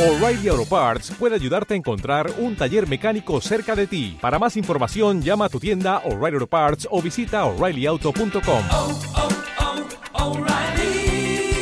O'Reilly 0.00 0.48
Auto 0.48 0.64
Parts 0.64 1.10
puede 1.18 1.34
ayudarte 1.34 1.74
a 1.74 1.76
encontrar 1.76 2.30
un 2.38 2.56
taller 2.56 2.88
mecánico 2.88 3.38
cerca 3.42 3.76
de 3.76 3.86
ti. 3.86 4.16
Para 4.18 4.38
más 4.38 4.56
información, 4.56 5.20
llama 5.20 5.44
a 5.44 5.48
tu 5.50 5.60
tienda 5.60 5.98
O'Reilly 6.06 6.36
Auto 6.36 6.46
Parts 6.46 6.88
o 6.90 7.02
visita 7.02 7.44
oreillyauto.com. 7.44 8.64
oh, 8.70 9.00
oh, 10.14 10.30
O'Reilly 10.30 11.52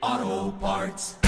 Auto 0.00 0.58
Parts. 0.60 1.18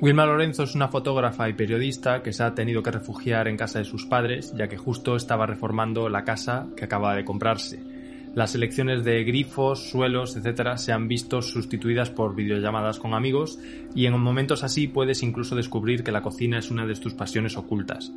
Wilma 0.00 0.24
Lorenzo 0.24 0.62
es 0.62 0.76
una 0.76 0.86
fotógrafa 0.86 1.48
y 1.48 1.54
periodista 1.54 2.22
que 2.22 2.32
se 2.32 2.44
ha 2.44 2.54
tenido 2.54 2.80
que 2.80 2.92
refugiar 2.92 3.48
en 3.48 3.56
casa 3.56 3.80
de 3.80 3.84
sus 3.84 4.06
padres, 4.06 4.54
ya 4.56 4.68
que 4.68 4.76
justo 4.76 5.16
estaba 5.16 5.46
reformando 5.46 6.08
la 6.08 6.22
casa 6.22 6.68
que 6.76 6.84
acaba 6.84 7.16
de 7.16 7.24
comprarse. 7.24 7.95
Las 8.36 8.50
selecciones 8.50 9.02
de 9.02 9.24
grifos, 9.24 9.88
suelos, 9.88 10.36
etcétera, 10.36 10.76
se 10.76 10.92
han 10.92 11.08
visto 11.08 11.40
sustituidas 11.40 12.10
por 12.10 12.34
videollamadas 12.34 12.98
con 12.98 13.14
amigos 13.14 13.58
y 13.94 14.04
en 14.04 14.20
momentos 14.20 14.62
así 14.62 14.88
puedes 14.88 15.22
incluso 15.22 15.56
descubrir 15.56 16.04
que 16.04 16.12
la 16.12 16.20
cocina 16.20 16.58
es 16.58 16.70
una 16.70 16.84
de 16.84 16.94
tus 16.96 17.14
pasiones 17.14 17.56
ocultas. 17.56 18.12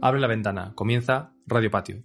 Abre 0.00 0.20
la 0.20 0.28
ventana, 0.28 0.70
comienza 0.76 1.32
Radio 1.48 1.72
Patio. 1.72 2.04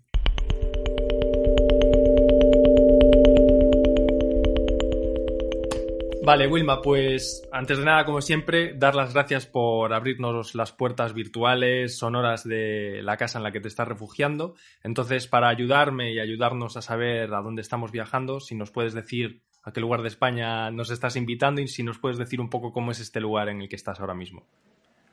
Vale, 6.29 6.45
Wilma, 6.45 6.79
pues 6.83 7.41
antes 7.51 7.79
de 7.79 7.85
nada, 7.85 8.05
como 8.05 8.21
siempre, 8.21 8.75
dar 8.77 8.93
las 8.93 9.15
gracias 9.15 9.47
por 9.47 9.95
abrirnos 9.95 10.53
las 10.53 10.71
puertas 10.71 11.15
virtuales, 11.15 11.97
sonoras 11.97 12.43
de 12.43 13.01
la 13.01 13.17
casa 13.17 13.39
en 13.39 13.43
la 13.43 13.51
que 13.51 13.59
te 13.59 13.67
estás 13.67 13.87
refugiando. 13.87 14.53
Entonces, 14.83 15.25
para 15.25 15.49
ayudarme 15.49 16.13
y 16.13 16.19
ayudarnos 16.19 16.77
a 16.77 16.83
saber 16.83 17.33
a 17.33 17.41
dónde 17.41 17.63
estamos 17.63 17.91
viajando, 17.91 18.41
si 18.41 18.53
nos 18.53 18.69
puedes 18.69 18.93
decir 18.93 19.41
a 19.63 19.73
qué 19.73 19.81
lugar 19.81 20.03
de 20.03 20.09
España 20.09 20.69
nos 20.69 20.91
estás 20.91 21.15
invitando 21.15 21.61
y 21.61 21.67
si 21.67 21.81
nos 21.81 21.97
puedes 21.97 22.19
decir 22.19 22.39
un 22.39 22.51
poco 22.51 22.73
cómo 22.73 22.91
es 22.91 22.99
este 22.99 23.19
lugar 23.19 23.49
en 23.49 23.63
el 23.63 23.67
que 23.67 23.75
estás 23.75 23.99
ahora 23.99 24.13
mismo. 24.13 24.45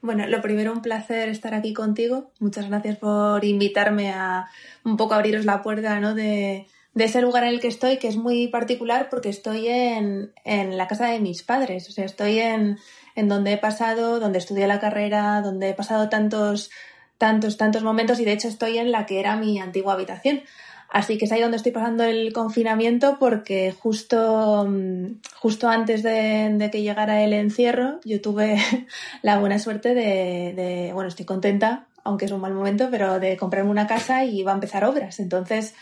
Bueno, 0.02 0.26
lo 0.26 0.42
primero, 0.42 0.70
un 0.70 0.82
placer 0.82 1.30
estar 1.30 1.54
aquí 1.54 1.72
contigo. 1.72 2.30
Muchas 2.40 2.68
gracias 2.68 2.98
por 2.98 3.42
invitarme 3.42 4.10
a 4.10 4.50
un 4.84 4.98
poco 4.98 5.14
abriros 5.14 5.46
la 5.46 5.62
puerta 5.62 5.98
¿no? 5.98 6.14
de, 6.14 6.66
de 6.96 7.04
ese 7.04 7.20
lugar 7.20 7.44
en 7.44 7.50
el 7.50 7.60
que 7.60 7.68
estoy, 7.68 7.98
que 7.98 8.08
es 8.08 8.16
muy 8.16 8.48
particular 8.48 9.08
porque 9.10 9.28
estoy 9.28 9.68
en, 9.68 10.32
en 10.44 10.78
la 10.78 10.88
casa 10.88 11.08
de 11.08 11.20
mis 11.20 11.42
padres. 11.42 11.90
O 11.90 11.92
sea, 11.92 12.06
estoy 12.06 12.38
en, 12.38 12.78
en 13.14 13.28
donde 13.28 13.52
he 13.52 13.58
pasado, 13.58 14.18
donde 14.18 14.38
estudié 14.38 14.66
la 14.66 14.80
carrera, 14.80 15.42
donde 15.42 15.68
he 15.68 15.74
pasado 15.74 16.08
tantos, 16.08 16.70
tantos, 17.18 17.58
tantos 17.58 17.82
momentos 17.82 18.18
y 18.18 18.24
de 18.24 18.32
hecho 18.32 18.48
estoy 18.48 18.78
en 18.78 18.92
la 18.92 19.04
que 19.04 19.20
era 19.20 19.36
mi 19.36 19.60
antigua 19.60 19.92
habitación. 19.92 20.40
Así 20.88 21.18
que 21.18 21.26
es 21.26 21.32
ahí 21.32 21.42
donde 21.42 21.58
estoy 21.58 21.72
pasando 21.72 22.02
el 22.02 22.32
confinamiento 22.32 23.18
porque 23.18 23.74
justo, 23.78 24.64
mm, 24.66 25.20
justo 25.34 25.68
antes 25.68 26.02
de, 26.02 26.70
que 26.72 26.80
llegara 26.80 27.22
el 27.22 27.34
encierro 27.34 28.00
yo 28.06 28.22
tuve 28.22 28.56
la 29.20 29.38
buena 29.38 29.58
suerte 29.58 29.94
de, 29.94 30.54
de, 30.56 30.92
bueno, 30.94 31.08
estoy 31.08 31.26
contenta, 31.26 31.88
aunque 32.06 32.24
es 32.24 32.32
un 32.32 32.40
mal 32.40 32.54
momento, 32.54 32.88
pero 32.90 33.20
de 33.20 33.36
comprarme 33.36 33.70
una 33.70 33.86
casa 33.86 34.24
y 34.24 34.42
va 34.42 34.52
a 34.52 34.54
empezar 34.54 34.84
obras. 34.84 35.20
Entonces, 35.20 35.74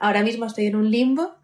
ahora 0.00 0.22
mismo 0.22 0.46
estoy 0.46 0.66
en 0.66 0.76
un 0.76 0.90
limbo 0.90 1.36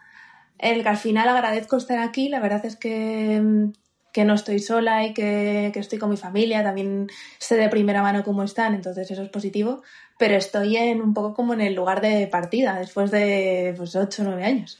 en 0.58 0.74
el 0.76 0.82
que 0.82 0.88
al 0.88 0.96
final 0.96 1.28
agradezco 1.28 1.76
estar 1.76 1.98
aquí. 1.98 2.28
La 2.28 2.40
verdad 2.40 2.64
es 2.64 2.76
que, 2.76 3.40
mm, 3.42 3.72
que 4.12 4.24
no 4.24 4.34
estoy 4.34 4.58
sola 4.58 5.04
y 5.04 5.14
que, 5.14 5.70
que 5.72 5.80
estoy 5.80 5.98
con 5.98 6.10
mi 6.10 6.16
familia. 6.16 6.62
También 6.62 7.08
sé 7.38 7.56
de 7.56 7.68
primera 7.68 8.02
mano 8.02 8.22
cómo 8.24 8.42
están, 8.42 8.74
entonces 8.74 9.10
eso 9.10 9.22
es 9.22 9.30
positivo 9.30 9.82
pero 10.18 10.36
estoy 10.36 10.76
en 10.76 11.02
un 11.02 11.14
poco 11.14 11.34
como 11.34 11.54
en 11.54 11.60
el 11.60 11.74
lugar 11.74 12.00
de 12.00 12.26
partida 12.26 12.78
después 12.78 13.10
de 13.10 13.74
pues 13.76 13.96
8 13.96 14.22
o 14.22 14.24
9 14.26 14.44
años. 14.44 14.78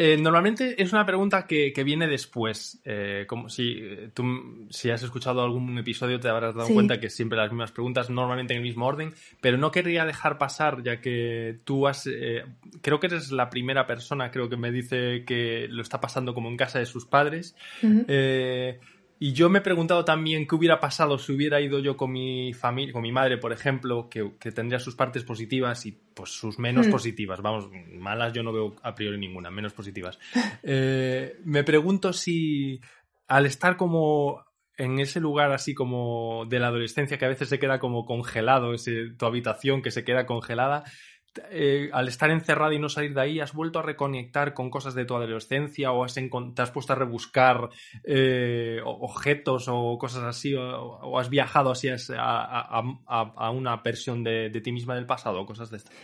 Eh, 0.00 0.16
normalmente 0.16 0.80
es 0.80 0.92
una 0.92 1.04
pregunta 1.04 1.44
que, 1.46 1.72
que 1.72 1.82
viene 1.82 2.06
después. 2.06 2.80
Eh, 2.84 3.24
como 3.26 3.48
si 3.48 3.82
tú 4.14 4.66
si 4.70 4.90
has 4.90 5.02
escuchado 5.02 5.42
algún 5.42 5.76
episodio 5.76 6.20
te 6.20 6.28
habrás 6.28 6.54
dado 6.54 6.68
Sí. 6.68 6.74
cuenta 6.74 7.00
que 7.00 7.10
siempre 7.10 7.36
las 7.36 7.50
mismas 7.50 7.72
preguntas, 7.72 8.08
normalmente 8.08 8.52
en 8.54 8.58
el 8.58 8.62
mismo 8.62 8.86
orden, 8.86 9.12
pero 9.40 9.58
no 9.58 9.72
querría 9.72 10.04
dejar 10.04 10.38
pasar 10.38 10.82
ya 10.84 11.00
que 11.00 11.58
tú 11.64 11.88
has... 11.88 12.06
eh, 12.06 12.44
creo 12.80 13.00
que 13.00 13.08
eres 13.08 13.32
la 13.32 13.50
primera 13.50 13.86
persona, 13.86 14.30
creo 14.30 14.48
que 14.48 14.56
me 14.56 14.70
dice 14.70 15.24
que 15.26 15.66
lo 15.68 15.82
está 15.82 16.00
pasando 16.00 16.32
como 16.32 16.48
en 16.48 16.56
casa 16.56 16.78
de 16.78 16.86
sus 16.86 17.04
padres. 17.04 17.56
Eh, 18.06 18.78
y 19.20 19.32
yo 19.32 19.48
me 19.48 19.58
he 19.58 19.62
preguntado 19.62 20.04
también 20.04 20.46
qué 20.46 20.54
hubiera 20.54 20.78
pasado 20.80 21.18
si 21.18 21.32
hubiera 21.32 21.60
ido 21.60 21.78
yo 21.80 21.96
con 21.96 22.12
mi 22.12 22.52
familia, 22.52 22.92
con 22.92 23.02
mi 23.02 23.12
madre, 23.12 23.38
por 23.38 23.52
ejemplo, 23.52 24.08
que, 24.08 24.32
que 24.38 24.52
tendría 24.52 24.78
sus 24.78 24.94
partes 24.94 25.24
positivas 25.24 25.84
y 25.86 25.92
pues 25.92 26.30
sus 26.30 26.58
menos 26.58 26.86
Hmm. 26.86 26.90
positivas. 26.90 27.40
Vamos, 27.42 27.68
malas 27.94 28.32
yo 28.32 28.42
no 28.42 28.52
veo 28.52 28.76
a 28.82 28.94
priori 28.94 29.18
ninguna, 29.18 29.50
menos 29.50 29.72
positivas. 29.72 30.18
Eh, 30.62 31.36
me 31.44 31.64
pregunto 31.64 32.12
si 32.12 32.80
al 33.26 33.46
estar 33.46 33.76
como 33.76 34.44
en 34.76 35.00
ese 35.00 35.18
lugar 35.20 35.52
así 35.52 35.74
como 35.74 36.44
de 36.48 36.60
la 36.60 36.68
adolescencia 36.68 37.18
que 37.18 37.24
a 37.24 37.28
veces 37.28 37.48
se 37.48 37.58
queda 37.58 37.78
como 37.80 38.04
congelado, 38.04 38.74
ese, 38.74 39.10
tu 39.18 39.26
habitación 39.26 39.82
que 39.82 39.90
se 39.90 40.04
queda 40.04 40.24
congelada, 40.26 40.84
eh, 41.50 41.90
al 41.92 42.08
estar 42.08 42.30
encerrada 42.30 42.74
y 42.74 42.78
no 42.78 42.88
salir 42.88 43.14
de 43.14 43.20
ahí, 43.20 43.40
¿has 43.40 43.52
vuelto 43.52 43.78
a 43.78 43.82
reconectar 43.82 44.54
con 44.54 44.70
cosas 44.70 44.94
de 44.94 45.04
tu 45.04 45.14
adolescencia 45.14 45.92
o 45.92 46.04
has 46.04 46.14
te 46.14 46.62
has 46.62 46.70
puesto 46.70 46.92
a 46.92 46.96
rebuscar 46.96 47.70
eh, 48.04 48.80
objetos 48.84 49.66
o 49.68 49.98
cosas 49.98 50.24
así 50.24 50.54
o, 50.54 51.18
has 51.18 51.28
viajado 51.30 51.70
así 51.70 51.88
a, 51.88 51.94
a- 52.18 53.50
una 53.50 53.76
versión 53.76 54.22
de, 54.24 54.50
ti 54.62 54.72
misma 54.72 54.94
del 54.94 55.06
pasado 55.06 55.40
o 55.40 55.46
cosas 55.46 55.70
de 55.70 55.78
estas? 55.78 55.94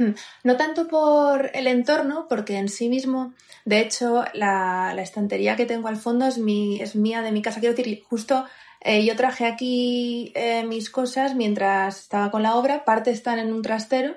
No 0.43 0.57
tanto 0.57 0.89
por 0.89 1.51
el 1.55 1.67
entorno, 1.67 2.27
porque 2.29 2.57
en 2.57 2.69
sí 2.69 2.89
mismo, 2.89 3.35
de 3.65 3.81
hecho, 3.81 4.25
la, 4.35 4.95
estantería 4.99 5.57
que 5.57 5.67
tengo 5.67 5.89
al 5.89 5.97
fondo 5.97 6.27
es, 6.27 6.39
mi, 6.39 6.81
es 6.81 6.97
mía 6.97 7.23
de 7.23 7.33
mi 7.33 7.43
casa. 7.43 7.61
Quiero 7.61 7.75
decir, 7.75 8.03
justo 8.05 8.45
eh, 8.81 9.05
yo 9.05 9.17
traje 9.17 9.47
aquí 9.47 10.33
mis 10.67 10.91
cosas 10.91 11.35
mientras 11.35 12.01
estaba 12.01 12.31
con 12.31 12.43
la 12.43 12.55
obra, 12.55 12.85
parte 12.85 13.11
están 13.11 13.39
en 13.39 13.53
un 13.53 13.63
trastero 13.63 14.15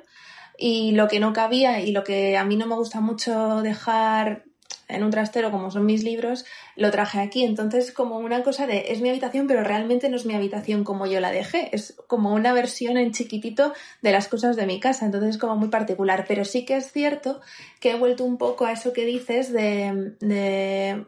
y 0.58 0.92
lo 0.92 1.08
que 1.08 1.20
no 1.20 1.34
cabía 1.34 1.82
y 1.82 1.92
lo 1.92 2.04
que 2.04 2.38
a 2.38 2.44
mí 2.44 2.56
no 2.56 2.66
me 2.66 2.76
gusta 2.76 3.00
mucho 3.00 3.62
dejar 3.62 4.44
en 4.88 5.04
un 5.04 5.12
trastero 5.12 5.52
como 5.52 5.70
son 5.70 5.86
mis 5.86 6.04
libros, 6.04 6.46
lo 6.76 6.92
traje 6.92 7.20
aquí. 7.20 7.44
Entonces, 7.44 7.92
como 7.92 8.18
una 8.18 8.44
cosa 8.44 8.68
de 8.68 8.92
es 8.92 9.02
mi 9.02 9.10
habitación, 9.10 9.48
pero 9.48 9.64
realmente 9.64 10.10
no 10.10 10.16
es 10.16 10.26
mi 10.26 10.34
habitación 10.34 10.84
como 10.84 11.06
yo 11.06 11.20
la 11.20 11.32
dejé. 11.32 11.70
Es 11.74 11.96
como 12.08 12.34
una 12.34 12.54
versión 12.54 12.98
en 12.98 13.12
chiquitito 13.12 13.74
de 14.02 14.12
las 14.12 14.28
cosas 14.28 14.56
de 14.56 14.66
mi 14.66 14.80
casa. 14.80 15.06
Entonces 15.06 15.32
es 15.32 15.38
como 15.38 15.56
muy 15.56 15.70
particular. 15.70 16.26
Pero 16.28 16.46
sí 16.46 16.66
que 16.66 16.78
es 16.78 16.92
cierto 16.92 17.42
que 17.80 17.92
he 17.92 17.98
vuelto 17.98 18.24
un 18.24 18.38
poco 18.38 18.66
a 18.66 18.72
eso 18.72 18.94
que 18.94 19.06
dices 19.06 19.52
de, 19.52 20.14
de, 20.22 21.06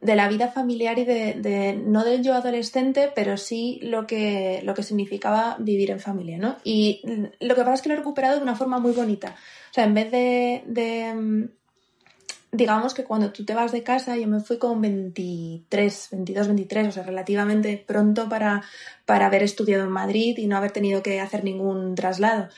de 0.00 0.16
la 0.16 0.28
vida 0.28 0.48
familiar 0.48 0.98
y 0.98 1.04
de, 1.04 1.34
de- 1.34 1.74
no 1.74 2.04
del 2.04 2.22
yo 2.22 2.34
adolescente, 2.34 3.10
pero 3.14 3.36
sí 3.36 3.78
lo 3.82 4.06
que, 4.06 4.60
lo 4.64 4.74
que 4.74 4.82
significaba 4.82 5.56
vivir 5.58 5.90
en 5.90 6.00
familia, 6.00 6.38
¿no? 6.38 6.56
Y 6.64 7.02
lo 7.40 7.54
que 7.54 7.60
pasa 7.60 7.74
es 7.74 7.82
que 7.82 7.88
lo 7.90 7.94
he 7.94 7.98
recuperado 7.98 8.36
de 8.36 8.42
una 8.42 8.56
forma 8.56 8.78
muy 8.78 8.92
bonita. 8.92 9.34
O 9.70 9.74
sea, 9.74 9.84
en 9.84 9.94
vez 9.94 10.10
de, 10.10 10.62
de 10.66 11.14
mm, 11.14 11.44
digamos 12.52 12.94
que 12.94 13.04
cuando 13.04 13.30
tú 13.30 13.44
te 13.44 13.54
vas 13.54 13.72
de 13.72 13.82
casa, 13.82 14.16
yo 14.16 14.26
me 14.26 14.40
fui 14.40 14.58
con 14.58 14.80
23, 14.80 16.08
22, 16.12 16.46
23, 16.48 16.88
o 16.88 16.92
sea, 16.92 17.02
relativamente 17.02 17.82
pronto 17.86 18.28
para, 18.28 18.62
para 19.06 19.26
haber 19.26 19.42
estudiado 19.42 19.84
en 19.84 19.90
Madrid 19.90 20.36
y 20.38 20.46
no 20.46 20.56
haber 20.56 20.72
tenido 20.72 21.02
que 21.02 21.20
hacer 21.20 21.44
ningún 21.44 21.94
traslado. 21.94 22.48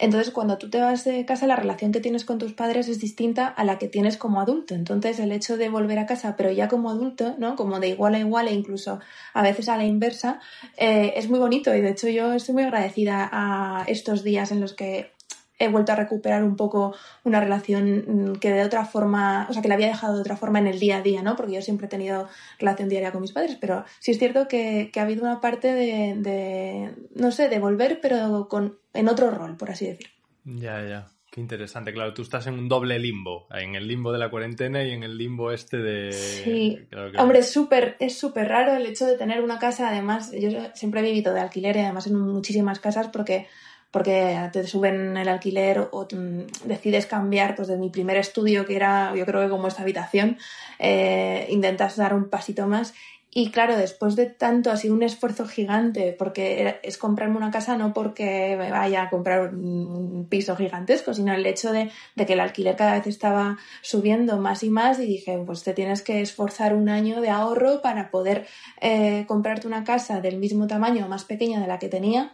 Entonces, 0.00 0.32
cuando 0.32 0.56
tú 0.56 0.70
te 0.70 0.80
vas 0.80 1.04
de 1.04 1.26
casa, 1.26 1.46
la 1.46 1.56
relación 1.56 1.92
que 1.92 2.00
tienes 2.00 2.24
con 2.24 2.38
tus 2.38 2.54
padres 2.54 2.88
es 2.88 2.98
distinta 3.00 3.46
a 3.46 3.64
la 3.64 3.78
que 3.78 3.86
tienes 3.86 4.16
como 4.16 4.40
adulto. 4.40 4.74
Entonces, 4.74 5.18
el 5.20 5.30
hecho 5.30 5.58
de 5.58 5.68
volver 5.68 5.98
a 5.98 6.06
casa, 6.06 6.36
pero 6.36 6.50
ya 6.50 6.68
como 6.68 6.90
adulto, 6.90 7.34
¿no? 7.38 7.54
Como 7.54 7.80
de 7.80 7.88
igual 7.88 8.14
a 8.14 8.18
igual 8.18 8.48
e 8.48 8.52
incluso 8.54 8.98
a 9.34 9.42
veces 9.42 9.68
a 9.68 9.76
la 9.76 9.84
inversa, 9.84 10.40
eh, 10.78 11.12
es 11.16 11.28
muy 11.28 11.38
bonito. 11.38 11.74
Y 11.74 11.82
de 11.82 11.90
hecho, 11.90 12.08
yo 12.08 12.32
estoy 12.32 12.54
muy 12.54 12.62
agradecida 12.62 13.28
a 13.30 13.84
estos 13.88 14.24
días 14.24 14.50
en 14.52 14.60
los 14.60 14.72
que 14.72 15.12
he 15.60 15.68
vuelto 15.68 15.92
a 15.92 15.94
recuperar 15.96 16.42
un 16.42 16.56
poco 16.56 16.94
una 17.22 17.38
relación 17.38 18.32
mm, 18.32 18.32
que 18.40 18.50
de 18.50 18.64
otra 18.64 18.84
forma, 18.84 19.46
o 19.48 19.52
sea, 19.52 19.62
que 19.62 19.68
la 19.68 19.74
había 19.74 19.86
dejado 19.86 20.14
de 20.16 20.20
otra 20.22 20.36
forma 20.36 20.58
en 20.58 20.66
el 20.66 20.80
día 20.80 20.96
a 20.96 21.02
día, 21.02 21.22
¿no? 21.22 21.36
Porque 21.36 21.52
yo 21.52 21.62
siempre 21.62 21.86
he 21.86 21.90
tenido 21.90 22.28
relación 22.58 22.88
diaria 22.88 23.12
con 23.12 23.20
mis 23.20 23.32
padres, 23.32 23.56
pero 23.60 23.84
sí 24.00 24.10
es 24.10 24.18
cierto 24.18 24.48
que, 24.48 24.90
que 24.92 24.98
ha 24.98 25.04
habido 25.04 25.22
una 25.22 25.40
parte 25.40 25.72
de, 25.72 26.14
de, 26.16 26.94
no 27.14 27.30
sé, 27.30 27.48
de 27.48 27.58
volver, 27.60 28.00
pero 28.00 28.48
con, 28.48 28.78
en 28.94 29.08
otro 29.08 29.30
rol, 29.30 29.56
por 29.56 29.70
así 29.70 29.86
decirlo. 29.86 30.12
Ya, 30.44 30.82
ya. 30.84 31.06
Qué 31.30 31.40
interesante. 31.40 31.92
Claro, 31.92 32.12
tú 32.12 32.22
estás 32.22 32.48
en 32.48 32.54
un 32.54 32.68
doble 32.68 32.98
limbo. 32.98 33.46
En 33.52 33.76
el 33.76 33.86
limbo 33.86 34.10
de 34.10 34.18
la 34.18 34.30
cuarentena 34.30 34.82
y 34.82 34.90
en 34.90 35.04
el 35.04 35.16
limbo 35.16 35.52
este 35.52 35.76
de... 35.76 36.10
Sí. 36.10 36.76
Claro 36.90 37.12
que- 37.12 37.18
Hombre, 37.18 37.38
es 37.38 37.52
súper 37.52 37.94
es 38.00 38.18
súper 38.18 38.48
raro 38.48 38.74
el 38.74 38.84
hecho 38.84 39.06
de 39.06 39.16
tener 39.16 39.40
una 39.40 39.60
casa, 39.60 39.90
además, 39.90 40.32
yo 40.32 40.50
siempre 40.74 41.00
he 41.00 41.04
vivido 41.04 41.32
de 41.32 41.38
alquiler 41.38 41.76
y 41.76 41.80
además 41.80 42.08
en 42.08 42.18
muchísimas 42.18 42.80
casas 42.80 43.06
porque 43.12 43.46
porque 43.90 44.38
te 44.52 44.66
suben 44.66 45.16
el 45.16 45.28
alquiler 45.28 45.88
o 45.90 46.06
mm, 46.10 46.66
decides 46.66 47.06
cambiar 47.06 47.56
pues 47.56 47.68
de 47.68 47.76
mi 47.76 47.90
primer 47.90 48.16
estudio 48.16 48.64
que 48.66 48.76
era 48.76 49.14
yo 49.16 49.26
creo 49.26 49.42
que 49.42 49.48
como 49.48 49.68
esta 49.68 49.82
habitación 49.82 50.38
eh, 50.78 51.46
intentas 51.50 51.96
dar 51.96 52.14
un 52.14 52.28
pasito 52.28 52.66
más. 52.66 52.94
Y 53.32 53.52
claro, 53.52 53.76
después 53.76 54.16
de 54.16 54.26
tanto 54.26 54.72
ha 54.72 54.76
sido 54.76 54.92
un 54.92 55.04
esfuerzo 55.04 55.46
gigante, 55.46 56.16
porque 56.18 56.80
es 56.82 56.98
comprarme 56.98 57.36
una 57.36 57.52
casa 57.52 57.76
no 57.76 57.92
porque 57.92 58.56
me 58.58 58.72
vaya 58.72 59.02
a 59.02 59.10
comprar 59.10 59.54
un 59.54 60.26
piso 60.28 60.56
gigantesco, 60.56 61.14
sino 61.14 61.32
el 61.32 61.46
hecho 61.46 61.72
de, 61.72 61.92
que 62.16 62.32
el 62.32 62.40
alquiler 62.40 62.74
cada 62.74 62.94
vez 62.94 63.06
estaba 63.06 63.56
subiendo 63.82 64.38
más 64.38 64.64
y 64.64 64.70
más 64.70 64.98
y 64.98 65.06
dije, 65.06 65.40
pues 65.46 65.62
te 65.62 65.74
tienes 65.74 66.02
que 66.02 66.20
esforzar 66.20 66.74
un 66.74 66.88
año 66.88 67.20
de 67.20 67.30
ahorro 67.30 67.82
para 67.82 68.10
poder 68.10 68.48
eh, 68.80 69.24
comprarte 69.28 69.68
una 69.68 69.84
casa 69.84 70.20
del 70.20 70.38
mismo 70.38 70.66
tamaño 70.66 71.06
o 71.06 71.08
más 71.08 71.24
pequeña 71.24 71.60
de 71.60 71.68
la 71.68 71.78
que 71.78 71.88
tenía, 71.88 72.32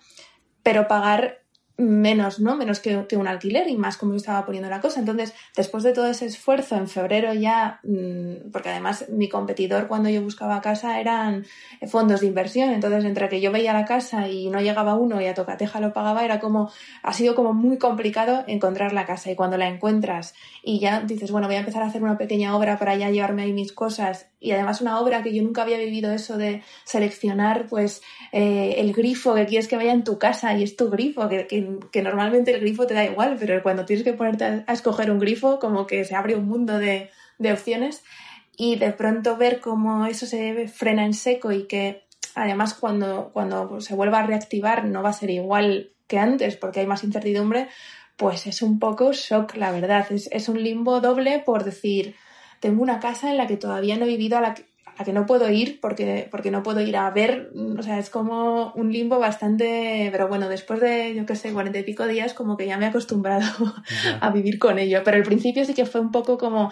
pero 0.63 0.89
pagar 0.89 1.43
menos, 1.79 2.41
¿no? 2.41 2.57
Menos 2.57 2.81
que, 2.81 2.97
un 3.17 3.29
alquiler 3.29 3.69
y 3.69 3.77
más 3.77 3.97
como 3.97 4.13
yo 4.13 4.17
estaba 4.17 4.45
poniendo 4.45 4.71
la 4.71 4.81
cosa. 4.81 5.01
Entonces, 5.01 5.35
después 5.55 5.83
de 5.85 5.93
todo 5.93 6.07
ese 6.07 6.27
esfuerzo, 6.27 6.77
en 6.77 6.89
febrero 6.89 7.35
ya, 7.35 7.81
mmm, 7.83 8.51
porque 8.53 8.71
además 8.71 9.07
mi 9.11 9.29
competidor 9.29 9.87
cuando 9.87 10.09
yo 10.09 10.23
buscaba 10.23 10.61
casa 10.61 11.01
eran 11.01 11.45
fondos 11.87 12.21
de 12.21 12.29
inversión. 12.29 12.71
Entonces, 12.71 13.05
entre 13.05 13.29
que 13.29 13.41
yo 13.41 13.53
veía 13.53 13.73
la 13.73 13.85
casa 13.85 14.29
y 14.29 14.49
no 14.49 14.61
llegaba 14.61 14.95
uno 14.95 15.21
y 15.21 15.27
a 15.27 15.35
tocateja 15.35 15.81
lo 15.81 15.93
pagaba, 15.93 16.25
era 16.25 16.41
como, 16.41 16.71
ha 17.03 17.13
sido 17.13 17.35
como 17.35 17.53
muy 17.53 17.79
complicado 17.79 18.45
encontrar 18.47 18.93
la 18.93 19.07
casa. 19.07 19.31
Y 19.31 19.37
cuando 19.37 19.57
la 19.59 19.69
encuentras 19.69 20.35
y 20.63 20.81
ya 20.81 21.01
dices, 21.01 21.31
bueno, 21.31 21.47
voy 21.47 21.57
a 21.57 21.61
empezar 21.61 21.83
a 21.83 21.87
hacer 21.87 22.03
una 22.03 22.17
pequeña 22.19 22.57
obra 22.57 22.79
para 22.79 22.97
ya 22.97 23.11
llevarme 23.11 23.43
ahí 23.43 23.53
mis 23.53 23.73
cosas 23.73 24.29
y 24.47 24.53
además 24.53 24.81
una 24.81 25.01
obra 25.01 25.25
que 25.25 25.35
yo 25.35 25.43
nunca 25.43 25.63
había 25.63 25.77
vivido 25.77 26.13
eso 26.13 26.39
de 26.39 26.63
seleccionar 26.85 27.67
pues 27.69 28.01
eh, 28.31 28.77
el 28.79 28.93
grifo 28.93 29.35
que 29.35 29.45
quieres 29.45 29.67
que 29.67 29.75
vaya 29.75 29.93
en 29.93 30.05
tu 30.05 30.21
casa 30.21 30.57
y 30.57 30.63
es 30.63 30.77
tu 30.77 30.89
grifo, 30.89 31.29
que, 31.29 31.49
que, 31.91 32.03
normalmente 32.03 32.53
el 32.53 32.61
grifo 32.61 32.87
te 32.87 32.95
da 32.95 33.05
igual, 33.05 33.37
pero 33.41 33.61
cuando 33.65 33.85
tienes 33.85 34.05
que 34.05 34.13
ponerte 34.13 34.45
a, 34.45 34.65
a 34.69 34.73
escoger 34.73 35.11
un 35.11 35.19
grifo 35.19 35.59
como 35.59 35.89
que 35.89 36.05
se 36.05 36.15
abre 36.15 36.37
un 36.37 36.47
mundo 36.47 36.79
de, 36.79 37.11
de, 37.39 37.53
opciones. 37.53 38.05
Y 38.57 38.77
de 38.77 38.93
pronto 38.93 39.37
ver 39.37 39.61
cómo 39.61 40.07
eso 40.07 40.27
se 40.27 40.69
frena 40.69 41.05
en 41.05 41.13
seco 41.13 41.51
y 41.51 41.67
que 41.67 42.05
además 42.37 42.75
cuando, 42.75 43.31
cuando 43.33 43.81
se 43.81 43.97
vuelva 43.97 44.21
a 44.21 44.27
reactivar 44.27 44.85
no 44.85 45.03
va 45.03 45.09
a 45.11 45.13
ser 45.13 45.31
igual 45.31 45.91
que 46.07 46.21
antes 46.21 46.57
porque 46.57 46.81
hay 46.81 46.87
más 46.87 47.03
incertidumbre, 47.03 47.69
pues 48.17 48.47
es 48.47 48.63
un 48.63 48.79
poco 48.79 49.13
shock, 49.13 49.57
la 49.57 49.73
verdad, 49.73 50.07
es, 50.11 50.29
es 50.31 50.49
un 50.49 50.63
limbo 50.63 51.01
doble 51.01 51.43
por 51.45 51.65
decir 51.65 52.15
tengo 52.61 52.83
una 52.83 53.01
casa 53.01 53.31
en 53.31 53.37
la 53.37 53.47
que 53.47 53.57
todavía 53.57 53.97
no 53.97 54.05
he 54.05 54.09
vivido, 54.09 54.39
a 54.39 54.41
la 54.41 54.55
que, 54.55 54.65
a 54.85 54.95
la 54.99 55.05
que 55.05 55.13
no 55.13 55.27
puedo 55.27 55.51
ir 55.51 55.81
porque, 55.81 56.29
porque 56.31 56.51
no 56.51 56.63
puedo 56.63 56.81
ir 56.81 56.97
a 56.97 57.11
ver, 57.11 57.51
o 57.79 57.83
sea, 57.83 57.99
es 57.99 58.11
como 58.11 58.73
un 58.75 58.93
limbo 58.93 59.19
bastante, 59.19 60.09
pero 60.13 60.29
bueno, 60.29 60.49
después 60.49 60.81
de, 60.81 61.15
yo 61.15 61.27
qué 61.27 61.37
sé, 61.37 61.53
cuarenta 61.53 61.79
y 61.79 61.85
pico 61.85 62.07
días, 62.07 62.35
como 62.35 62.57
que 62.57 62.67
ya 62.67 62.79
me 62.79 62.87
he 62.87 62.89
acostumbrado 62.89 63.47
yeah. 64.03 64.19
a 64.21 64.31
vivir 64.31 64.59
con 64.59 64.79
ello, 64.79 65.03
pero 65.05 65.17
al 65.17 65.23
principio 65.23 65.65
sí 65.65 65.75
que 65.75 65.87
fue 65.87 66.01
un 66.01 66.11
poco 66.11 66.39
como, 66.39 66.71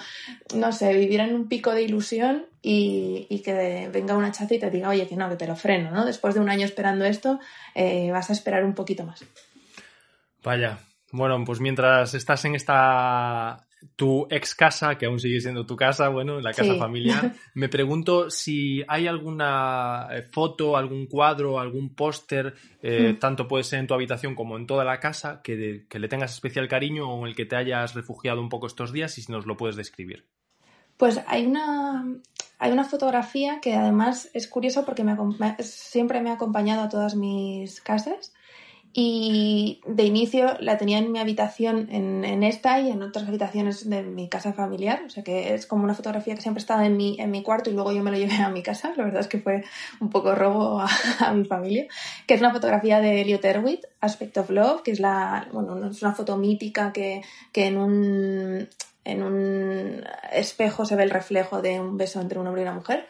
no 0.54 0.72
sé, 0.72 0.94
vivir 0.94 1.20
en 1.20 1.34
un 1.34 1.48
pico 1.48 1.72
de 1.72 1.82
ilusión 1.82 2.46
y, 2.62 3.26
y 3.28 3.40
que 3.40 3.90
venga 3.92 4.16
una 4.16 4.32
chaza 4.32 4.54
y 4.54 4.58
te 4.58 4.70
diga, 4.70 4.88
oye, 4.88 5.06
que 5.06 5.16
no, 5.16 5.28
que 5.28 5.36
te 5.36 5.46
lo 5.46 5.56
freno, 5.56 5.90
¿no? 5.90 6.04
Después 6.04 6.34
de 6.34 6.40
un 6.40 6.48
año 6.48 6.64
esperando 6.64 7.04
esto, 7.04 7.38
eh, 7.74 8.10
vas 8.10 8.30
a 8.30 8.32
esperar 8.32 8.64
un 8.64 8.74
poquito 8.74 9.04
más. 9.04 9.24
Vaya, 10.42 10.78
bueno, 11.16 11.42
pues 11.44 11.60
mientras 11.60 12.14
estás 12.14 12.44
en 12.44 12.54
esta 12.54 13.66
tu 13.96 14.26
ex 14.30 14.54
casa, 14.54 14.96
que 14.96 15.04
aún 15.06 15.20
sigue 15.20 15.40
siendo 15.40 15.66
tu 15.66 15.76
casa, 15.76 16.08
bueno, 16.08 16.40
la 16.40 16.52
casa 16.52 16.72
Sí. 16.72 16.78
familiar, 16.78 17.34
me 17.54 17.68
pregunto 17.68 18.30
si 18.30 18.82
hay 18.88 19.06
alguna 19.06 20.08
eh, 20.10 20.22
foto, 20.32 20.76
algún 20.76 21.06
cuadro, 21.06 21.60
algún 21.60 21.94
póster, 21.94 22.54
eh, 22.82 23.12
Mm. 23.14 23.18
tanto 23.18 23.46
puede 23.46 23.62
ser 23.64 23.80
en 23.80 23.86
tu 23.86 23.92
habitación 23.94 24.34
como 24.34 24.56
en 24.56 24.66
toda 24.66 24.84
la 24.84 25.00
casa, 25.00 25.40
que, 25.42 25.56
de- 25.56 25.86
que 25.86 25.98
le 25.98 26.08
tengas 26.08 26.32
especial 26.32 26.66
cariño 26.66 27.08
o 27.10 27.20
en 27.20 27.26
el 27.28 27.36
que 27.36 27.44
te 27.44 27.56
hayas 27.56 27.94
refugiado 27.94 28.40
un 28.40 28.48
poco 28.48 28.66
estos 28.66 28.90
días 28.92 29.16
y 29.18 29.22
si 29.22 29.30
nos 29.30 29.44
lo 29.46 29.56
puedes 29.56 29.76
describir. 29.76 30.26
Pues 30.96 31.20
hay 31.26 31.44
una, 31.44 32.06
hay 32.58 32.72
una 32.72 32.84
fotografía 32.84 33.60
que 33.60 33.74
además 33.74 34.30
es 34.32 34.48
curioso 34.48 34.84
porque 34.86 35.04
me- 35.04 35.16
siempre 35.60 36.20
me 36.22 36.30
ha 36.30 36.34
acompañado 36.34 36.82
a 36.82 36.88
todas 36.88 37.16
mis 37.16 37.80
casas 37.82 38.32
y 38.96 39.80
de 39.88 40.04
inicio 40.04 40.56
la 40.60 40.78
tenía 40.78 40.98
en 40.98 41.10
mi 41.10 41.18
habitación 41.18 41.88
en, 41.90 42.24
en 42.24 42.44
esta 42.44 42.78
y 42.78 42.90
en 42.90 43.02
otras 43.02 43.26
habitaciones 43.26 43.90
de 43.90 44.04
mi 44.04 44.28
casa 44.28 44.52
familiar, 44.52 45.02
o 45.04 45.10
sea 45.10 45.24
que 45.24 45.52
es 45.52 45.66
como 45.66 45.82
una 45.82 45.94
fotografía 45.94 46.36
que 46.36 46.40
siempre 46.40 46.60
estaba 46.60 46.86
en 46.86 46.96
mi, 46.96 47.16
en 47.18 47.32
mi 47.32 47.42
cuarto 47.42 47.70
y 47.70 47.72
luego 47.72 47.90
yo 47.90 48.04
me 48.04 48.12
lo 48.12 48.16
llevé 48.16 48.36
a 48.36 48.50
mi 48.50 48.62
casa, 48.62 48.94
la 48.96 49.02
verdad 49.02 49.22
es 49.22 49.26
que 49.26 49.40
fue 49.40 49.64
un 49.98 50.10
poco 50.10 50.36
robo 50.36 50.80
a, 50.80 50.88
a 51.26 51.32
mi 51.32 51.44
familia, 51.44 51.86
que 52.28 52.34
es 52.34 52.40
una 52.40 52.52
fotografía 52.52 53.00
de 53.00 53.22
Elliot 53.22 53.44
Erwitt, 53.44 53.84
Aspect 54.00 54.38
of 54.38 54.50
Love, 54.50 54.82
que 54.82 54.92
es 54.92 55.00
la, 55.00 55.48
bueno, 55.52 55.90
es 55.90 56.00
una 56.00 56.14
foto 56.14 56.36
mítica 56.36 56.92
que, 56.92 57.22
que 57.50 57.66
en 57.66 57.78
un 57.78 58.68
en 59.04 59.22
un 59.22 60.04
espejo 60.32 60.86
se 60.86 60.96
ve 60.96 61.02
el 61.02 61.10
reflejo 61.10 61.60
de 61.60 61.78
un 61.78 61.96
beso 61.98 62.20
entre 62.20 62.38
un 62.38 62.46
hombre 62.46 62.62
y 62.62 62.64
una 62.64 62.74
mujer. 62.74 63.06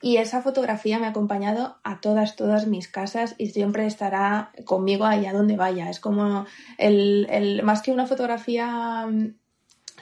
Y 0.00 0.16
esa 0.16 0.42
fotografía 0.42 0.98
me 0.98 1.06
ha 1.06 1.10
acompañado 1.10 1.76
a 1.84 2.00
todas, 2.00 2.36
todas 2.36 2.66
mis 2.66 2.88
casas 2.88 3.34
y 3.38 3.50
siempre 3.50 3.86
estará 3.86 4.50
conmigo 4.64 5.04
allá 5.04 5.32
donde 5.32 5.56
vaya. 5.56 5.88
Es 5.90 6.00
como 6.00 6.46
el, 6.78 7.26
el 7.30 7.62
más 7.62 7.82
que 7.82 7.92
una 7.92 8.06
fotografía 8.06 9.08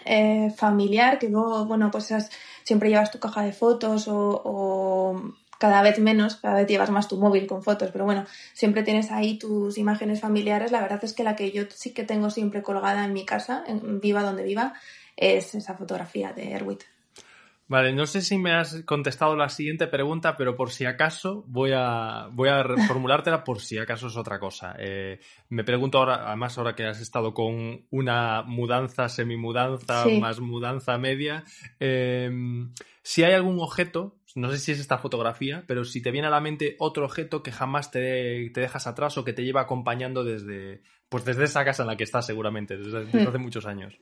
eh, 0.05 0.51
familiar, 0.57 1.19
que 1.19 1.29
luego, 1.29 1.67
bueno, 1.67 1.91
pues 1.91 2.13
siempre 2.65 2.89
llevas 2.89 3.11
tu 3.11 3.19
caja 3.19 3.43
de 3.43 3.53
fotos 3.53 4.09
o, 4.09 4.41
o 4.45 5.35
cada 5.61 5.83
vez 5.83 5.99
menos, 5.99 6.37
cada 6.37 6.55
vez 6.55 6.67
llevas 6.67 6.91
más 6.91 7.07
tu 7.07 7.19
móvil 7.19 7.47
con 7.47 7.63
fotos, 7.63 7.91
pero 7.93 8.07
bueno, 8.07 8.25
siempre 8.55 8.83
tienes 8.83 9.11
ahí 9.11 9.39
tus 9.39 9.77
imágenes 9.77 10.19
familiares. 10.21 10.73
La 10.73 10.81
verdad 10.81 11.05
es 11.05 11.13
que 11.13 11.23
la 11.23 11.37
que 11.37 11.53
yo 11.53 11.65
sí 11.69 11.93
que 11.93 12.03
tengo 12.03 12.31
siempre 12.31 12.63
colgada 12.63 13.05
en 13.05 13.13
mi 13.13 13.27
casa, 13.27 13.63
en, 13.67 14.01
viva 14.01 14.23
donde 14.23 14.43
viva, 14.43 14.73
es 15.19 15.55
esa 15.55 15.75
fotografía 15.75 16.33
de 16.33 16.53
Erwitt. 16.53 16.85
Vale, 17.71 17.93
no 17.93 18.05
sé 18.05 18.21
si 18.21 18.37
me 18.37 18.53
has 18.53 18.83
contestado 18.85 19.37
la 19.37 19.49
siguiente 19.49 19.87
pregunta, 19.87 20.37
pero 20.37 20.57
por 20.57 20.73
si 20.73 20.87
acaso 20.87 21.45
voy 21.47 21.71
a, 21.73 22.27
voy 22.33 22.49
a 22.49 22.65
reformulártela 22.65 23.45
por 23.45 23.61
si 23.61 23.79
acaso 23.79 24.09
es 24.09 24.17
otra 24.17 24.41
cosa. 24.41 24.75
Eh, 24.77 25.21
me 25.51 25.63
pregunto 25.63 25.99
ahora, 25.99 26.27
además 26.27 26.59
ahora 26.59 26.75
que 26.75 26.85
has 26.85 27.01
estado 27.01 27.33
con 27.33 27.87
una 27.91 28.43
mudanza, 28.43 29.09
semimudanza, 29.09 30.03
Sí. 30.03 30.19
más 30.19 30.41
mudanza 30.41 30.99
media, 30.99 31.45
eh, 31.79 32.29
si 33.05 33.23
hay 33.23 33.35
algún 33.35 33.61
objeto, 33.61 34.17
no 34.35 34.51
sé 34.51 34.59
si 34.59 34.73
es 34.73 34.81
esta 34.81 34.99
fotografía, 34.99 35.63
pero 35.69 35.85
si 35.85 36.03
te 36.03 36.11
viene 36.11 36.27
a 36.27 36.31
la 36.31 36.41
mente 36.41 36.75
otro 36.81 37.05
objeto 37.05 37.45
que 37.45 37.53
jamás 37.53 37.93
te, 37.93 38.51
te 38.51 38.61
dejas 38.61 38.89
atrás 38.89 39.17
o 39.17 39.25
que 39.25 39.33
te 39.33 39.45
lleva 39.45 39.61
acompañando 39.61 40.25
desde, 40.25 40.83
pues 41.09 41.25
desde 41.25 41.45
esa 41.45 41.65
casa 41.65 41.85
en 41.85 41.87
la 41.87 41.97
que 41.97 42.03
estás 42.03 42.27
seguramente, 42.27 42.77
desde, 42.77 43.05
desde 43.05 43.23
hace 43.29 43.39
muchos 43.39 43.65
años. 43.67 43.95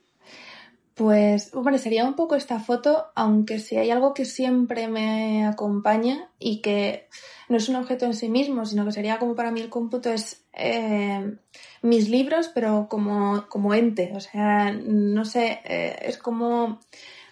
Pues, 0.98 1.54
hombre, 1.54 1.78
sería 1.78 2.04
un 2.04 2.14
poco 2.14 2.34
esta 2.34 2.58
foto, 2.58 3.06
aunque 3.14 3.60
si 3.60 3.76
hay 3.76 3.92
algo 3.92 4.14
que 4.14 4.24
siempre 4.24 4.88
me 4.88 5.46
acompaña 5.46 6.28
y 6.40 6.60
que 6.60 7.08
no 7.48 7.56
es 7.56 7.68
un 7.68 7.76
objeto 7.76 8.04
en 8.04 8.14
sí 8.14 8.28
mismo, 8.28 8.66
sino 8.66 8.84
que 8.84 8.90
sería 8.90 9.20
como 9.20 9.36
para 9.36 9.52
mí 9.52 9.60
el 9.60 9.70
cómputo, 9.70 10.10
es 10.10 10.44
eh, 10.54 11.36
mis 11.82 12.08
libros, 12.08 12.50
pero 12.52 12.88
como, 12.90 13.46
como 13.48 13.74
ente. 13.74 14.10
O 14.16 14.18
sea, 14.18 14.72
no 14.72 15.24
sé, 15.24 15.60
eh, 15.64 16.00
es 16.02 16.18
como. 16.18 16.80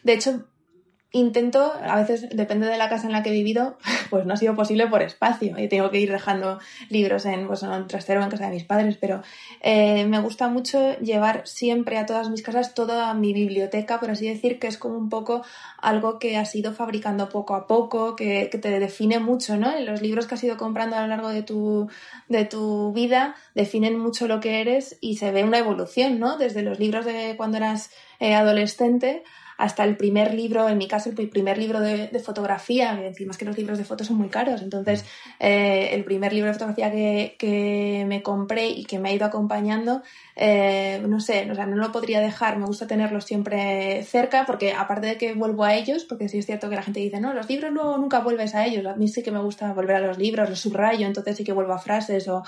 De 0.04 0.12
hecho, 0.12 0.46
intento, 1.18 1.72
a 1.82 1.96
veces 1.96 2.28
depende 2.30 2.66
de 2.66 2.76
la 2.76 2.88
casa 2.88 3.06
en 3.06 3.12
la 3.12 3.22
que 3.22 3.30
he 3.30 3.32
vivido, 3.32 3.78
pues 4.10 4.26
no 4.26 4.34
ha 4.34 4.36
sido 4.36 4.54
posible 4.54 4.86
por 4.86 5.02
espacio 5.02 5.58
y 5.58 5.68
tengo 5.68 5.90
que 5.90 6.00
ir 6.00 6.10
dejando 6.10 6.58
libros 6.88 7.26
en, 7.26 7.46
pues, 7.46 7.62
en 7.62 7.70
un 7.70 7.86
trastero 7.86 8.22
en 8.22 8.30
casa 8.30 8.46
de 8.46 8.52
mis 8.54 8.64
padres, 8.64 8.96
pero 9.00 9.22
eh, 9.60 10.06
me 10.06 10.20
gusta 10.20 10.48
mucho 10.48 10.98
llevar 10.98 11.46
siempre 11.46 11.98
a 11.98 12.06
todas 12.06 12.30
mis 12.30 12.42
casas 12.42 12.74
toda 12.74 13.12
mi 13.14 13.32
biblioteca, 13.32 14.00
por 14.00 14.10
así 14.10 14.28
decir, 14.28 14.58
que 14.58 14.66
es 14.66 14.78
como 14.78 14.96
un 14.96 15.08
poco 15.08 15.42
algo 15.80 16.18
que 16.18 16.36
has 16.36 16.54
ido 16.54 16.72
fabricando 16.72 17.28
poco 17.28 17.54
a 17.54 17.66
poco, 17.66 18.16
que, 18.16 18.46
te 18.46 18.80
define 18.80 19.18
mucho, 19.20 19.56
¿no? 19.56 19.78
Los 19.80 20.02
libros 20.02 20.26
que 20.26 20.34
has 20.34 20.44
ido 20.44 20.56
comprando 20.56 20.96
a 20.96 21.02
lo 21.02 21.08
largo 21.08 21.28
de 21.28 21.42
tu, 21.42 21.88
de 22.28 22.44
tu 22.44 22.92
vida 22.92 23.36
definen 23.54 23.98
mucho 23.98 24.26
lo 24.26 24.40
que 24.40 24.60
eres 24.60 24.98
y 25.00 25.16
se 25.16 25.30
ve 25.30 25.44
una 25.44 25.58
evolución, 25.58 26.18
¿no? 26.18 26.36
Desde 26.38 26.62
los 26.62 26.78
libros 26.78 27.04
de 27.04 27.34
cuando 27.36 27.58
eras 27.58 27.90
eh, 28.18 28.34
adolescente 28.34 29.22
hasta 29.58 29.84
el 29.84 29.96
primer 29.96 30.34
libro, 30.34 30.68
en 30.68 30.78
mi 30.78 30.88
caso, 30.88 31.10
el 31.10 31.28
primer 31.28 31.58
libro 31.58 31.80
de, 31.80 32.08
fotografía, 32.20 32.96
que 32.96 33.06
encima 33.08 33.32
es 33.32 33.38
que 33.38 33.44
los 33.44 33.56
libros 33.56 33.78
de 33.78 33.84
fotos 33.84 34.06
son 34.06 34.16
muy 34.16 34.28
caros, 34.28 34.62
entonces 34.62 35.04
eh, 35.38 35.90
el 35.92 36.04
primer 36.04 36.32
libro 36.32 36.48
de 36.48 36.54
fotografía 36.54 36.90
que, 36.90 37.36
que, 37.38 38.04
me 38.06 38.22
compré 38.22 38.68
y 38.68 38.84
que 38.84 38.98
me 38.98 39.10
ha 39.10 39.12
ido 39.12 39.26
acompañando, 39.26 40.02
eh, 40.34 41.00
no 41.06 41.20
sé, 41.20 41.50
o 41.50 41.54
sea, 41.54 41.66
no 41.66 41.76
lo 41.76 41.92
podría 41.92 42.20
dejar, 42.20 42.58
me 42.58 42.66
gusta 42.66 42.86
tenerlos 42.86 43.24
siempre 43.24 44.02
cerca, 44.02 44.44
porque 44.46 44.72
aparte 44.72 45.06
de 45.06 45.18
que 45.18 45.34
vuelvo 45.34 45.64
a 45.64 45.74
ellos, 45.74 46.04
porque 46.04 46.28
sí 46.28 46.38
es 46.38 46.46
cierto 46.46 46.68
que 46.68 46.76
la 46.76 46.82
gente 46.82 47.00
dice, 47.00 47.20
no, 47.20 47.32
los 47.32 47.48
libros 47.48 47.72
luego 47.72 47.96
nunca 47.98 48.20
vuelves 48.20 48.54
a 48.54 48.66
ellos, 48.66 48.84
a 48.86 48.96
mí 48.96 49.08
sí 49.08 49.22
que 49.22 49.30
me 49.30 49.40
gusta 49.40 49.72
volver 49.72 49.96
a 49.96 50.00
los 50.00 50.18
libros, 50.18 50.50
los 50.50 50.60
subrayo, 50.60 51.06
entonces 51.06 51.36
sí 51.36 51.44
que 51.44 51.52
vuelvo 51.52 51.72
a 51.72 51.78
frases 51.78 52.28
o, 52.28 52.42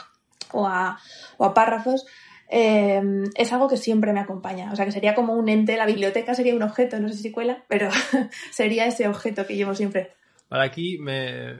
o, 0.52 0.66
a, 0.66 0.98
o 1.36 1.44
a 1.44 1.54
párrafos, 1.54 2.06
eh, 2.48 3.02
es 3.34 3.52
algo 3.52 3.68
que 3.68 3.76
siempre 3.76 4.12
me 4.12 4.20
acompaña. 4.20 4.72
O 4.72 4.76
sea, 4.76 4.84
que 4.84 4.92
sería 4.92 5.14
como 5.14 5.34
un 5.34 5.48
ente, 5.48 5.76
la 5.76 5.86
biblioteca 5.86 6.34
sería 6.34 6.54
un 6.54 6.62
objeto, 6.62 6.98
no 6.98 7.08
sé 7.08 7.16
si 7.16 7.30
cuela, 7.30 7.64
pero 7.68 7.90
sería 8.50 8.86
ese 8.86 9.08
objeto 9.08 9.46
que 9.46 9.56
llevo 9.56 9.74
siempre. 9.74 10.12
Para 10.48 10.64
aquí 10.64 10.98
me 10.98 11.54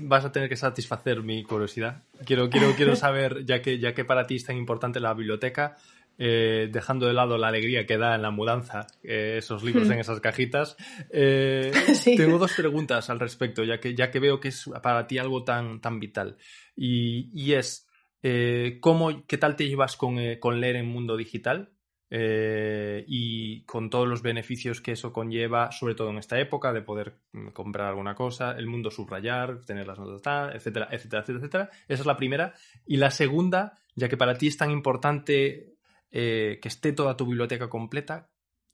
vas 0.00 0.24
a 0.24 0.32
tener 0.32 0.48
que 0.48 0.56
satisfacer 0.56 1.22
mi 1.22 1.42
curiosidad. 1.44 2.02
Quiero, 2.24 2.50
quiero, 2.50 2.74
quiero 2.74 2.96
saber, 2.96 3.44
ya 3.44 3.62
que, 3.62 3.78
ya 3.78 3.94
que 3.94 4.04
para 4.04 4.26
ti 4.26 4.36
es 4.36 4.44
tan 4.44 4.56
importante 4.56 5.00
la 5.00 5.14
biblioteca, 5.14 5.76
eh, 6.16 6.68
dejando 6.70 7.06
de 7.06 7.12
lado 7.12 7.38
la 7.38 7.48
alegría 7.48 7.86
que 7.86 7.98
da 7.98 8.14
en 8.14 8.22
la 8.22 8.30
mudanza 8.30 8.86
eh, 9.02 9.36
esos 9.38 9.64
libros 9.64 9.90
en 9.90 9.98
esas 9.98 10.20
cajitas, 10.20 10.76
eh, 11.10 11.72
Sí. 11.94 12.16
tengo 12.16 12.38
dos 12.38 12.52
preguntas 12.52 13.10
al 13.10 13.20
respecto, 13.20 13.64
ya 13.64 13.80
que, 13.80 13.94
ya 13.94 14.10
que 14.10 14.20
veo 14.20 14.38
que 14.40 14.48
es 14.48 14.70
para 14.82 15.06
ti 15.06 15.18
algo 15.18 15.44
tan, 15.44 15.80
tan 15.80 15.98
vital. 15.98 16.36
Y, 16.76 17.30
y 17.34 17.54
es, 17.54 17.83
eh, 18.26 18.78
¿cómo, 18.80 19.26
¿qué 19.26 19.36
tal 19.36 19.54
te 19.54 19.68
llevas 19.68 19.98
con, 19.98 20.18
eh, 20.18 20.40
con 20.40 20.58
leer 20.58 20.76
en 20.76 20.86
mundo 20.86 21.14
digital? 21.14 21.74
Eh, 22.08 23.04
y 23.06 23.64
con 23.64 23.90
todos 23.90 24.08
los 24.08 24.22
beneficios 24.22 24.80
que 24.80 24.92
eso 24.92 25.12
conlleva, 25.12 25.72
sobre 25.72 25.94
todo 25.94 26.08
en 26.08 26.18
esta 26.18 26.38
época, 26.40 26.72
de 26.72 26.80
poder 26.80 27.18
mm, 27.32 27.48
comprar 27.48 27.88
alguna 27.88 28.14
cosa, 28.14 28.52
el 28.52 28.66
mundo 28.66 28.90
subrayar, 28.90 29.60
tener 29.66 29.86
las 29.86 29.98
notas, 29.98 30.22
tal, 30.22 30.56
etcétera, 30.56 30.88
etcétera, 30.90 31.20
etcétera, 31.20 31.38
etcétera. 31.38 31.70
Esa 31.86 32.02
es 32.02 32.06
la 32.06 32.16
primera. 32.16 32.54
Y 32.86 32.96
la 32.96 33.10
segunda, 33.10 33.76
ya 33.94 34.08
que 34.08 34.16
para 34.16 34.38
ti 34.38 34.46
es 34.46 34.56
tan 34.56 34.70
importante 34.70 35.74
eh, 36.10 36.60
que 36.62 36.68
esté 36.68 36.94
toda 36.94 37.18
tu 37.18 37.26
biblioteca 37.26 37.68
completa, 37.68 38.30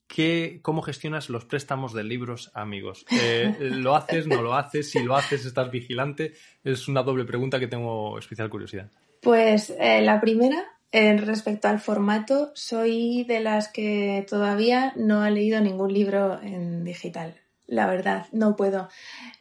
¿qué, 0.07 0.61
¿cómo 0.63 0.81
gestionas 0.83 1.29
los 1.29 1.45
préstamos 1.45 1.93
de 1.93 2.05
libros 2.05 2.53
amigos? 2.55 3.05
Eh, 3.11 3.57
¿Lo 3.59 3.97
haces, 3.97 4.29
no 4.29 4.43
lo 4.43 4.55
haces? 4.55 4.91
Si 4.91 5.03
lo 5.03 5.17
haces, 5.17 5.45
¿estás 5.45 5.73
vigilante? 5.73 6.35
Es 6.63 6.87
una 6.87 7.03
doble 7.03 7.25
pregunta 7.25 7.59
que 7.59 7.67
tengo 7.67 8.17
especial 8.17 8.49
curiosidad. 8.49 8.93
Pues 9.21 9.71
eh, 9.79 10.01
la 10.01 10.21
primera, 10.21 10.65
eh, 10.93 11.17
respecto 11.19 11.69
al 11.69 11.79
formato, 11.79 12.51
soy 12.55 13.25
de 13.25 13.41
las 13.41 13.69
que 13.69 14.25
todavía 14.29 14.93
no 14.97 15.23
ha 15.23 15.31
leído 15.31 15.61
ningún 15.61 15.93
libro 15.93 16.41
en 16.43 16.85
digital. 16.85 17.35
La 17.67 17.87
verdad, 17.87 18.27
no 18.33 18.57
puedo. 18.57 18.89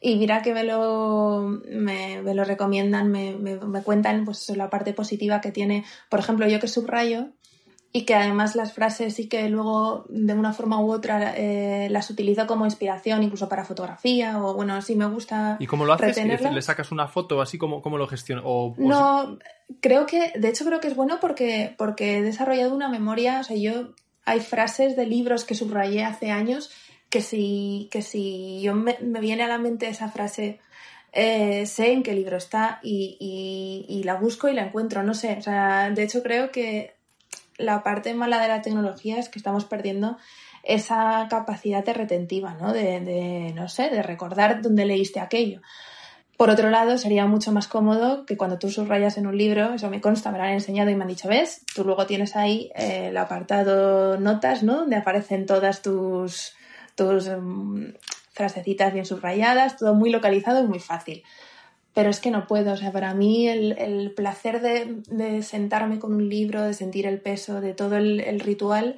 Y 0.02 0.18
mira 0.18 0.44
que 0.44 0.54
me 0.54 0.64
lo, 0.64 1.60
me, 1.68 2.22
lo 2.22 2.44
recomiendan, 2.44 3.10
me, 3.10 3.34
me, 3.34 3.56
me 3.56 3.82
cuentan 3.82 4.26
pues, 4.26 4.50
la 4.50 4.70
parte 4.70 4.94
positiva 4.94 5.42
que 5.42 5.52
tiene. 5.52 5.84
Por 6.10 6.20
ejemplo, 6.20 6.48
yo 6.48 6.60
que 6.60 6.68
subrayo 6.68 7.30
y 7.92 8.06
que 8.06 8.14
además 8.14 8.56
las 8.56 8.74
frases 8.74 9.16
sí 9.16 9.28
que 9.28 9.50
luego 9.50 10.06
de 10.10 10.34
una 10.34 10.54
forma 10.54 10.80
u 10.80 10.92
otra 10.92 11.34
eh, 11.36 11.88
las 11.90 12.10
utilizo 12.12 12.46
como 12.46 12.66
inspiración, 12.66 13.24
incluso 13.24 13.50
para 13.50 13.66
fotografía 13.66 14.44
o 14.44 14.54
bueno, 14.54 14.80
si 14.82 14.96
me 14.96 15.08
gusta 15.08 15.58
¿Y 15.60 15.66
cómo 15.66 15.86
lo 15.86 15.94
haces? 15.94 16.18
¿Le 16.24 16.62
sacas 16.62 16.92
una 16.92 17.08
foto 17.08 17.42
así? 17.42 17.58
¿Cómo, 17.58 17.82
cómo 17.82 17.98
lo 17.98 18.08
gestionas? 18.08 18.44
O 18.48 18.76
No, 18.78 19.40
creo 19.82 20.06
que, 20.06 20.34
de 20.36 20.50
hecho 20.50 20.66
creo 20.66 20.80
que 20.80 20.88
es 20.88 20.96
bueno 20.96 21.20
porque, 21.20 21.74
porque 21.78 22.20
he 22.20 22.22
desarrollado 22.22 22.76
una 22.76 22.90
memoria, 22.90 23.40
o 23.40 23.44
sea, 23.44 23.58
yo 23.58 23.90
hay 24.24 24.40
frases 24.42 24.96
de 24.96 25.08
libros 25.08 25.44
que 25.44 25.56
subrayé 25.56 26.04
hace 26.04 26.30
años 26.30 26.70
que 27.10 27.22
si, 27.22 27.90
que 27.92 28.04
si 28.04 28.62
yo 28.62 28.76
me, 28.76 28.98
me 29.02 29.20
viene 29.20 29.42
a 29.42 29.48
la 29.48 29.58
mente 29.58 29.88
esa 29.88 30.10
frase, 30.10 30.60
eh, 31.12 31.66
sé 31.66 31.92
en 31.92 32.04
qué 32.04 32.14
libro 32.14 32.38
está 32.38 32.80
y, 32.84 33.18
y, 33.20 33.92
y 33.92 34.04
la 34.04 34.14
busco 34.14 34.48
y 34.48 34.54
la 34.54 34.68
encuentro, 34.68 35.02
no 35.02 35.16
sé, 35.16 35.38
o 35.40 35.42
sea, 35.42 35.90
de 35.90 36.04
hecho 36.04 36.22
creo 36.22 36.52
que 36.52 36.99
la 37.60 37.84
parte 37.84 38.14
mala 38.16 38.42
de 38.42 38.48
la 38.48 38.62
tecnología 38.62 39.20
es 39.20 39.30
que 39.30 39.38
estamos 39.38 39.66
perdiendo 39.66 40.18
esa 40.64 41.28
capacidad 41.30 41.86
de 41.86 41.94
retentiva, 41.94 42.56
¿no? 42.60 42.74
De, 42.74 43.00
de, 43.00 43.54
no 43.54 43.70
sé, 43.70 43.90
de 43.90 44.02
recordar 44.02 44.62
dónde 44.62 44.86
leíste 44.86 45.20
aquello. 45.20 45.62
Por 46.40 46.50
otro 46.50 46.70
lado, 46.70 46.98
sería 46.98 47.26
mucho 47.26 47.52
más 47.52 47.68
cómodo 47.68 48.26
que 48.26 48.38
cuando 48.38 48.58
tú 48.58 48.70
subrayas 48.70 49.18
en 49.18 49.28
un 49.28 49.38
libro, 49.38 49.74
eso 49.74 49.90
me 49.90 50.00
consta, 50.00 50.32
me 50.32 50.38
lo 50.38 50.46
han 50.46 50.52
enseñado 50.52 50.90
y 50.90 50.96
me 50.96 51.04
han 51.04 51.10
dicho, 51.10 51.28
ves, 51.28 51.66
tú 51.76 51.84
luego 51.84 52.06
tienes 52.06 52.38
ahí 52.38 52.72
eh, 52.76 53.08
el 53.10 53.18
apartado 53.18 54.18
notas, 54.18 54.64
¿no? 54.64 54.78
Donde 54.78 54.96
aparecen 54.96 55.46
todas 55.46 55.82
tus, 55.82 56.54
tus 56.96 57.28
um, 57.28 57.92
frasecitas 58.32 58.94
bien 58.94 59.06
subrayadas, 59.06 59.76
todo 59.76 59.96
muy 59.96 60.12
localizado 60.12 60.64
y 60.64 60.68
muy 60.68 60.80
fácil. 60.80 61.24
Pero 62.00 62.12
es 62.12 62.22
que 62.22 62.32
no 62.32 62.48
puedo, 62.48 62.72
o 62.72 62.78
sea, 62.78 62.94
para 62.94 63.14
mí 63.14 63.50
el, 63.50 63.74
el 63.74 64.12
placer 64.12 64.62
de, 64.62 65.02
de, 65.10 65.44
sentarme 65.44 66.00
con 66.00 66.14
un 66.14 66.30
libro, 66.30 66.62
de 66.62 66.74
sentir 66.74 67.06
el 67.06 67.20
peso, 67.20 67.60
de 67.60 67.74
todo 67.74 67.98
el, 67.98 68.22
el 68.22 68.40
ritual, 68.40 68.96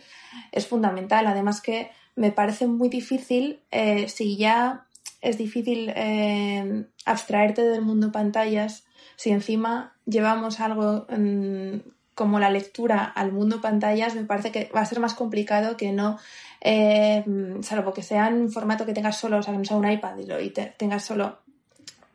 es 0.51 0.67
fundamental. 0.67 1.25
Además 1.25 1.61
que 1.61 1.89
me 2.15 2.31
parece 2.31 2.67
muy 2.67 2.89
difícil, 2.89 3.59
eh, 3.71 4.07
si 4.07 4.37
ya 4.37 4.85
es 5.19 5.39
difícil 5.39 5.91
eh, 5.95 6.85
abstraerte 7.03 7.63
del 7.63 7.81
mundo 7.81 8.11
pantallas, 8.11 8.85
si 9.15 9.31
encima 9.31 9.95
llevamos 10.05 10.59
algo 10.59 11.07
mmm, 11.09 11.77
como 12.13 12.37
la 12.37 12.51
lectura 12.51 13.03
al 13.03 13.31
mundo 13.31 13.61
pantallas, 13.61 14.13
me 14.13 14.25
parece 14.25 14.51
que 14.51 14.69
va 14.75 14.81
a 14.81 14.85
ser 14.85 14.99
más 14.99 15.15
complicado 15.15 15.75
que 15.75 15.91
no, 15.91 16.19
eh, 16.61 17.25
salvo 17.61 17.93
que 17.93 18.03
sea 18.03 18.27
en 18.27 18.35
un 18.35 18.51
formato 18.51 18.85
que 18.85 18.93
tengas 18.93 19.17
solo, 19.17 19.39
o 19.39 19.41
sea, 19.41 19.53
que 19.53 19.57
no 19.57 19.65
sea 19.65 19.77
un 19.77 19.89
iPad 19.89 20.19
y, 20.19 20.31
y 20.45 20.49
te, 20.51 20.75
tengas 20.77 21.03
solo 21.03 21.39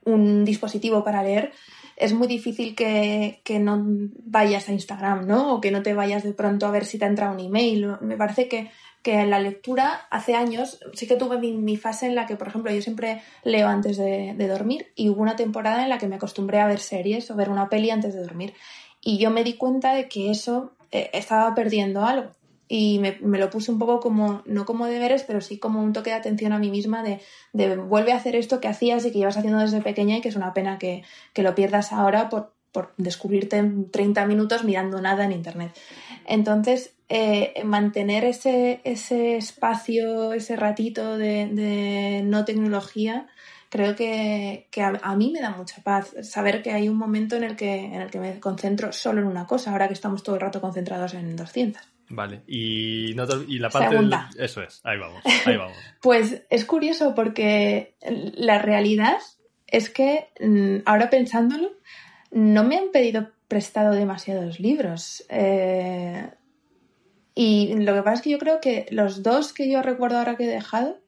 un 0.07 0.45
dispositivo 0.45 1.05
para 1.05 1.23
leer, 1.23 1.53
es 1.97 2.15
muy 2.15 2.27
difícil 2.27 2.75
que, 2.75 3.41
que, 3.45 3.59
no 3.59 3.83
vayas 4.25 4.69
a 4.69 4.73
Instagram, 4.73 5.27
¿no? 5.27 5.55
O 5.55 5.61
que 5.61 5.71
no 5.71 5.83
te 5.83 5.95
vayas 5.95 6.23
de 6.23 6.33
pronto 6.33 6.67
a 6.67 6.71
ver 6.71 6.85
si 6.85 6.99
te 6.99 7.05
ha 7.05 7.09
entrado 7.09 7.35
un 7.35 7.41
email. 7.41 7.97
Me 8.03 8.17
parece 8.17 8.49
que, 8.49 8.71
que 9.03 9.25
la 9.25 9.41
lectura, 9.41 10.07
hace 10.11 10.35
años, 10.35 10.79
sí 10.93 11.07
que 11.07 11.17
tuve 11.17 11.39
mi, 11.39 11.77
fase 11.77 12.07
en 12.07 12.15
la 12.15 12.27
que, 12.27 12.37
por 12.37 12.49
ejemplo, 12.49 12.71
yo 12.71 12.83
siempre 12.83 13.23
leo 13.45 13.69
antes 13.69 13.97
de, 13.97 14.35
de, 14.37 14.49
dormir 14.49 14.93
y 14.95 15.09
hubo 15.09 15.23
una 15.23 15.37
temporada 15.37 15.83
en 15.83 15.89
la 15.89 15.99
que 15.99 16.09
me 16.09 16.17
acostumbré 16.17 16.61
a 16.61 16.67
ver 16.67 16.81
series 16.81 17.31
o 17.31 17.37
ver 17.37 17.51
una 17.51 17.69
peli 17.69 17.91
antes 17.91 18.15
de 18.15 18.23
dormir. 18.23 18.55
Y 19.01 19.19
yo 19.19 19.31
me 19.31 19.45
di 19.45 19.55
cuenta 19.55 19.95
de 19.95 20.09
que 20.09 20.31
eso 20.31 20.73
eh, 20.91 21.11
estaba 21.13 21.55
perdiendo 21.55 22.05
algo 22.05 22.31
y 22.69 22.99
me, 22.99 23.19
me, 23.21 23.39
lo 23.39 23.51
puse 23.51 23.71
un 23.71 23.79
poco 23.79 24.01
como, 24.01 24.43
no 24.45 24.65
como 24.65 24.87
deberes, 24.87 25.23
pero 25.23 25.41
sí 25.41 25.59
como 25.59 25.83
un 25.83 25.93
toque 25.93 26.11
de 26.11 26.17
atención 26.17 26.53
a 26.53 26.59
mí 26.59 26.71
misma 26.71 27.03
de, 27.03 27.21
de 27.53 27.77
vuelve 27.77 28.13
a 28.13 28.17
hacer 28.17 28.35
esto 28.35 28.61
que 28.61 28.69
hacías 28.69 29.05
y 29.05 29.13
que 29.13 29.19
llevas 29.19 29.37
haciendo 29.37 29.61
desde 29.61 29.81
pequeña 29.81 30.17
y 30.17 30.21
que 30.21 30.29
es 30.29 30.37
una 30.37 30.53
pena 30.53 30.79
que, 30.79 31.05
que 31.33 31.43
lo 31.43 31.55
pierdas 31.55 31.93
ahora 31.93 32.29
por, 32.29 32.55
por, 32.73 32.93
descubrirte 32.97 33.59
en 33.59 33.91
30 33.91 34.27
minutos 34.27 34.65
mirando 34.65 35.01
nada 35.01 35.25
en 35.25 35.33
Internet. 35.33 35.79
Entonces, 36.27 36.95
eh, 37.09 37.55
mantener 37.65 38.25
ese, 38.25 38.81
ese 38.83 39.37
espacio, 39.37 40.33
ese 40.33 40.57
ratito 40.57 41.17
de, 41.17 41.47
de 41.47 42.23
no 42.25 42.45
tecnología, 42.45 43.29
creo 43.71 43.95
que, 43.95 44.67
que 44.73 44.83
a, 44.83 44.99
a, 45.03 45.15
mí 45.15 45.31
me 45.31 45.41
da 45.41 45.51
mucha 45.51 45.83
paz 45.83 46.15
saber 46.23 46.63
que 46.63 46.73
hay 46.73 46.89
un 46.89 46.97
momento 46.97 47.37
en 47.37 47.45
el, 47.45 47.55
que, 47.55 47.85
en 47.85 48.01
el 48.01 48.11
que 48.11 48.19
me 48.19 48.41
concentro 48.41 48.93
solo 48.93 49.21
en 49.21 49.29
una 49.29 49.47
cosa, 49.47 49.71
ahora 49.71 49.87
que 49.87 49.95
estamos 49.95 50.25
todo 50.25 50.35
el 50.35 50.41
rato 50.41 50.61
concentrados 50.61 51.15
en 51.15 51.37
200. 51.37 51.96
Vale, 52.09 52.43
y, 52.47 53.13
no 53.17 53.27
te, 53.27 53.35
y 53.49 53.59
la 53.59 53.69
parte 53.69 53.97
del, 53.97 54.15
Eso 54.39 54.63
es, 54.63 54.81
ahí 54.85 54.99
vamos, 54.99 55.23
ahí 55.45 55.57
vamos. 55.57 55.77
pues 56.01 56.43
es 56.51 56.65
curioso 56.65 57.15
porque 57.15 57.97
la 58.37 58.59
realidad 58.59 59.19
es 59.67 59.91
que 59.91 60.29
mm, 60.41 60.83
ahora 60.85 61.11
pensándolo, 61.11 61.73
no 62.31 62.65
me 62.65 62.77
han 62.77 62.91
pedido 62.93 63.31
prestado 63.49 63.93
demasiados 63.93 64.61
libros. 64.61 65.25
Eh, 65.29 66.29
y 67.35 67.75
lo 67.75 67.95
que 67.95 68.03
pasa 68.03 68.15
es 68.15 68.23
que 68.23 68.31
yo 68.31 68.39
creo 68.39 68.61
que 68.61 68.87
los 68.91 69.23
dos 69.23 69.53
que 69.53 69.71
yo 69.71 69.83
recuerdo 69.83 70.19
ahora 70.19 70.37
que 70.37 70.45
he 70.45 70.49
dejado, 70.49 71.01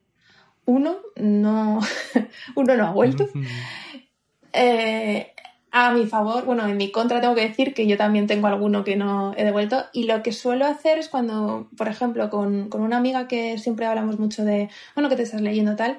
uno 0.65 0.99
no, 1.17 1.81
uno 2.57 2.75
no 2.77 2.87
ha 2.87 2.93
vuelto. 2.93 3.29
eh, 4.53 5.33
a 5.71 5.93
mi 5.93 6.07
favor, 6.07 6.45
bueno, 6.45 6.67
en 6.67 6.77
mi 6.77 6.91
contra 6.91 7.21
tengo 7.21 7.35
que 7.35 7.47
decir 7.47 7.75
que 7.75 7.87
yo 7.87 7.97
también 7.97 8.27
tengo 8.27 8.47
alguno 8.47 8.85
que 8.85 8.97
no 8.97 9.35
he 9.37 9.45
devuelto. 9.45 9.85
Y 9.93 10.05
lo 10.05 10.23
que 10.23 10.33
suelo 10.33 10.67
hacer 10.67 10.99
es 10.99 11.09
cuando, 11.09 11.69
por 11.77 11.89
ejemplo, 11.89 12.31
con, 12.31 12.69
con 12.69 12.81
una 12.81 12.97
amiga 12.97 13.29
que 13.29 13.59
siempre 13.59 13.87
hablamos 13.87 14.19
mucho 14.19 14.45
de, 14.45 14.71
bueno, 14.95 15.09
que 15.09 15.17
te 15.17 15.25
estás 15.25 15.43
leyendo 15.43 15.77
tal, 15.77 15.99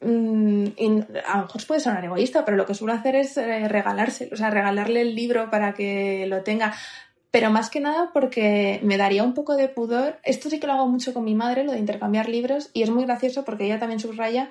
mmm, 0.00 0.66
y 0.76 0.86
a 1.26 1.36
lo 1.36 1.42
mejor 1.42 1.66
puede 1.66 1.80
sonar 1.80 2.04
egoísta, 2.04 2.44
pero 2.44 2.56
lo 2.56 2.66
que 2.66 2.74
suelo 2.74 2.94
hacer 2.94 3.16
es 3.16 3.36
eh, 3.36 3.68
regalárselo, 3.68 4.30
o 4.32 4.36
sea, 4.36 4.50
regalarle 4.50 5.02
el 5.02 5.14
libro 5.14 5.50
para 5.50 5.74
que 5.74 6.26
lo 6.26 6.42
tenga. 6.42 6.74
Pero 7.30 7.50
más 7.50 7.68
que 7.68 7.80
nada 7.80 8.10
porque 8.14 8.80
me 8.84 8.96
daría 8.96 9.24
un 9.24 9.34
poco 9.34 9.56
de 9.56 9.68
pudor. 9.68 10.20
Esto 10.22 10.48
sí 10.48 10.60
que 10.60 10.68
lo 10.68 10.74
hago 10.74 10.86
mucho 10.86 11.12
con 11.12 11.24
mi 11.24 11.34
madre, 11.34 11.64
lo 11.64 11.72
de 11.72 11.80
intercambiar 11.80 12.28
libros, 12.28 12.70
y 12.72 12.82
es 12.82 12.90
muy 12.90 13.04
gracioso 13.04 13.44
porque 13.44 13.64
ella 13.64 13.80
también 13.80 14.00
subraya. 14.00 14.50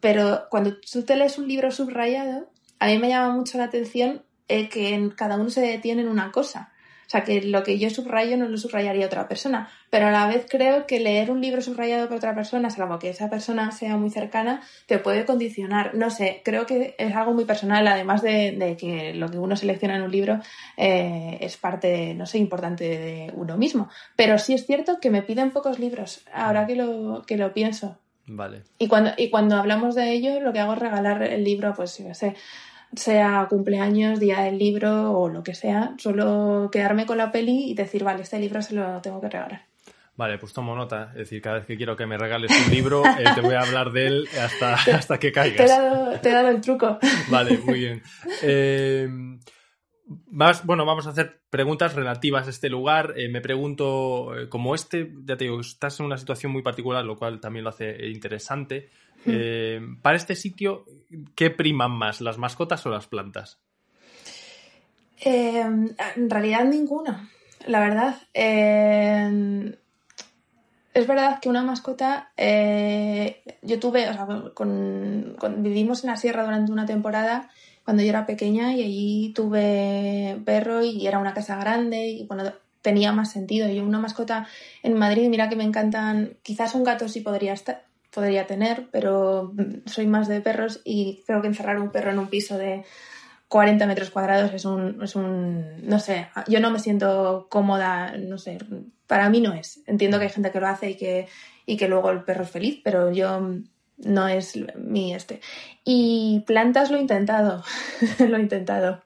Pero 0.00 0.44
cuando 0.48 0.76
tú 0.80 1.02
te 1.02 1.16
lees 1.16 1.38
un 1.38 1.48
libro 1.48 1.70
subrayado, 1.70 2.48
a 2.78 2.86
mí 2.86 2.98
me 2.98 3.08
llama 3.08 3.34
mucho 3.34 3.58
la 3.58 3.64
atención 3.64 4.22
eh, 4.48 4.68
que 4.68 4.94
en 4.94 5.10
cada 5.10 5.36
uno 5.36 5.50
se 5.50 5.60
detiene 5.60 6.02
en 6.02 6.08
una 6.08 6.32
cosa. 6.32 6.72
O 7.08 7.10
sea, 7.10 7.24
que 7.24 7.40
lo 7.40 7.62
que 7.62 7.78
yo 7.78 7.88
subrayo 7.88 8.36
no 8.36 8.50
lo 8.50 8.58
subrayaría 8.58 9.06
otra 9.06 9.28
persona. 9.28 9.70
Pero 9.88 10.08
a 10.08 10.10
la 10.10 10.26
vez 10.26 10.44
creo 10.46 10.86
que 10.86 11.00
leer 11.00 11.30
un 11.30 11.40
libro 11.40 11.62
subrayado 11.62 12.06
por 12.06 12.18
otra 12.18 12.34
persona, 12.34 12.68
salvo 12.68 12.98
que 12.98 13.08
esa 13.08 13.30
persona 13.30 13.70
sea 13.72 13.96
muy 13.96 14.10
cercana, 14.10 14.60
te 14.84 14.98
puede 14.98 15.24
condicionar. 15.24 15.94
No 15.94 16.10
sé, 16.10 16.42
creo 16.44 16.66
que 16.66 16.94
es 16.98 17.16
algo 17.16 17.32
muy 17.32 17.46
personal, 17.46 17.88
además 17.88 18.20
de, 18.20 18.52
de 18.52 18.76
que 18.76 19.14
lo 19.14 19.30
que 19.30 19.38
uno 19.38 19.56
selecciona 19.56 19.96
en 19.96 20.02
un 20.02 20.12
libro 20.12 20.40
eh, 20.76 21.38
es 21.40 21.56
parte, 21.56 22.12
no 22.12 22.26
sé, 22.26 22.36
importante 22.36 22.84
de 22.84 23.32
uno 23.34 23.56
mismo. 23.56 23.88
Pero 24.14 24.38
sí 24.38 24.52
es 24.52 24.66
cierto 24.66 25.00
que 25.00 25.08
me 25.08 25.22
piden 25.22 25.50
pocos 25.50 25.78
libros, 25.78 26.26
ahora 26.30 26.66
que 26.66 26.76
lo, 26.76 27.22
que 27.26 27.38
lo 27.38 27.54
pienso. 27.54 27.98
Vale. 28.26 28.64
Y 28.78 28.88
cuando, 28.88 29.12
y 29.16 29.30
cuando 29.30 29.56
hablamos 29.56 29.94
de 29.94 30.12
ello, 30.12 30.40
lo 30.40 30.52
que 30.52 30.60
hago 30.60 30.74
es 30.74 30.78
regalar 30.78 31.22
el 31.22 31.42
libro, 31.42 31.72
pues 31.74 31.96
yo 31.96 32.12
sé, 32.12 32.36
sea 32.94 33.46
cumpleaños, 33.48 34.18
día 34.20 34.40
del 34.40 34.58
libro 34.58 35.12
o 35.12 35.28
lo 35.28 35.42
que 35.42 35.54
sea, 35.54 35.94
solo 35.98 36.68
quedarme 36.72 37.06
con 37.06 37.18
la 37.18 37.30
peli 37.32 37.70
y 37.70 37.74
decir, 37.74 38.04
vale, 38.04 38.22
este 38.22 38.38
libro 38.38 38.62
se 38.62 38.74
lo 38.74 39.00
tengo 39.00 39.20
que 39.20 39.28
regalar. 39.28 39.62
Vale, 40.16 40.36
pues 40.38 40.52
tomo 40.52 40.74
nota. 40.74 41.10
Es 41.12 41.18
decir, 41.18 41.40
cada 41.40 41.58
vez 41.58 41.66
que 41.66 41.76
quiero 41.76 41.96
que 41.96 42.04
me 42.04 42.18
regales 42.18 42.50
un 42.66 42.72
libro, 42.72 43.04
eh, 43.06 43.24
te 43.36 43.40
voy 43.40 43.54
a 43.54 43.60
hablar 43.60 43.92
de 43.92 44.06
él 44.08 44.28
hasta, 44.42 44.74
hasta 44.96 45.18
que 45.18 45.30
caigas. 45.30 45.56
Te 45.58 45.64
he, 45.64 45.68
dado, 45.68 46.20
te 46.20 46.28
he 46.28 46.32
dado 46.32 46.48
el 46.48 46.60
truco. 46.60 46.98
Vale, 47.30 47.58
muy 47.58 47.78
bien. 47.78 48.02
Eh, 48.42 49.08
Vas- 50.10 50.64
bueno, 50.64 50.86
vamos 50.86 51.06
a 51.06 51.10
hacer 51.10 51.40
preguntas 51.50 51.94
relativas 51.94 52.46
a 52.46 52.50
este 52.50 52.70
lugar. 52.70 53.12
Eh, 53.16 53.28
me 53.28 53.42
pregunto, 53.42 54.34
eh, 54.38 54.48
como 54.48 54.74
este, 54.74 55.12
ya 55.24 55.36
te 55.36 55.44
digo, 55.44 55.60
estás 55.60 56.00
en 56.00 56.06
una 56.06 56.16
situación 56.16 56.50
muy 56.50 56.62
particular, 56.62 57.04
lo 57.04 57.16
cual 57.16 57.40
también 57.40 57.64
lo 57.64 57.70
hace 57.70 58.06
interesante. 58.08 58.88
Eh, 59.30 59.80
para 60.00 60.16
este 60.16 60.34
sitio, 60.34 60.86
¿qué 61.34 61.50
priman 61.50 61.90
más, 61.90 62.20
las 62.20 62.38
mascotas 62.38 62.86
o 62.86 62.90
las 62.90 63.08
plantas? 63.08 63.58
Eh, 65.20 65.60
en 65.60 66.30
realidad 66.30 66.64
ninguna, 66.64 67.28
la 67.66 67.80
verdad. 67.80 68.16
Eh, 68.32 69.76
es 70.94 71.06
verdad 71.06 71.40
que 71.40 71.48
una 71.48 71.62
mascota, 71.62 72.32
yo 72.36 73.80
tuve, 73.80 74.08
o 74.08 74.12
sea, 74.14 74.26
vivimos 75.58 76.04
en 76.04 76.10
la 76.10 76.16
sierra 76.16 76.44
durante 76.44 76.72
una 76.72 76.86
temporada 76.86 77.50
cuando 77.88 78.02
yo 78.02 78.10
era 78.10 78.26
pequeña 78.26 78.74
y 78.74 78.82
allí 78.82 79.32
tuve 79.34 80.38
perro 80.44 80.82
y 80.82 81.06
era 81.06 81.18
una 81.18 81.32
casa 81.32 81.56
grande 81.56 82.06
y 82.06 82.26
bueno, 82.26 82.44
tenía 82.82 83.12
más 83.12 83.32
sentido. 83.32 83.66
Yo 83.70 83.82
una 83.82 83.98
mascota 83.98 84.46
en 84.82 84.92
Madrid, 84.92 85.30
mira 85.30 85.48
que 85.48 85.56
me 85.56 85.64
encantan, 85.64 86.36
quizás 86.42 86.74
un 86.74 86.84
gato 86.84 87.08
sí 87.08 87.20
podría 87.20 87.54
estar, 87.54 87.86
podría 88.10 88.46
tener, 88.46 88.88
pero 88.90 89.52
soy 89.86 90.06
más 90.06 90.28
de 90.28 90.40
perros 90.40 90.80
y 90.84 91.22
creo 91.26 91.40
que 91.40 91.48
encerrar 91.48 91.78
un 91.78 91.90
perro 91.90 92.10
en 92.10 92.18
un 92.18 92.28
piso 92.28 92.56
de 92.56 92.84
40 93.48 93.86
metros 93.86 94.10
cuadrados 94.10 94.52
es 94.52 94.64
un, 94.64 95.02
es 95.02 95.16
un, 95.16 95.86
no 95.86 95.98
sé, 95.98 96.28
yo 96.48 96.60
no 96.60 96.70
me 96.70 96.78
siento 96.78 97.46
cómoda, 97.50 98.14
no 98.16 98.38
sé, 98.38 98.58
para 99.06 99.30
mí 99.30 99.40
no 99.40 99.54
es. 99.54 99.80
Entiendo 99.86 100.18
que 100.18 100.26
hay 100.26 100.30
gente 100.30 100.52
que 100.52 100.60
lo 100.60 100.68
hace 100.68 100.90
y 100.90 100.96
que, 100.96 101.28
y 101.66 101.76
que 101.76 101.88
luego 101.88 102.10
el 102.10 102.24
perro 102.24 102.44
es 102.44 102.50
feliz, 102.50 102.80
pero 102.84 103.10
yo 103.10 103.40
no 103.98 104.28
es 104.28 104.58
mi 104.76 105.14
este. 105.14 105.40
Y 105.84 106.44
plantas 106.46 106.90
lo 106.90 106.98
he 106.98 107.00
intentado, 107.00 107.64
lo 108.28 108.36
he 108.36 108.40
intentado, 108.40 109.02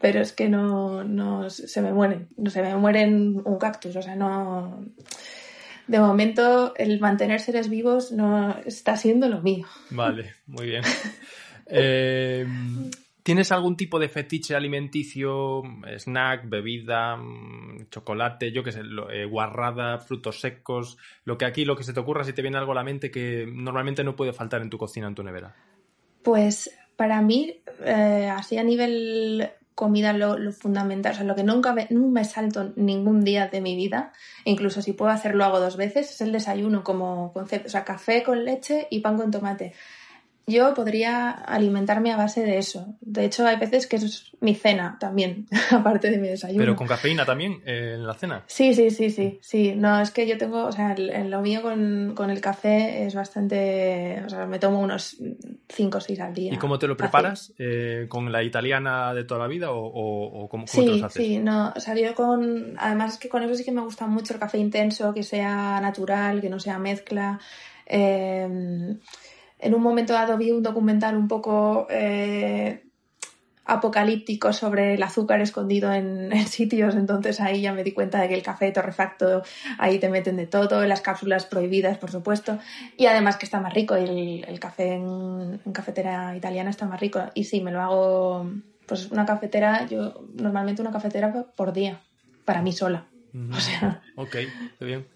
pero 0.00 0.20
es 0.20 0.32
que 0.32 0.48
no, 0.48 1.02
no, 1.02 1.48
se 1.50 1.80
me 1.80 1.92
mueren, 1.92 2.28
no 2.36 2.50
se 2.50 2.62
me 2.62 2.76
mueren 2.76 3.42
un 3.44 3.58
cactus, 3.58 3.96
o 3.96 4.02
sea, 4.02 4.14
no... 4.14 4.84
De 5.86 6.00
momento, 6.00 6.74
el 6.76 6.98
mantener 7.00 7.40
seres 7.40 7.68
vivos 7.68 8.12
no 8.12 8.56
está 8.64 8.96
siendo 8.96 9.28
lo 9.28 9.40
mío. 9.40 9.66
Vale, 9.90 10.34
muy 10.46 10.66
bien. 10.66 10.82
Eh, 11.68 12.46
¿Tienes 13.26 13.50
algún 13.50 13.76
tipo 13.76 13.98
de 13.98 14.08
fetiche 14.08 14.54
alimenticio, 14.54 15.64
snack, 15.98 16.48
bebida, 16.48 17.18
chocolate, 17.90 18.52
yo 18.52 18.62
qué 18.62 18.70
sé, 18.70 18.82
eh, 19.10 19.24
guarrada, 19.24 19.98
frutos 19.98 20.38
secos, 20.38 20.96
lo 21.24 21.36
que 21.36 21.44
aquí, 21.44 21.64
lo 21.64 21.74
que 21.74 21.82
se 21.82 21.92
te 21.92 21.98
ocurra, 21.98 22.22
si 22.22 22.34
te 22.34 22.42
viene 22.42 22.56
algo 22.56 22.70
a 22.70 22.76
la 22.76 22.84
mente 22.84 23.10
que 23.10 23.44
normalmente 23.52 24.04
no 24.04 24.14
puede 24.14 24.32
faltar 24.32 24.62
en 24.62 24.70
tu 24.70 24.78
cocina, 24.78 25.08
en 25.08 25.16
tu 25.16 25.24
nevera? 25.24 25.56
Pues 26.22 26.70
para 26.94 27.20
mí, 27.20 27.62
eh, 27.84 28.30
así 28.32 28.58
a 28.58 28.62
nivel 28.62 29.50
comida, 29.76 30.14
lo, 30.14 30.38
lo 30.38 30.52
fundamental, 30.52 31.12
o 31.12 31.14
sea, 31.14 31.24
lo 31.24 31.36
que 31.36 31.44
nunca 31.44 31.72
me, 31.74 31.86
no 31.90 32.08
me 32.08 32.24
salto 32.24 32.72
ningún 32.76 33.22
día 33.22 33.46
de 33.46 33.60
mi 33.60 33.76
vida, 33.76 34.12
incluso 34.44 34.80
si 34.80 34.94
puedo 34.94 35.12
hacerlo 35.12 35.44
hago 35.44 35.60
dos 35.60 35.76
veces, 35.76 36.10
es 36.10 36.20
el 36.22 36.32
desayuno 36.32 36.82
como 36.82 37.32
concepto, 37.34 37.68
o 37.68 37.70
sea, 37.70 37.84
café 37.84 38.22
con 38.24 38.44
leche 38.44 38.88
y 38.90 39.00
pan 39.00 39.18
con 39.18 39.30
tomate. 39.30 39.74
Yo 40.48 40.74
podría 40.74 41.30
alimentarme 41.30 42.12
a 42.12 42.16
base 42.16 42.44
de 42.44 42.58
eso. 42.58 42.94
De 43.00 43.24
hecho, 43.24 43.44
hay 43.44 43.56
veces 43.56 43.88
que 43.88 43.96
es 43.96 44.30
mi 44.40 44.54
cena 44.54 44.96
también, 45.00 45.46
aparte 45.72 46.08
de 46.08 46.18
mi 46.18 46.28
desayuno. 46.28 46.60
Pero 46.60 46.76
con 46.76 46.86
cafeína 46.86 47.24
también 47.24 47.60
eh, 47.66 47.94
en 47.96 48.06
la 48.06 48.14
cena. 48.14 48.44
Sí, 48.46 48.72
sí, 48.72 48.90
sí, 48.90 49.10
sí, 49.10 49.40
sí. 49.42 49.74
No, 49.74 50.00
es 50.00 50.12
que 50.12 50.24
yo 50.28 50.38
tengo, 50.38 50.66
o 50.66 50.70
sea, 50.70 50.92
el- 50.92 51.10
el- 51.10 51.30
lo 51.30 51.40
mío 51.42 51.62
con, 51.62 52.12
con 52.14 52.30
el 52.30 52.40
café 52.40 53.04
es 53.06 53.14
bastante, 53.16 54.22
o 54.24 54.28
sea, 54.30 54.46
me 54.46 54.60
tomo 54.60 54.78
unos 54.80 55.16
5 55.68 55.98
o 55.98 56.00
6 56.00 56.20
al 56.20 56.32
día. 56.32 56.54
¿Y 56.54 56.58
cómo 56.58 56.78
te 56.78 56.86
lo 56.86 56.96
preparas? 56.96 57.52
Eh, 57.58 58.06
¿Con 58.08 58.30
la 58.30 58.44
italiana 58.44 59.14
de 59.14 59.24
toda 59.24 59.40
la 59.40 59.46
vida 59.48 59.72
o, 59.72 59.78
o- 59.84 60.44
o 60.44 60.48
cómo, 60.48 60.64
cómo 60.66 60.66
te 60.66 60.70
Sí, 60.70 60.86
los 60.86 61.02
haces? 61.02 61.26
sí, 61.26 61.38
no, 61.38 61.72
o 61.74 61.80
sea, 61.80 61.96
yo 61.96 62.14
con, 62.14 62.74
además 62.78 63.14
es 63.14 63.18
que 63.18 63.28
con 63.28 63.42
eso 63.42 63.54
sí 63.56 63.64
que 63.64 63.72
me 63.72 63.80
gusta 63.82 64.06
mucho 64.06 64.32
el 64.34 64.38
café 64.38 64.58
intenso, 64.58 65.12
que 65.12 65.24
sea 65.24 65.80
natural, 65.80 66.40
que 66.40 66.50
no 66.50 66.60
sea 66.60 66.78
mezcla. 66.78 67.40
Eh, 67.88 68.96
en 69.66 69.74
un 69.74 69.82
momento 69.82 70.12
dado 70.12 70.38
vi 70.38 70.52
un 70.52 70.62
documental 70.62 71.16
un 71.16 71.26
poco 71.26 71.88
eh, 71.90 72.84
apocalíptico 73.64 74.52
sobre 74.52 74.94
el 74.94 75.02
azúcar 75.02 75.40
escondido 75.40 75.92
en, 75.92 76.32
en 76.40 76.46
sitios, 76.46 76.94
entonces 76.94 77.40
ahí 77.40 77.60
ya 77.60 77.72
me 77.72 77.82
di 77.82 77.90
cuenta 77.90 78.20
de 78.20 78.28
que 78.28 78.34
el 78.34 78.42
café 78.42 78.70
torrefacto, 78.70 79.42
ahí 79.78 79.98
te 79.98 80.08
meten 80.08 80.36
de 80.36 80.46
todo, 80.46 80.86
las 80.86 81.00
cápsulas 81.00 81.46
prohibidas, 81.46 81.98
por 81.98 82.12
supuesto, 82.12 82.58
y 82.96 83.06
además 83.06 83.36
que 83.36 83.44
está 83.44 83.60
más 83.60 83.74
rico, 83.74 83.96
el, 83.96 84.44
el 84.46 84.60
café 84.60 84.94
en, 84.94 85.60
en 85.64 85.72
cafetera 85.72 86.36
italiana 86.36 86.70
está 86.70 86.86
más 86.86 87.00
rico, 87.00 87.20
y 87.34 87.44
sí, 87.44 87.60
me 87.60 87.72
lo 87.72 87.82
hago, 87.82 88.48
pues 88.86 89.10
una 89.10 89.26
cafetera, 89.26 89.84
yo 89.86 90.24
normalmente 90.34 90.80
una 90.80 90.92
cafetera 90.92 91.32
por 91.56 91.72
día, 91.72 92.00
para 92.44 92.62
mí 92.62 92.72
sola, 92.72 93.06
o 93.52 93.60
sea, 93.60 94.00
Ok, 94.14 94.34
está 94.36 94.84
bien. 94.86 95.06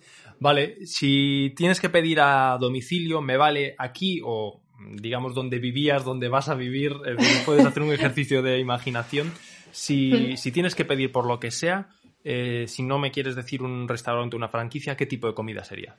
Vale, 0.40 0.86
si 0.86 1.52
tienes 1.54 1.80
que 1.80 1.90
pedir 1.90 2.18
a 2.20 2.56
domicilio, 2.58 3.20
me 3.20 3.36
vale 3.36 3.74
aquí 3.78 4.20
o 4.24 4.62
digamos 4.94 5.34
donde 5.34 5.58
vivías, 5.58 6.02
donde 6.02 6.28
vas 6.28 6.48
a 6.48 6.54
vivir, 6.54 6.92
eh, 7.06 7.16
puedes 7.44 7.64
hacer 7.64 7.82
un 7.82 7.92
ejercicio 7.92 8.42
de 8.42 8.58
imaginación. 8.58 9.32
Si, 9.70 10.36
si 10.38 10.50
tienes 10.50 10.74
que 10.74 10.86
pedir 10.86 11.12
por 11.12 11.26
lo 11.26 11.38
que 11.38 11.50
sea, 11.50 11.90
eh, 12.24 12.64
si 12.66 12.82
no 12.82 12.98
me 12.98 13.12
quieres 13.12 13.36
decir 13.36 13.62
un 13.62 13.86
restaurante, 13.86 14.34
una 14.34 14.48
franquicia, 14.48 14.96
¿qué 14.96 15.06
tipo 15.06 15.28
de 15.28 15.34
comida 15.34 15.62
sería? 15.62 15.94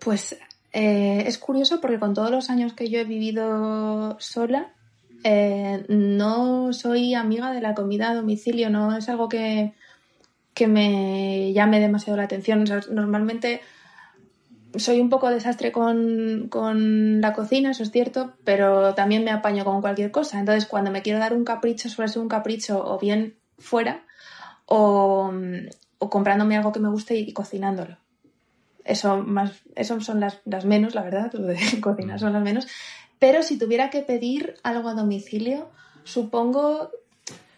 Pues 0.00 0.38
eh, 0.72 1.22
es 1.26 1.36
curioso 1.36 1.80
porque 1.80 1.98
con 1.98 2.14
todos 2.14 2.30
los 2.30 2.48
años 2.48 2.72
que 2.72 2.88
yo 2.88 2.98
he 2.98 3.04
vivido 3.04 4.16
sola, 4.18 4.72
no 5.88 6.72
soy 6.72 7.14
amiga 7.14 7.52
de 7.52 7.60
la 7.60 7.74
comida 7.74 8.10
a 8.10 8.14
domicilio, 8.14 8.70
no 8.70 8.96
es 8.96 9.08
algo 9.08 9.28
que, 9.28 9.74
que 10.56 10.66
me 10.66 11.52
llame 11.52 11.80
demasiado 11.80 12.16
la 12.16 12.22
atención. 12.22 12.64
Normalmente 12.90 13.60
soy 14.74 15.00
un 15.00 15.10
poco 15.10 15.28
desastre 15.28 15.70
con, 15.70 16.48
con 16.48 17.20
la 17.20 17.34
cocina, 17.34 17.72
eso 17.72 17.82
es 17.82 17.90
cierto, 17.90 18.32
pero 18.42 18.94
también 18.94 19.22
me 19.22 19.32
apaño 19.32 19.66
con 19.66 19.82
cualquier 19.82 20.10
cosa. 20.10 20.40
Entonces, 20.40 20.64
cuando 20.64 20.90
me 20.90 21.02
quiero 21.02 21.18
dar 21.18 21.34
un 21.34 21.44
capricho, 21.44 21.90
suele 21.90 22.10
ser 22.10 22.22
un 22.22 22.28
capricho 22.28 22.82
o 22.82 22.98
bien 22.98 23.36
fuera 23.58 24.06
o, 24.64 25.30
o 25.98 26.10
comprándome 26.10 26.56
algo 26.56 26.72
que 26.72 26.80
me 26.80 26.88
guste 26.88 27.16
y, 27.16 27.28
y 27.28 27.32
cocinándolo. 27.34 27.98
Eso, 28.82 29.18
más, 29.18 29.60
eso 29.74 30.00
son 30.00 30.20
las, 30.20 30.40
las 30.46 30.64
menos, 30.64 30.94
la 30.94 31.02
verdad, 31.02 31.34
lo 31.34 31.48
de 31.48 31.58
cocinar 31.82 32.18
son 32.18 32.32
las 32.32 32.42
menos. 32.42 32.66
Pero 33.18 33.42
si 33.42 33.58
tuviera 33.58 33.90
que 33.90 34.00
pedir 34.00 34.54
algo 34.62 34.88
a 34.88 34.94
domicilio, 34.94 35.68
supongo 36.04 36.92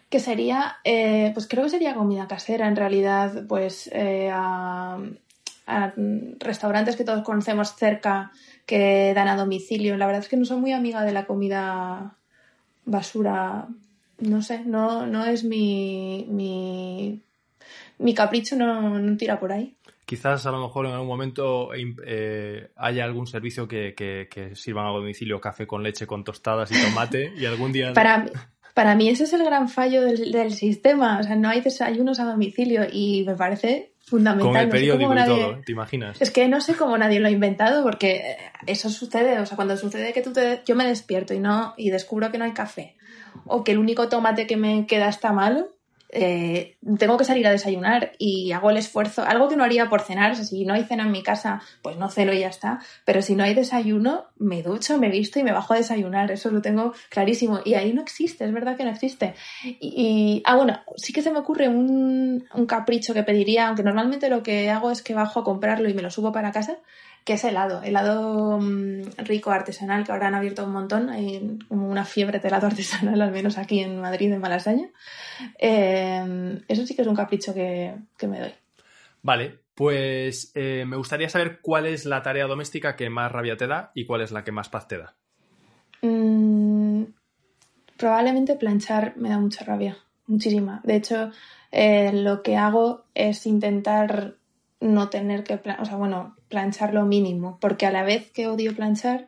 que 0.09 0.19
sería, 0.19 0.77
eh, 0.83 1.31
pues 1.33 1.47
creo 1.47 1.63
que 1.63 1.69
sería 1.69 1.93
comida 1.93 2.27
casera 2.27 2.67
en 2.67 2.75
realidad, 2.75 3.45
pues 3.47 3.89
eh, 3.93 4.29
a, 4.33 4.97
a 5.67 5.93
restaurantes 6.39 6.95
que 6.95 7.03
todos 7.03 7.23
conocemos 7.23 7.75
cerca 7.75 8.31
que 8.65 9.13
dan 9.13 9.27
a 9.27 9.35
domicilio. 9.35 9.97
La 9.97 10.07
verdad 10.07 10.23
es 10.23 10.29
que 10.29 10.37
no 10.37 10.45
soy 10.45 10.57
muy 10.57 10.73
amiga 10.73 11.03
de 11.03 11.13
la 11.13 11.25
comida 11.25 12.15
basura. 12.85 13.67
No 14.19 14.41
sé, 14.41 14.65
no, 14.65 15.05
no 15.05 15.25
es 15.25 15.43
mi, 15.43 16.25
mi, 16.29 17.21
mi 17.99 18.13
capricho, 18.13 18.55
no, 18.55 18.99
no 18.99 19.17
tira 19.17 19.39
por 19.39 19.51
ahí. 19.51 19.75
Quizás 20.05 20.47
a 20.47 20.51
lo 20.51 20.59
mejor 20.59 20.87
en 20.87 20.93
algún 20.93 21.07
momento 21.07 21.69
eh, 21.75 22.71
haya 22.75 23.05
algún 23.05 23.27
servicio 23.27 23.67
que, 23.67 23.93
que, 23.93 24.27
que 24.29 24.55
sirvan 24.55 24.87
a 24.87 24.89
domicilio 24.89 25.39
café 25.39 25.67
con 25.67 25.83
leche, 25.83 26.07
con 26.07 26.23
tostadas 26.23 26.71
y 26.71 26.81
tomate 26.81 27.31
y 27.37 27.45
algún 27.45 27.71
día... 27.71 27.93
Para, 27.93 28.25
para 28.79 28.95
mí 28.95 29.09
ese 29.09 29.25
es 29.25 29.33
el 29.33 29.43
gran 29.43 29.67
fallo 29.67 30.03
del, 30.03 30.31
del 30.31 30.53
sistema. 30.53 31.19
O 31.19 31.23
sea, 31.23 31.35
no 31.35 31.49
hay 31.49 31.59
desayunos 31.59 32.21
a 32.21 32.23
domicilio 32.23 32.87
y 32.89 33.25
me 33.27 33.35
parece 33.35 33.91
fundamental. 34.05 34.47
con 34.47 34.55
el 34.55 34.67
No 34.67 34.71
sé 34.71 34.77
periódico 34.77 35.13
y 35.13 35.25
todo, 35.25 35.61
¿te 35.65 35.73
imaginas? 35.73 36.21
Es 36.21 36.31
que 36.31 36.47
no 36.47 36.61
sé 36.61 36.75
cómo 36.75 36.97
nadie 36.97 37.19
lo 37.19 37.27
ha 37.27 37.31
inventado 37.31 37.83
porque 37.83 38.37
eso 38.67 38.89
sucede, 38.89 39.37
o 39.39 39.45
sea, 39.45 39.57
cuando 39.57 39.75
sucede 39.75 40.13
que 40.13 40.21
tú 40.21 40.31
te, 40.31 40.61
yo 40.65 40.77
me 40.77 40.87
despierto 40.87 41.33
y 41.33 41.39
no 41.39 41.73
y 41.75 41.89
descubro 41.89 42.31
que 42.31 42.37
no 42.37 42.45
hay 42.45 42.53
café 42.53 42.95
o 43.43 43.65
que 43.65 43.73
el 43.73 43.79
único 43.79 44.07
tomate 44.07 44.47
que 44.47 44.55
me 44.55 44.87
queda 44.87 45.09
está 45.09 45.33
malo, 45.33 45.75
eh, 46.11 46.77
tengo 46.97 47.17
que 47.17 47.23
salir 47.23 47.45
a 47.47 47.51
desayunar 47.51 48.13
y 48.17 48.51
hago 48.51 48.69
el 48.71 48.77
esfuerzo, 48.77 49.23
algo 49.23 49.47
que 49.47 49.55
no 49.55 49.63
haría 49.63 49.89
por 49.89 50.01
cenar, 50.01 50.35
si 50.35 50.65
no 50.65 50.73
hay 50.73 50.83
cena 50.83 51.03
en 51.03 51.11
mi 51.11 51.23
casa, 51.23 51.61
pues 51.81 51.97
no 51.97 52.09
ceno 52.09 52.33
y 52.33 52.39
ya 52.39 52.47
está, 52.47 52.79
pero 53.05 53.21
si 53.21 53.35
no 53.35 53.43
hay 53.43 53.53
desayuno, 53.53 54.25
me 54.37 54.63
ducho, 54.63 54.97
me 54.97 55.09
visto 55.09 55.39
y 55.39 55.43
me 55.43 55.51
bajo 55.51 55.73
a 55.73 55.77
desayunar, 55.77 56.31
eso 56.31 56.49
lo 56.51 56.61
tengo 56.61 56.93
clarísimo 57.09 57.59
y 57.63 57.75
ahí 57.75 57.93
no 57.93 58.01
existe, 58.01 58.45
es 58.45 58.53
verdad 58.53 58.75
que 58.77 58.83
no 58.85 58.89
existe. 58.91 59.35
Y, 59.63 59.77
y- 59.81 60.43
ah, 60.45 60.55
bueno, 60.55 60.79
sí 60.97 61.13
que 61.13 61.21
se 61.21 61.31
me 61.31 61.39
ocurre 61.39 61.67
un, 61.69 62.45
un 62.53 62.65
capricho 62.65 63.13
que 63.13 63.23
pediría, 63.23 63.67
aunque 63.67 63.83
normalmente 63.83 64.29
lo 64.29 64.43
que 64.43 64.69
hago 64.69 64.91
es 64.91 65.01
que 65.01 65.13
bajo 65.13 65.39
a 65.39 65.43
comprarlo 65.43 65.89
y 65.89 65.93
me 65.93 66.01
lo 66.01 66.09
subo 66.11 66.31
para 66.31 66.51
casa, 66.51 66.77
que 67.25 67.33
es 67.33 67.43
helado, 67.43 67.83
helado 67.83 68.57
mm, 68.59 69.01
rico 69.19 69.51
artesanal, 69.51 70.03
que 70.05 70.11
ahora 70.11 70.27
han 70.27 70.35
abierto 70.35 70.63
un 70.63 70.71
montón, 70.71 71.09
hay 71.09 71.59
una 71.69 72.05
fiebre 72.05 72.39
de 72.39 72.47
helado 72.47 72.65
artesanal, 72.67 73.21
al 73.21 73.31
menos 73.31 73.57
aquí 73.57 73.81
en 73.81 73.99
Madrid, 74.01 74.31
en 74.31 74.39
Malasaña. 74.41 74.87
Eh, 75.57 76.61
eso 76.67 76.85
sí 76.85 76.95
que 76.95 77.01
es 77.01 77.07
un 77.07 77.15
capricho 77.15 77.53
que, 77.53 77.95
que 78.17 78.27
me 78.27 78.39
doy. 78.39 78.51
Vale, 79.21 79.59
pues 79.75 80.51
eh, 80.55 80.83
me 80.85 80.97
gustaría 80.97 81.29
saber 81.29 81.59
cuál 81.61 81.85
es 81.85 82.05
la 82.05 82.21
tarea 82.21 82.47
doméstica 82.47 82.95
que 82.95 83.09
más 83.09 83.31
rabia 83.31 83.57
te 83.57 83.67
da 83.67 83.91
y 83.95 84.05
cuál 84.05 84.21
es 84.21 84.31
la 84.31 84.43
que 84.43 84.51
más 84.51 84.69
paz 84.69 84.87
te 84.87 84.97
da. 84.97 85.15
Mm, 86.01 87.03
probablemente 87.97 88.55
planchar 88.55 89.15
me 89.17 89.29
da 89.29 89.39
mucha 89.39 89.65
rabia. 89.65 89.97
muchísima. 90.27 90.81
De 90.83 90.95
hecho, 90.95 91.31
eh, 91.71 92.11
lo 92.13 92.43
que 92.43 92.55
hago 92.55 93.05
es 93.15 93.45
intentar 93.45 94.35
no 94.79 95.09
tener 95.09 95.43
que, 95.43 95.55
o 95.79 95.85
sea, 95.85 95.95
bueno, 95.95 96.35
planchar 96.47 96.93
lo 96.93 97.05
mínimo, 97.05 97.57
porque 97.59 97.85
a 97.85 97.91
la 97.91 98.03
vez 98.03 98.31
que 98.31 98.47
odio 98.47 98.75
planchar, 98.75 99.27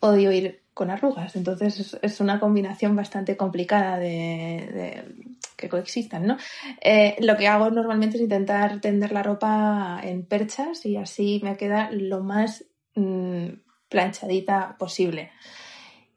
odio 0.00 0.32
ir 0.32 0.61
con 0.74 0.90
arrugas. 0.90 1.36
Entonces 1.36 1.98
es, 2.00 2.20
una 2.20 2.40
combinación 2.40 2.96
bastante 2.96 3.36
complicada 3.36 3.98
de, 3.98 4.08
de 4.08 5.04
que 5.56 5.68
coexistan, 5.68 6.26
¿no? 6.26 6.36
Eh, 6.80 7.16
lo 7.20 7.36
que 7.36 7.48
hago 7.48 7.70
normalmente 7.70 8.16
es 8.16 8.22
intentar 8.22 8.80
tender 8.80 9.12
la 9.12 9.22
ropa 9.22 10.00
en 10.02 10.24
perchas 10.24 10.84
y 10.86 10.96
así 10.96 11.40
me 11.42 11.56
queda 11.56 11.90
lo 11.92 12.22
más 12.22 12.64
mm, 12.94 13.46
planchadita 13.88 14.76
posible. 14.78 15.30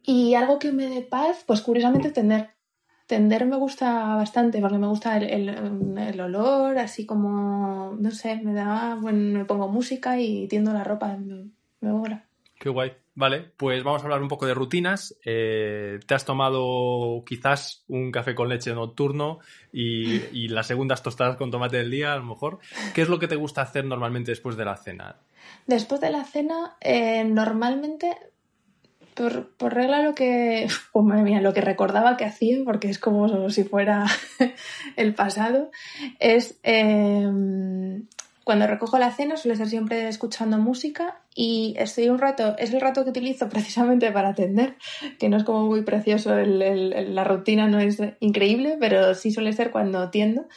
Y 0.04 0.36
algo 0.36 0.60
que 0.60 0.72
me 0.72 0.88
dé 0.88 1.02
paz, 1.02 1.44
pues 1.46 1.62
curiosamente 1.62 2.12
tender. 2.12 2.52
Tender 3.08 3.46
me 3.46 3.56
gusta 3.58 4.16
bastante 4.16 4.60
porque 4.62 4.80
me 4.80 4.88
gusta 4.88 5.16
el, 5.18 5.30
el- 5.30 5.98
el 5.98 6.20
olor, 6.22 6.80
así 6.80 7.06
como, 7.06 7.96
no 8.00 8.12
sé, 8.12 8.38
me 8.38 8.54
da, 8.54 8.98
bueno, 9.00 9.38
me 9.40 9.46
pongo 9.46 9.68
música 9.68 10.20
y 10.20 10.48
tiendo 10.48 10.74
la 10.74 10.84
ropa, 10.84 11.16
me, 11.18 11.50
me 11.82 11.92
mola. 11.92 12.26
Qué 12.60 12.70
guay. 12.70 13.05
Vale, 13.18 13.50
pues 13.56 13.82
vamos 13.82 14.02
a 14.02 14.06
hablar 14.06 14.22
un 14.22 14.28
poco 14.28 14.46
de 14.46 14.54
rutinas. 14.54 15.16
Eh, 15.24 16.00
te 16.06 16.14
has 16.14 16.26
tomado 16.26 17.24
quizás 17.26 17.86
un 17.88 18.12
café 18.12 18.36
con 18.36 18.50
leche 18.50 18.74
nocturno 18.74 19.40
y, 19.72 20.16
y 20.34 20.50
las 20.50 20.68
segundas 20.68 21.02
tostadas 21.02 21.38
con 21.38 21.50
tomate 21.50 21.78
del 21.78 21.92
día, 21.92 22.12
a 22.12 22.18
lo 22.18 22.26
mejor. 22.26 22.60
¿Qué 22.94 23.02
es 23.02 23.08
lo 23.08 23.18
que 23.18 23.30
te 23.30 23.38
gusta 23.38 23.62
hacer 23.62 23.86
normalmente 23.86 24.32
después 24.32 24.58
de 24.58 24.66
la 24.66 24.76
cena? 24.76 25.16
Después 25.66 26.02
de 26.02 26.12
la 26.12 26.26
cena, 26.26 26.76
eh, 26.82 27.24
normalmente, 27.24 28.18
por, 29.14 29.74
regla 29.74 30.02
lo 30.02 30.14
que, 30.14 30.68
oh, 30.92 31.02
madre 31.02 31.24
mía, 31.24 31.40
lo 31.40 31.54
que 31.54 31.62
recordaba 31.62 32.18
que 32.18 32.26
hacía, 32.26 32.58
porque 32.66 32.90
es 32.90 33.00
como 33.00 33.50
si 33.50 33.64
fuera 33.64 34.06
el 34.98 35.16
pasado, 35.16 35.72
es 36.20 36.60
eh, 36.64 37.32
cuando 38.44 38.68
recojo 38.68 39.00
la 39.00 39.12
cena 39.12 39.38
suele 39.38 39.58
ser 39.58 39.68
siempre 39.68 40.08
escuchando 40.08 40.58
música 40.58 41.22
y 41.38 41.76
estoy 41.78 42.08
un 42.08 42.18
rato, 42.18 42.56
es 42.58 42.74
el 42.74 42.80
rato 42.80 43.04
que 43.04 43.10
utilizo 43.10 43.50
precisamente 43.50 44.12
para 44.12 44.30
atender, 44.30 44.78
que 45.20 45.28
no 45.28 45.36
es 45.36 45.44
como 45.44 45.66
muy 45.66 45.84
precioso, 45.84 46.34
la 46.36 47.24
rutina 47.26 47.68
no 47.68 47.80
es 47.80 48.02
increíble, 48.22 48.78
pero 48.80 49.14
sí 49.14 49.32
suele 49.32 49.52
ser 49.52 49.70
cuando 49.70 50.10
tiendo. 50.10 50.48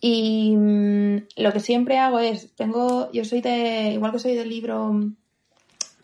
Y 0.00 0.56
mm, 0.56 1.16
lo 1.36 1.52
que 1.52 1.60
siempre 1.60 1.98
hago 1.98 2.18
es, 2.18 2.54
tengo, 2.54 3.12
yo 3.12 3.24
soy 3.26 3.42
de, 3.42 3.90
igual 3.92 4.12
que 4.12 4.18
soy 4.18 4.34
del 4.34 4.48
libro 4.48 4.92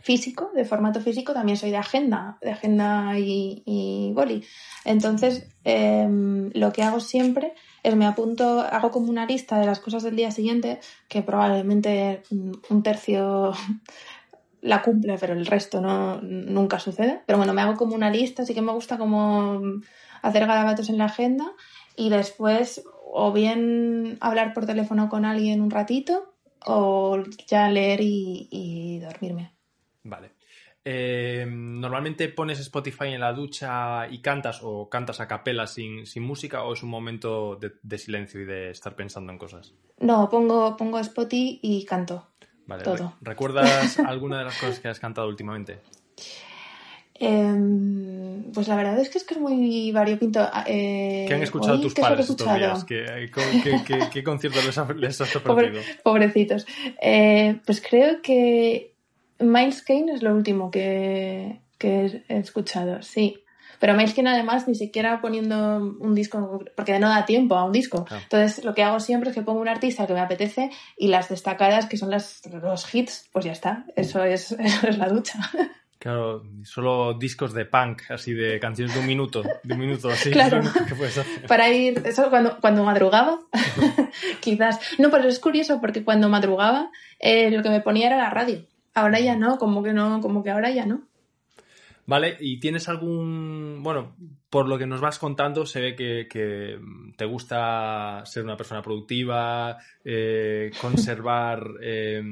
físico, 0.02 0.50
de 0.54 0.64
formato 0.64 1.00
físico, 1.00 1.32
también 1.32 1.58
soy 1.58 1.70
de 1.70 1.76
agenda, 1.76 2.38
de 2.40 2.50
agenda 2.50 3.18
y, 3.18 3.62
y 3.66 4.12
boli. 4.14 4.44
Entonces, 4.84 5.46
em, 5.64 6.50
lo 6.54 6.72
que 6.72 6.82
hago 6.82 7.00
siempre 7.00 7.52
es 7.82 7.94
me 7.94 8.06
apunto, 8.06 8.60
hago 8.60 8.90
como 8.90 9.10
una 9.10 9.26
lista 9.26 9.58
de 9.58 9.66
las 9.66 9.80
cosas 9.80 10.02
del 10.02 10.16
día 10.16 10.30
siguiente, 10.30 10.80
que 11.08 11.22
probablemente 11.22 12.22
mm, 12.30 12.52
un 12.70 12.82
tercio 12.82 13.52
la 14.60 14.82
cumple, 14.82 15.16
pero 15.18 15.34
el 15.34 15.46
resto 15.46 15.80
no 15.80 16.20
nunca 16.22 16.78
sucede. 16.78 17.22
Pero 17.26 17.38
bueno, 17.38 17.54
me 17.54 17.62
hago 17.62 17.76
como 17.76 17.94
una 17.94 18.10
lista, 18.10 18.42
así 18.42 18.54
que 18.54 18.62
me 18.62 18.72
gusta 18.72 18.98
como 18.98 19.60
hacer 20.22 20.46
garabatos 20.46 20.88
en 20.88 20.98
la 20.98 21.06
agenda 21.06 21.52
y 21.96 22.10
después 22.10 22.84
o 23.10 23.32
bien 23.32 24.18
hablar 24.20 24.52
por 24.52 24.66
teléfono 24.66 25.08
con 25.08 25.24
alguien 25.24 25.62
un 25.62 25.70
ratito 25.70 26.34
o 26.66 27.22
ya 27.46 27.68
leer 27.70 28.00
y, 28.00 28.48
y 28.50 28.98
dormirme. 28.98 29.54
Vale. 30.02 30.32
Eh, 30.84 31.44
¿Normalmente 31.46 32.28
pones 32.28 32.60
Spotify 32.60 33.08
en 33.08 33.20
la 33.20 33.32
ducha 33.32 34.08
y 34.08 34.22
cantas 34.22 34.60
o 34.62 34.88
cantas 34.88 35.20
a 35.20 35.28
capela 35.28 35.66
sin, 35.66 36.06
sin 36.06 36.22
música 36.22 36.62
o 36.62 36.72
es 36.72 36.82
un 36.82 36.88
momento 36.88 37.56
de, 37.56 37.72
de 37.82 37.98
silencio 37.98 38.40
y 38.40 38.46
de 38.46 38.70
estar 38.70 38.96
pensando 38.96 39.32
en 39.32 39.38
cosas? 39.38 39.74
No, 39.98 40.28
pongo, 40.30 40.76
pongo 40.76 40.98
Spotify 41.00 41.58
y 41.62 41.84
canto. 41.84 42.27
Vale. 42.68 42.85
Todo. 42.85 42.96
re- 42.96 43.31
¿Recuerdas 43.31 43.98
alguna 44.07 44.38
de 44.38 44.44
las 44.44 44.57
cosas 44.59 44.78
que 44.78 44.87
has 44.87 45.00
cantado 45.00 45.26
últimamente? 45.26 45.81
Em, 47.20 48.52
pues 48.52 48.68
la 48.68 48.76
verdad 48.76 48.98
es 49.00 49.09
que 49.09 49.18
es 49.18 49.24
que 49.24 49.35
es 49.35 49.40
muy 49.40 49.90
variopinto. 49.90 50.40
Eh, 50.66 51.24
¿Qué 51.26 51.35
han 51.35 51.42
escuchado 51.42 51.74
hoy, 51.74 51.83
tus 51.83 51.94
¿qué 51.94 52.02
es 52.02 52.09
lo 52.09 52.14
que 52.16 52.22
he 52.22 52.24
padres 52.26 52.31
estos 52.31 52.54
días? 52.54 52.85
¿Qué, 52.85 53.31
qué, 53.64 53.83
qué- 53.85 54.09
qué- 54.12 54.22
conciertos 54.22 54.64
les, 54.64 54.78
ha- 54.78 54.92
les 54.92 55.20
has 55.20 55.33
Pobre- 55.44 55.72
pobrecitos. 56.04 56.64
Eh, 57.02 57.59
pues 57.66 57.81
creo 57.81 58.22
que 58.22 58.94
Miles 59.40 59.83
Kane 59.83 60.12
es 60.12 60.22
lo 60.22 60.33
último 60.35 60.70
que, 60.70 61.61
que 61.78 62.22
he 62.28 62.38
escuchado, 62.38 63.02
sí. 63.02 63.42
Pero 63.78 63.94
Miles 63.94 64.14
Kane 64.14 64.30
además 64.30 64.68
ni 64.68 64.74
siquiera 64.74 65.20
poniendo 65.20 65.96
un 65.98 66.14
disco, 66.14 66.64
porque 66.74 66.98
no 66.98 67.08
da 67.08 67.26
tiempo 67.26 67.56
a 67.56 67.64
un 67.64 67.72
disco. 67.72 68.04
Claro. 68.04 68.22
Entonces 68.22 68.64
lo 68.64 68.74
que 68.74 68.82
hago 68.82 69.00
siempre 69.00 69.30
es 69.30 69.36
que 69.36 69.42
pongo 69.42 69.60
un 69.60 69.68
artista 69.68 70.06
que 70.06 70.14
me 70.14 70.20
apetece 70.20 70.70
y 70.96 71.08
las 71.08 71.28
destacadas 71.28 71.86
que 71.86 71.96
son 71.96 72.10
las, 72.10 72.42
los 72.62 72.94
hits, 72.94 73.28
pues 73.32 73.44
ya 73.44 73.52
está. 73.52 73.84
Eso 73.96 74.22
es, 74.22 74.52
eso 74.58 74.88
es 74.88 74.98
la 74.98 75.08
ducha. 75.08 75.38
Claro, 75.98 76.44
solo 76.62 77.14
discos 77.14 77.52
de 77.54 77.64
punk, 77.64 78.02
así 78.10 78.32
de 78.32 78.60
canciones 78.60 78.94
de 78.94 79.00
un 79.00 79.06
minuto, 79.06 79.42
de 79.64 79.74
un 79.74 79.80
minuto 79.80 80.08
así. 80.08 80.30
Claro. 80.30 80.60
¿Qué 80.88 80.94
puedes 80.94 81.18
hacer? 81.18 81.46
Para 81.48 81.70
ir, 81.70 82.02
eso 82.04 82.30
cuando, 82.30 82.58
cuando 82.60 82.84
madrugaba, 82.84 83.40
quizás. 84.40 84.78
No, 84.98 85.10
pero 85.10 85.28
es 85.28 85.40
curioso 85.40 85.80
porque 85.80 86.04
cuando 86.04 86.28
madrugaba 86.28 86.90
eh, 87.18 87.50
lo 87.50 87.64
que 87.64 87.70
me 87.70 87.80
ponía 87.80 88.06
era 88.06 88.16
la 88.16 88.30
radio. 88.30 88.64
Ahora 88.94 89.18
ya 89.18 89.34
no, 89.34 89.58
como 89.58 89.82
que 89.82 89.92
no, 89.92 90.20
como 90.20 90.44
que 90.44 90.50
ahora 90.50 90.70
ya 90.70 90.86
no. 90.86 91.07
Vale, 92.08 92.38
¿y 92.40 92.58
tienes 92.58 92.88
algún... 92.88 93.82
Bueno, 93.82 94.16
por 94.48 94.66
lo 94.66 94.78
que 94.78 94.86
nos 94.86 95.02
vas 95.02 95.18
contando, 95.18 95.66
se 95.66 95.82
ve 95.82 95.94
que, 95.94 96.80
te 97.18 97.24
gusta 97.26 98.22
ser 98.24 98.44
una 98.44 98.56
persona 98.56 98.80
productiva, 98.80 99.76
eh, 100.02 100.70
conservar... 100.80 101.68
eh, 101.82 102.22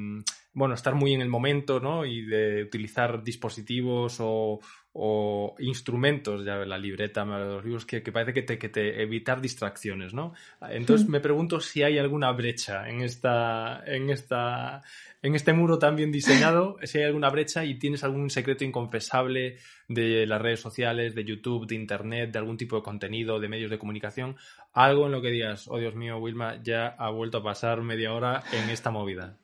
bueno, 0.55 0.75
estar 0.75 0.95
muy 0.95 1.13
en 1.13 1.21
el 1.21 1.29
momento, 1.29 1.79
¿no? 1.79 2.07
Y 2.07 2.25
de 2.25 2.63
utilizar 2.63 3.23
dispositivos 3.23 4.17
o, 4.21 4.61
o 4.99 5.55
instrumentos, 5.59 6.45
ya 6.45 6.57
la 6.57 6.79
libreta, 6.79 7.25
los 7.25 7.63
libros, 7.65 7.85
que, 7.85 8.03
que 8.03 8.13
parece 8.13 8.33
que 8.33 8.43
te, 8.43 8.59
que 8.59 8.71
te 8.71 9.03
evitar 9.03 9.43
distracciones, 9.43 10.15
¿no? 10.15 10.33
Entonces 10.71 11.07
Mm. 11.07 11.11
me 11.13 11.21
pregunto 11.21 11.61
si 11.61 11.83
hay 11.83 11.99
alguna 11.99 12.33
brecha 12.33 12.89
en 12.89 13.03
esta, 13.03 13.83
en 13.87 14.09
esta, 14.09 14.83
en 15.21 15.35
este 15.35 15.53
muro 15.53 15.79
tan 15.79 15.97
bien 15.97 16.11
diseñado, 16.11 16.79
si 16.85 16.99
hay 16.99 17.05
alguna 17.05 17.29
brecha 17.29 17.65
y 17.67 17.79
tienes 17.79 18.05
algún 18.05 18.31
secreto 18.31 18.65
inconfesable 18.65 19.59
de 19.87 20.27
las 20.27 20.41
redes 20.41 20.61
sociales, 20.61 21.15
de 21.15 21.25
YouTube, 21.25 21.67
de 21.67 21.75
Internet, 21.75 22.33
de 22.33 22.39
algún 22.39 22.57
tipo 22.57 22.77
de 22.77 22.83
contenido, 22.83 23.39
de 23.39 23.49
medios 23.49 23.71
de 23.71 23.79
comunicación, 23.79 24.37
algo 24.73 25.07
en 25.07 25.13
lo 25.13 25.21
que 25.21 25.31
digas, 25.31 25.69
oh 25.69 25.79
Dios 25.79 25.95
mío, 25.95 26.17
Wilma, 26.17 26.63
ya 26.63 26.89
ha 26.99 27.11
vuelto 27.11 27.39
a 27.39 27.43
pasar 27.43 27.83
media 27.83 28.15
hora 28.15 28.43
en 28.51 28.71
esta 28.71 28.91
movida. 28.91 29.37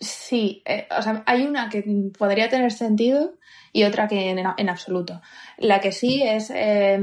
Sí, 0.00 0.62
eh, 0.64 0.86
o 0.96 1.02
sea, 1.02 1.24
hay 1.26 1.44
una 1.46 1.68
que 1.68 1.82
podría 2.16 2.48
tener 2.48 2.70
sentido 2.70 3.34
y 3.72 3.84
otra 3.84 4.08
que 4.08 4.30
en, 4.30 4.68
absoluto. 4.68 5.20
La 5.56 5.80
que 5.80 5.92
sí 5.92 6.22
es 6.22 6.50
eh, 6.54 6.98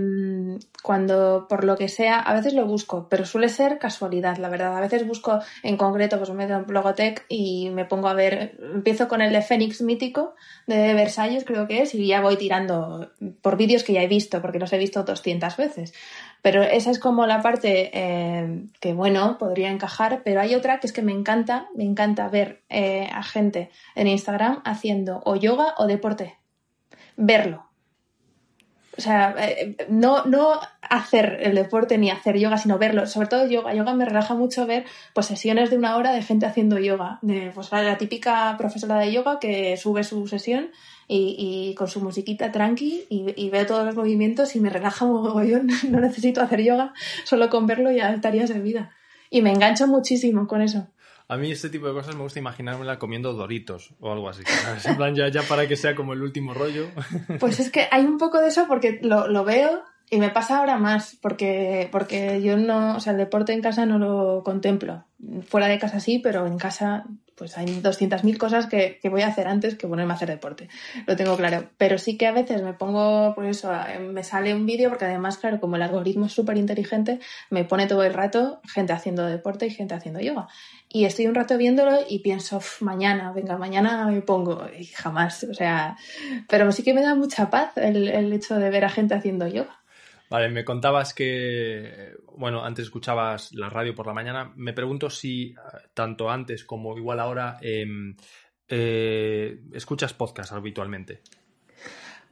cuando, 0.84 1.48
por 1.50 1.64
lo 1.64 1.78
que 1.78 1.90
sea, 1.90 2.20
a 2.20 2.34
veces 2.34 2.54
lo 2.54 2.66
busco, 2.66 3.08
pero 3.10 3.26
suele 3.26 3.50
ser 3.50 3.80
casualidad, 3.80 4.38
la 4.38 4.50
verdad. 4.50 4.78
A 4.78 4.82
veces 4.82 5.08
busco 5.08 5.40
en 5.64 5.78
concreto, 5.78 6.18
pues 6.18 6.30
me 6.30 6.46
meto 6.46 6.54
en 6.54 6.66
Blogotech 6.66 7.26
y 7.28 7.70
me 7.72 7.86
pongo 7.86 8.08
a 8.08 8.14
ver, 8.14 8.58
empiezo 8.74 9.08
con 9.08 9.22
el 9.22 9.34
de 9.34 9.42
Fénix 9.42 9.82
mítico 9.82 10.36
de 10.68 10.94
Versalles, 10.94 11.44
creo 11.44 11.68
que 11.68 11.82
es, 11.82 11.96
y 11.96 12.08
ya 12.08 12.22
voy 12.22 12.38
tirando 12.38 13.12
por 13.42 13.58
vídeos 13.58 13.84
que 13.84 13.94
ya 13.94 14.04
he 14.04 14.08
visto, 14.08 14.42
porque 14.42 14.60
los 14.60 14.72
he 14.74 14.78
visto 14.78 15.04
200 15.04 15.58
veces. 15.58 15.94
Pero 16.46 16.62
esa 16.62 16.92
es 16.92 17.00
como 17.00 17.26
la 17.26 17.42
parte 17.42 17.90
eh, 17.92 18.68
que, 18.80 18.94
bueno, 18.94 19.40
podría 19.40 19.72
encajar, 19.72 20.22
pero 20.24 20.42
hay 20.42 20.54
otra 20.54 20.80
que 20.80 20.86
es 20.86 20.94
que 20.94 21.02
me 21.02 21.12
encanta, 21.12 21.70
me 21.74 21.84
encanta 21.84 22.30
ver 22.30 22.62
eh, 22.70 23.10
a 23.12 23.24
gente 23.24 23.72
en 23.96 24.08
Instagram 24.08 24.62
haciendo 24.64 25.24
o 25.26 25.36
yoga 25.36 25.74
o 25.80 25.88
deporte. 25.88 26.38
Verlo. 27.18 27.66
O 28.98 29.02
sea, 29.02 29.36
eh, 29.38 29.76
no, 29.90 30.26
no 30.26 30.60
hacer 30.82 31.40
el 31.42 31.56
deporte 31.56 31.98
ni 31.98 32.12
hacer 32.12 32.38
yoga, 32.38 32.58
sino 32.58 32.78
verlo. 32.78 33.08
Sobre 33.08 33.28
todo 33.28 33.48
yoga. 33.48 33.74
Yoga 33.74 33.94
me 33.94 34.06
relaja 34.06 34.36
mucho 34.36 34.66
ver 34.66 34.86
pues, 35.14 35.26
sesiones 35.26 35.70
de 35.70 35.78
una 35.78 35.98
hora 35.98 36.14
de 36.14 36.22
gente 36.22 36.46
haciendo 36.46 36.80
yoga. 36.80 37.20
De, 37.22 37.52
pues, 37.54 37.72
la 37.72 37.98
típica 37.98 38.56
profesora 38.58 38.98
de 39.00 39.12
yoga 39.12 39.40
que 39.40 39.76
sube 39.76 40.04
su 40.04 40.28
sesión 40.28 40.70
y, 41.08 41.36
y 41.38 41.76
con 41.76 41.88
su 41.88 42.00
musiquita 42.00 42.52
tranqui 42.52 43.06
y, 43.10 43.34
y 43.36 43.50
veo 43.50 43.66
todos 43.66 43.86
los 43.86 43.96
movimientos 43.96 44.56
y 44.56 44.60
me 44.60 44.70
relaja 44.70 45.06
mogollón. 45.06 45.68
No 45.90 46.00
necesito 46.00 46.42
hacer 46.42 46.62
yoga, 46.64 46.94
solo 47.26 47.50
con 47.50 47.68
verlo 47.68 47.92
ya 47.92 48.14
estaría 48.14 48.48
servida. 48.48 48.92
Y 49.30 49.42
me 49.42 49.52
engancho 49.52 49.88
muchísimo 49.88 50.48
con 50.48 50.62
eso. 50.62 50.88
A 51.28 51.38
mí 51.38 51.52
este 51.52 51.70
tipo 51.70 51.88
de 51.88 51.94
cosas 51.94 52.16
me 52.16 52.22
gusta 52.22 52.40
imaginármela 52.40 53.00
comiendo 53.00 53.34
doritos 53.34 53.94
o 54.00 54.12
algo 54.12 54.30
así. 54.30 54.44
En 54.86 54.96
plan, 54.96 55.16
ya, 55.16 55.28
ya 55.30 55.42
para 55.44 55.68
que 55.68 55.76
sea 55.76 55.96
como 55.96 56.14
el 56.14 56.22
último 56.22 56.54
rollo. 56.54 56.88
Pues 57.40 57.60
es 57.60 57.72
que 57.72 57.88
hay 57.92 58.06
un 58.06 58.18
poco 58.18 58.40
de 58.40 58.48
eso 58.48 58.66
porque 58.68 59.00
lo, 59.02 59.28
lo 59.28 59.44
veo 59.44 59.84
y 60.10 60.20
me 60.20 60.30
pasa 60.30 60.60
ahora 60.60 60.78
más, 60.78 61.18
porque, 61.22 61.90
porque 61.92 62.42
yo 62.42 62.58
no, 62.58 62.96
o 62.96 63.00
sea, 63.00 63.14
el 63.14 63.18
deporte 63.18 63.54
en 63.54 63.62
casa 63.62 63.86
no 63.86 63.98
lo 63.98 64.44
contemplo. 64.44 65.06
Fuera 65.48 65.68
de 65.68 65.80
casa 65.80 66.00
sí, 66.00 66.20
pero 66.20 66.46
en 66.46 66.58
casa 66.58 67.06
pues 67.36 67.58
hay 67.58 67.66
200.000 67.66 68.38
cosas 68.38 68.66
que, 68.66 68.98
que 69.02 69.10
voy 69.10 69.22
a 69.22 69.28
hacer 69.28 69.48
antes 69.48 69.76
que 69.76 69.88
ponerme 69.88 70.14
a 70.14 70.16
hacer 70.16 70.30
deporte. 70.30 70.70
Lo 71.06 71.16
tengo 71.16 71.36
claro. 71.36 71.70
Pero 71.78 71.98
sí 71.98 72.18
que 72.18 72.28
a 72.28 72.32
veces 72.32 72.62
me 72.62 72.74
pongo, 72.74 73.34
pues 73.36 73.58
eso, 73.58 73.74
me 74.00 74.24
sale 74.24 74.56
un 74.56 74.66
vídeo 74.66 74.90
porque 74.90 75.06
además, 75.06 75.38
claro, 75.38 75.60
como 75.60 75.76
el 75.76 75.82
algoritmo 75.82 76.28
es 76.28 76.32
súper 76.32 76.58
inteligente, 76.58 77.20
me 77.50 77.66
pone 77.66 77.88
todo 77.88 78.04
el 78.04 78.14
rato 78.14 78.62
gente 78.64 78.94
haciendo 78.94 79.26
deporte 79.26 79.68
y 79.68 79.70
gente 79.70 79.94
haciendo 79.94 80.22
yoga. 80.22 80.48
Y 80.96 81.04
estoy 81.04 81.28
un 81.28 81.36
rato 81.36 81.58
viéndolo 81.58 81.92
y 82.08 82.20
pienso, 82.20 82.56
"Uf, 82.56 82.82
mañana, 82.82 83.34
venga, 83.34 83.58
mañana 83.58 84.08
me 84.08 84.22
pongo. 84.22 84.66
Y 84.80 84.86
jamás, 84.86 85.44
o 85.44 85.54
sea, 85.54 85.98
pero 86.48 86.72
sí 86.72 86.84
que 86.84 86.94
me 86.94 87.02
da 87.02 87.16
mucha 87.16 87.50
paz 87.50 87.76
el, 87.76 88.08
el 88.08 88.32
hecho 88.32 88.56
de 88.58 88.70
ver 88.70 88.86
a 88.86 88.90
gente 88.90 89.14
haciendo 89.14 89.46
yoga. 89.46 89.78
Vale, 90.30 90.48
me 90.48 90.64
contabas 90.64 91.14
que, 91.14 92.14
bueno, 92.38 92.64
antes 92.64 92.86
escuchabas 92.86 93.52
la 93.52 93.70
radio 93.70 93.94
por 93.94 94.08
la 94.08 94.14
mañana. 94.14 94.54
Me 94.56 94.72
pregunto 94.72 95.10
si 95.10 95.48
eh, 95.50 95.56
tanto 95.94 96.30
antes 96.30 96.64
como 96.64 96.98
igual 96.98 97.20
ahora 97.20 97.58
em, 97.60 98.16
eh, 98.70 99.60
escuchas 99.74 100.14
podcast 100.14 100.54
habitualmente. 100.54 101.22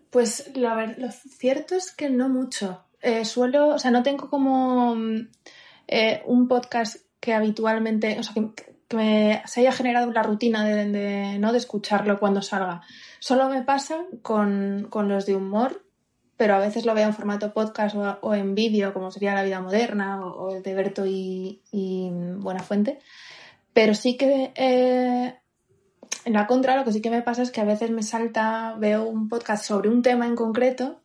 Pues 0.09 0.51
la 0.55 0.73
ver- 0.75 0.99
lo 0.99 1.11
cierto 1.11 1.75
es 1.75 1.91
que 1.93 2.09
no 2.09 2.29
mucho. 2.29 2.85
Eh, 3.01 3.25
suelo, 3.25 3.67
o 3.75 3.77
sea, 3.79 3.91
no 3.91 4.03
tengo 4.03 4.29
como 4.29 4.95
mm, 4.95 5.27
eh, 5.87 6.21
un 6.27 6.47
podcast 6.47 6.97
que 7.23 7.33
habitualmente, 7.33 8.19
o 8.19 8.23
sea, 8.23 8.33
que, 8.33 8.75
me, 8.93 9.41
se 9.45 9.61
haya 9.61 9.71
generado 9.71 10.11
la 10.11 10.23
rutina 10.23 10.65
de, 10.65 11.39
¿no? 11.39 11.53
de 11.53 11.57
escucharlo 11.57 12.19
cuando 12.19 12.41
salga. 12.41 12.81
Solo 13.19 13.47
me 13.47 13.61
pasa 13.61 14.03
con, 14.21 14.87
con 14.89 15.07
los 15.07 15.25
de 15.25 15.33
humor, 15.33 15.85
pero 16.35 16.55
a 16.55 16.59
veces 16.59 16.85
lo 16.85 16.93
veo 16.93 17.07
en 17.07 17.13
formato 17.13 17.53
podcast 17.53 17.95
o, 17.95 18.35
en 18.35 18.55
vídeo, 18.55 18.93
como 18.93 19.09
sería 19.09 19.33
La 19.35 19.43
Vida 19.43 19.61
Moderna 19.61 20.19
o, 20.25 20.47
o 20.47 20.55
el 20.57 20.63
de 20.63 20.73
Berto 20.73 21.05
y, 21.05 21.61
y 21.71 22.09
Buenafuente. 22.11 22.99
Pero 23.71 23.95
sí 23.95 24.17
que 24.17 24.51
eh, 24.55 25.33
en 26.25 26.33
la 26.33 26.45
contra, 26.45 26.75
lo 26.75 26.83
que 26.83 26.91
sí 26.91 27.01
que 27.01 27.09
me 27.09 27.21
pasa 27.21 27.41
es 27.41 27.51
que 27.51 27.61
a 27.61 27.65
veces 27.65 27.89
me 27.89 28.03
salta, 28.03 28.75
veo 28.77 29.05
un 29.05 29.29
podcast 29.29 29.63
sobre 29.63 29.87
un 29.87 30.01
tema 30.01 30.27
en 30.27 30.35
concreto, 30.35 30.99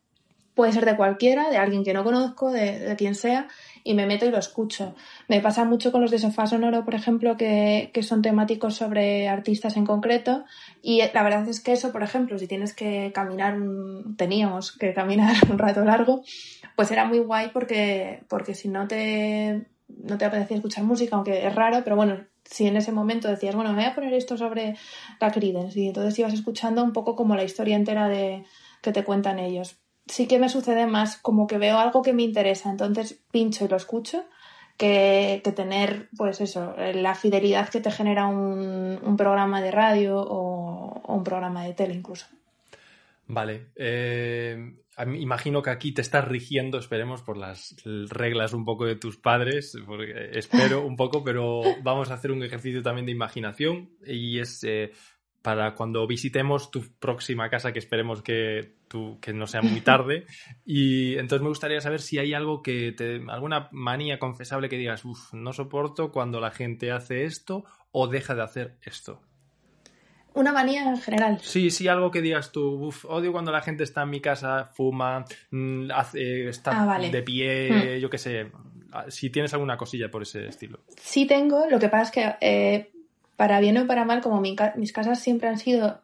puede 0.59 0.73
ser 0.73 0.85
de 0.85 0.97
cualquiera, 0.97 1.51
de 1.51 1.57
alguien 1.57 1.85
que 1.85 1.95
no 1.95 2.03
conozco, 2.03 2.51
de, 2.51 2.81
de 2.81 2.97
quien 2.97 3.15
sea, 3.15 3.47
y 3.85 3.95
me 3.95 4.07
meto 4.07 4.27
y 4.27 4.31
lo 4.31 4.39
escucho. 4.39 4.97
Me 5.29 5.41
pasa 5.41 5.65
mucho 5.65 5.93
con 5.93 6.01
los 6.01 6.11
de 6.11 6.19
Sofá 6.19 6.49
Sonoro, 6.49 6.85
por 6.85 6.97
ejemplo, 6.97 7.37
que, 7.37 7.93
que 7.95 8.03
son 8.03 8.23
temáticos 8.23 8.75
sobre 8.75 9.29
artistas 9.29 9.77
en 9.77 9.87
concreto, 9.87 10.45
y 10.83 11.01
la 11.15 11.23
verdad 11.23 11.49
es 11.49 11.61
que 11.61 11.75
eso, 11.75 11.93
por 11.93 12.03
ejemplo, 12.03 12.41
si 12.41 12.49
tienes 12.49 12.75
que 12.75 13.13
caminar, 13.15 13.57
teníamos 14.17 14.77
que 14.77 14.93
caminar 14.93 15.37
un 15.49 15.59
rato 15.59 15.85
largo, 15.85 16.23
pues 16.75 16.91
era 16.91 17.05
muy 17.05 17.21
guay 17.21 17.51
porque, 17.53 18.25
porque 18.29 18.57
si 18.57 18.69
no 18.69 18.89
te, 18.89 19.65
no 19.87 20.19
te 20.19 20.25
apetecía 20.25 20.57
escuchar 20.57 20.83
música, 20.83 21.15
aunque 21.15 21.47
es 21.47 21.55
raro, 21.55 21.83
pero 21.85 21.95
bueno, 21.95 22.27
si 22.43 22.67
en 22.67 22.77
ese 22.77 22.91
momento 22.91 23.29
decías, 23.29 23.55
bueno, 23.55 23.71
me 23.71 23.77
voy 23.77 23.85
a 23.85 23.95
poner 23.95 24.13
esto 24.13 24.37
sobre 24.37 24.75
la 25.21 25.31
Creedence, 25.31 25.79
y 25.79 25.87
entonces 25.87 26.19
ibas 26.19 26.35
escuchando 26.35 26.83
un 26.83 26.93
poco 26.93 27.15
como 27.15 27.37
la 27.37 27.45
historia 27.45 27.77
entera 27.77 28.09
de 28.09 28.45
que 28.83 28.91
te 28.91 29.05
cuentan 29.05 29.39
ellos. 29.39 29.79
Sí 30.09 30.27
que 30.27 30.39
me 30.39 30.49
sucede 30.49 30.87
más 30.87 31.17
como 31.17 31.47
que 31.47 31.59
veo 31.59 31.79
algo 31.79 32.03
que 32.03 32.13
me 32.13 32.23
interesa, 32.23 32.71
entonces 32.71 33.21
pincho 33.31 33.65
y 33.65 33.69
lo 33.69 33.77
escucho, 33.77 34.25
que, 34.77 35.41
que 35.45 35.53
tener, 35.53 36.09
pues 36.17 36.41
eso, 36.41 36.75
la 36.77 37.15
fidelidad 37.15 37.69
que 37.69 37.81
te 37.81 37.91
genera 37.91 38.27
un, 38.27 38.99
un 39.03 39.17
programa 39.17 39.61
de 39.61 39.71
radio 39.71 40.19
o, 40.19 41.03
un 41.15 41.25
programa 41.25 41.65
de 41.65 41.75
tele 41.75 41.95
incluso. 41.95 42.27
Vale. 43.27 43.67
eh, 43.77 44.75
imagino 45.07 45.63
que 45.63 45.71
aquí 45.71 45.93
te 45.93 46.01
estás 46.01 46.27
rigiendo, 46.27 46.79
esperemos, 46.79 47.23
por 47.23 47.37
las 47.37 47.77
reglas 47.85 48.53
un 48.53 48.65
poco 48.65 48.85
de 48.85 48.97
tus 48.97 49.17
padres, 49.17 49.77
porque 49.87 50.31
espero 50.33 50.85
un 50.85 50.97
poco, 50.97 51.23
pero 51.23 51.63
vamos 51.83 52.11
a 52.11 52.15
hacer 52.15 52.33
un 52.33 52.43
ejercicio 52.43 52.83
también 52.83 53.07
de 53.07 53.13
imaginación 53.13 53.91
y 54.05 54.41
es 54.41 54.65
eh, 54.65 54.93
para 55.43 55.75
cuando 55.75 56.07
visitemos 56.07 56.71
tu 56.71 56.83
próxima 56.99 57.49
casa, 57.49 57.73
que 57.73 57.79
esperemos 57.79 58.23
que, 58.23 58.75
no 59.33 59.47
sea 59.47 59.63
muy 59.63 59.81
tarde. 59.81 60.27
Y 60.65 61.15
entonces 61.17 61.43
me 61.43 61.49
gustaría 61.49 61.81
saber 61.81 62.01
si 62.01 62.19
hay 62.19 62.35
algo 62.35 62.63
que 62.63 62.93
te, 62.93 63.23
alguna 63.29 63.69
manía 63.73 64.19
confesable 64.19 64.69
que 64.69 64.77
digas, 64.77 65.05
uff, 65.05 65.33
no 65.33 65.53
soporto 65.53 66.11
cuando 66.13 66.41
la 66.41 66.51
gente 66.51 66.91
hace 66.93 67.25
esto 67.25 67.65
o 67.93 68.09
deja 68.09 68.35
de 68.35 68.43
hacer 68.43 68.77
esto. 68.83 69.23
Una 70.35 70.53
manía 70.53 70.85
en 70.89 70.99
general. 71.01 71.39
Sí, 71.41 71.71
sí, 71.71 71.89
algo 71.89 72.11
que 72.11 72.21
digas 72.23 72.53
tú, 72.53 72.87
"Uf, 72.89 73.05
odio 73.07 73.33
cuando 73.33 73.51
la 73.51 73.63
gente 73.63 73.83
está 73.83 74.03
en 74.03 74.11
mi 74.11 74.21
casa, 74.21 74.67
fuma, 74.75 75.25
mm, 75.51 75.91
hace- 75.93 76.49
está 76.49 76.83
Ah, 76.83 76.85
vale. 76.87 77.11
de 77.11 77.23
pie, 77.23 77.99
yo 78.01 78.09
qué 78.11 78.19
sé. 78.19 78.51
Ah, 78.93 79.07
Si 79.09 79.31
tienes 79.31 79.53
alguna 79.55 79.77
cosilla 79.77 80.11
por 80.11 80.23
ese 80.23 80.47
estilo. 80.47 80.81
Sí 80.97 81.27
tengo, 81.27 81.67
lo 81.69 81.79
que 81.79 81.89
pasa 81.89 82.03
es 82.05 82.11
que 82.11 82.47
eh, 82.47 82.93
para 83.39 83.61
bien 83.61 83.79
o 83.79 83.87
para 83.87 84.05
mal, 84.05 84.21
como 84.21 84.41
mis 84.41 84.93
casas 84.93 85.21
siempre 85.21 85.49
han 85.49 85.59
sido 85.59 86.01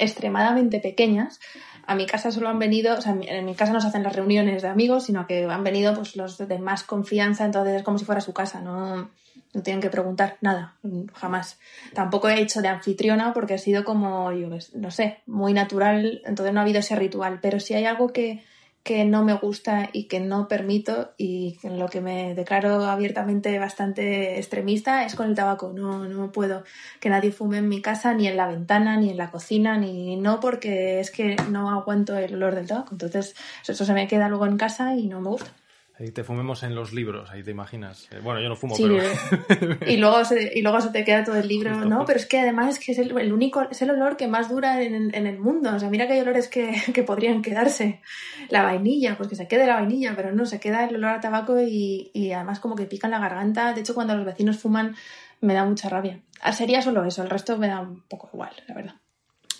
extremadamente 0.00 0.80
pequeñas, 0.80 1.38
a 1.86 1.94
mi 1.94 2.06
casa 2.06 2.32
solo 2.32 2.48
han 2.48 2.58
venido, 2.58 2.98
o 2.98 3.00
sea, 3.00 3.12
en 3.12 3.44
mi- 3.44 3.54
casa 3.54 3.72
no 3.72 3.80
se 3.80 3.86
hacen 3.86 4.02
las 4.02 4.14
reuniones 4.16 4.62
de 4.62 4.68
amigos, 4.68 5.04
sino 5.04 5.28
que 5.28 5.44
han 5.44 5.62
venido 5.62 5.94
pues 5.94 6.16
los 6.16 6.36
de 6.36 6.58
más 6.58 6.82
confianza, 6.82 7.44
entonces 7.44 7.76
es 7.76 7.82
como 7.84 7.98
si 7.98 8.04
fuera 8.04 8.20
su 8.20 8.32
casa, 8.34 8.60
no, 8.60 9.08
no 9.54 9.62
tienen 9.62 9.80
que 9.80 9.90
preguntar 9.90 10.38
nada, 10.40 10.74
jamás. 11.14 11.60
Tampoco 11.94 12.28
he 12.28 12.40
hecho 12.40 12.62
de 12.62 12.68
anfitriona 12.68 13.32
porque 13.32 13.54
ha 13.54 13.58
sido 13.58 13.84
como, 13.84 14.32
yo 14.32 14.48
no 14.74 14.90
sé, 14.90 15.20
muy 15.26 15.52
natural, 15.52 16.20
entonces 16.26 16.52
no 16.52 16.58
ha 16.58 16.64
habido 16.64 16.80
ese 16.80 16.96
ritual, 16.96 17.38
pero 17.40 17.60
si 17.60 17.74
hay 17.74 17.84
algo 17.84 18.08
que, 18.12 18.42
que 18.86 19.04
no 19.04 19.24
me 19.24 19.34
gusta 19.34 19.90
y 19.92 20.04
que 20.04 20.20
no 20.20 20.46
permito 20.46 21.12
y 21.18 21.58
en 21.64 21.80
lo 21.80 21.88
que 21.88 22.00
me 22.00 22.36
declaro 22.36 22.84
abiertamente 22.84 23.58
bastante 23.58 24.36
extremista 24.38 25.04
es 25.04 25.16
con 25.16 25.28
el 25.28 25.34
tabaco. 25.34 25.72
No, 25.74 26.08
no 26.08 26.30
puedo 26.30 26.62
que 27.00 27.10
nadie 27.10 27.32
fume 27.32 27.58
en 27.58 27.68
mi 27.68 27.82
casa, 27.82 28.14
ni 28.14 28.28
en 28.28 28.36
la 28.36 28.46
ventana, 28.46 28.96
ni 28.96 29.10
en 29.10 29.16
la 29.16 29.32
cocina, 29.32 29.76
ni 29.76 30.14
no 30.14 30.38
porque 30.38 31.00
es 31.00 31.10
que 31.10 31.34
no 31.50 31.68
aguanto 31.68 32.16
el 32.16 32.36
olor 32.36 32.54
del 32.54 32.68
tabaco. 32.68 32.92
Entonces 32.92 33.34
eso 33.66 33.84
se 33.84 33.92
me 33.92 34.06
queda 34.06 34.28
luego 34.28 34.46
en 34.46 34.56
casa 34.56 34.94
y 34.94 35.08
no 35.08 35.20
me 35.20 35.30
gusta. 35.30 35.50
Ahí 35.98 36.10
te 36.10 36.24
fumemos 36.24 36.62
en 36.62 36.74
los 36.74 36.92
libros, 36.92 37.30
ahí 37.30 37.42
te 37.42 37.50
imaginas. 37.52 38.06
Eh, 38.12 38.20
Bueno, 38.22 38.40
yo 38.42 38.50
no 38.50 38.56
fumo, 38.56 38.76
Sí, 38.76 38.82
pero... 38.82 39.80
y 39.90 39.96
luego 39.98 40.24
se, 40.26 40.52
y 40.54 40.60
luego 40.60 40.78
se 40.82 40.90
te 40.90 41.04
queda 41.04 41.24
todo 41.24 41.36
el 41.36 41.48
libro, 41.48 41.70
Justo, 41.72 41.88
¿no? 41.88 42.04
Pero 42.04 42.18
es 42.18 42.26
que 42.26 42.38
además 42.38 42.68
es 42.78 42.84
que 42.84 42.92
es 42.92 42.98
el, 42.98 43.16
el 43.18 43.32
único, 43.32 43.62
es 43.62 43.80
el 43.80 43.88
olor 43.90 44.18
que 44.18 44.28
más 44.28 44.50
dura 44.50 44.82
en, 44.82 45.14
en 45.14 45.26
el 45.26 45.38
mundo. 45.38 45.74
O 45.74 45.78
sea, 45.78 45.88
mira 45.88 46.06
que 46.06 46.12
hay 46.12 46.20
olores 46.20 46.48
que, 46.48 46.74
que 46.94 47.02
podrían 47.02 47.40
quedarse. 47.40 48.02
La 48.50 48.62
vainilla, 48.62 49.16
pues 49.16 49.30
que 49.30 49.36
se 49.36 49.48
quede 49.48 49.66
la 49.66 49.76
vainilla, 49.76 50.14
pero 50.14 50.32
no, 50.32 50.44
se 50.44 50.60
queda 50.60 50.84
el 50.84 50.96
olor 50.96 51.12
a 51.12 51.20
tabaco 51.20 51.60
y, 51.62 52.10
y 52.12 52.32
además 52.32 52.60
como 52.60 52.76
que 52.76 52.84
pica 52.84 53.06
en 53.06 53.12
la 53.12 53.18
garganta. 53.20 53.72
De 53.72 53.80
hecho, 53.80 53.94
cuando 53.94 54.14
los 54.14 54.26
vecinos 54.26 54.58
fuman 54.58 54.94
me 55.40 55.54
da 55.54 55.64
mucha 55.64 55.88
rabia. 55.88 56.20
Ah, 56.42 56.52
Sería 56.52 56.82
solo 56.82 57.04
eso, 57.06 57.22
el 57.22 57.30
resto 57.30 57.56
me 57.56 57.68
da 57.68 57.80
un 57.80 58.02
poco 58.06 58.28
igual, 58.34 58.50
la 58.68 58.74
verdad. 58.74 58.94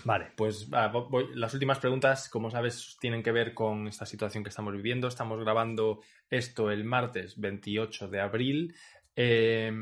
Vale, 0.05 0.27
pues 0.37 0.69
ah, 0.73 0.93
vo- 0.93 1.09
voy- 1.09 1.35
las 1.35 1.53
últimas 1.55 1.79
preguntas, 1.79 2.29
como 2.29 2.51
sabes, 2.51 2.97
tienen 3.01 3.23
que 3.23 3.33
ver 3.33 3.55
con 3.55 3.89
esta 3.89 4.05
situación 4.07 4.45
que 4.45 4.51
estamos 4.51 4.75
viviendo. 4.75 5.09
Estamos 5.09 5.41
grabando 5.41 6.01
esto 6.31 6.71
el 6.71 6.85
martes 6.85 7.39
28 7.39 8.09
de 8.09 8.21
abril. 8.21 8.75
eh, 9.19 9.73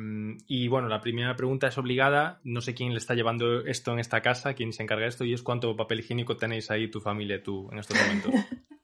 y 0.46 0.68
bueno, 0.68 0.88
la 0.88 1.00
primera 1.00 1.34
pregunta 1.34 1.66
es 1.68 1.78
obligada. 1.78 2.40
No 2.44 2.60
sé 2.60 2.74
quién 2.74 2.92
le 2.92 2.98
está 2.98 3.14
llevando 3.14 3.64
esto 3.66 3.92
en 3.92 3.98
esta 3.98 4.20
casa, 4.20 4.54
quién 4.54 4.72
se 4.72 4.82
encarga 4.82 5.02
de 5.04 5.08
esto, 5.08 5.24
y 5.24 5.34
es 5.34 5.42
cuánto 5.42 5.74
papel 5.76 6.00
higiénico 6.00 6.36
tenéis 6.36 6.70
ahí 6.70 6.88
tu 6.90 7.00
familia, 7.00 7.42
tú, 7.42 7.68
en 7.72 7.78
estos 7.78 7.96
momentos. 7.98 8.32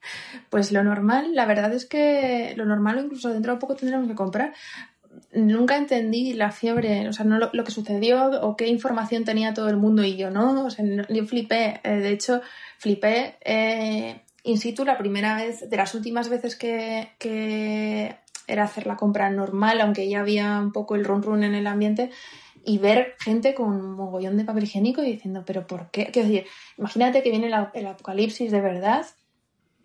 Pues 0.49 0.73
lo 0.73 0.83
normal, 0.83 1.35
la 1.35 1.47
verdad 1.47 1.73
es 1.75 1.87
que 1.87 2.55
lo 2.57 2.65
normal 2.65 3.05
incluso 3.05 3.29
dentro 3.29 3.53
de 3.53 3.61
poco 3.61 3.77
tendremos 3.77 4.09
que 4.09 4.15
comprar. 4.15 4.55
Nunca 5.33 5.77
entendí 5.77 6.33
la 6.33 6.53
fiebre, 6.53 7.09
o 7.09 7.13
sea, 7.13 7.25
no 7.25 7.39
lo, 7.39 7.51
lo 7.53 7.65
que 7.65 7.71
sucedió 7.71 8.41
o 8.43 8.57
qué 8.57 8.67
información 8.69 9.25
tenía 9.25 9.55
todo 9.55 9.69
el 9.69 9.77
mundo 9.77 10.03
y 10.03 10.17
yo 10.17 10.31
no, 10.31 10.65
o 10.65 10.71
sea, 10.71 10.85
yo 11.09 11.25
flipé, 11.27 11.81
eh, 11.85 11.97
de 11.97 12.11
hecho, 12.11 12.41
flipé 12.79 13.37
eh, 13.45 14.23
in 14.43 14.59
situ 14.59 14.85
la 14.85 14.99
primera 14.99 15.37
vez, 15.37 15.69
de 15.69 15.77
las 15.77 15.95
últimas 15.95 16.29
veces 16.29 16.57
que, 16.57 17.11
que 17.19 18.17
era 18.47 18.65
hacer 18.65 18.87
la 18.87 18.97
compra 18.97 19.31
normal, 19.31 19.81
aunque 19.81 20.09
ya 20.09 20.21
había 20.21 20.59
un 20.59 20.73
poco 20.73 20.95
el 20.95 21.05
run 21.05 21.23
run 21.23 21.45
en 21.45 21.55
el 21.55 21.67
ambiente, 21.67 22.11
y 22.65 22.79
ver 22.79 23.15
gente 23.21 23.55
con 23.55 23.69
un 23.69 23.93
mogollón 23.93 24.37
de 24.37 24.45
papel 24.45 24.65
higiénico 24.65 25.03
y 25.03 25.13
diciendo, 25.13 25.45
pero 25.47 25.67
¿por 25.67 25.91
qué? 25.91 26.11
Quiero 26.13 26.29
decir, 26.29 26.47
imagínate 26.77 27.23
que 27.23 27.31
viene 27.31 27.47
el, 27.47 27.55
el 27.75 27.87
apocalipsis 27.87 28.51
de 28.51 28.61
verdad 28.61 29.07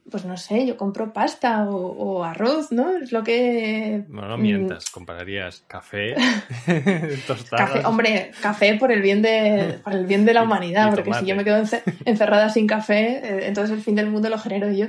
pues 0.09 0.23
no 0.23 0.37
sé, 0.37 0.67
yo 0.67 0.77
compro 0.77 1.13
pasta 1.13 1.67
o, 1.67 1.75
o 1.77 2.23
arroz, 2.23 2.71
¿no? 2.71 2.91
Es 2.97 3.11
lo 3.11 3.23
que... 3.23 4.03
Bueno, 4.07 4.27
no 4.27 4.37
mm, 4.37 4.41
mientas, 4.41 4.89
comprarías 4.91 5.63
café, 5.67 6.15
tostadas. 7.27 7.71
Café, 7.71 7.85
hombre, 7.87 8.31
café 8.41 8.75
por 8.75 8.91
el 8.91 9.01
bien 9.01 9.21
de, 9.21 9.79
por 9.83 9.93
el 9.93 10.05
bien 10.05 10.25
de 10.25 10.33
la 10.33 10.43
humanidad, 10.43 10.89
porque 10.93 11.09
si 11.21 11.25
yo 11.25 11.35
me 11.35 11.43
quedo 11.43 11.57
ence- 11.57 11.81
encerrada 12.05 12.49
sin 12.49 12.67
café, 12.67 13.17
eh, 13.23 13.47
entonces 13.47 13.75
el 13.75 13.83
fin 13.83 13.95
del 13.95 14.09
mundo 14.09 14.29
lo 14.29 14.37
genero 14.37 14.71
yo. 14.71 14.87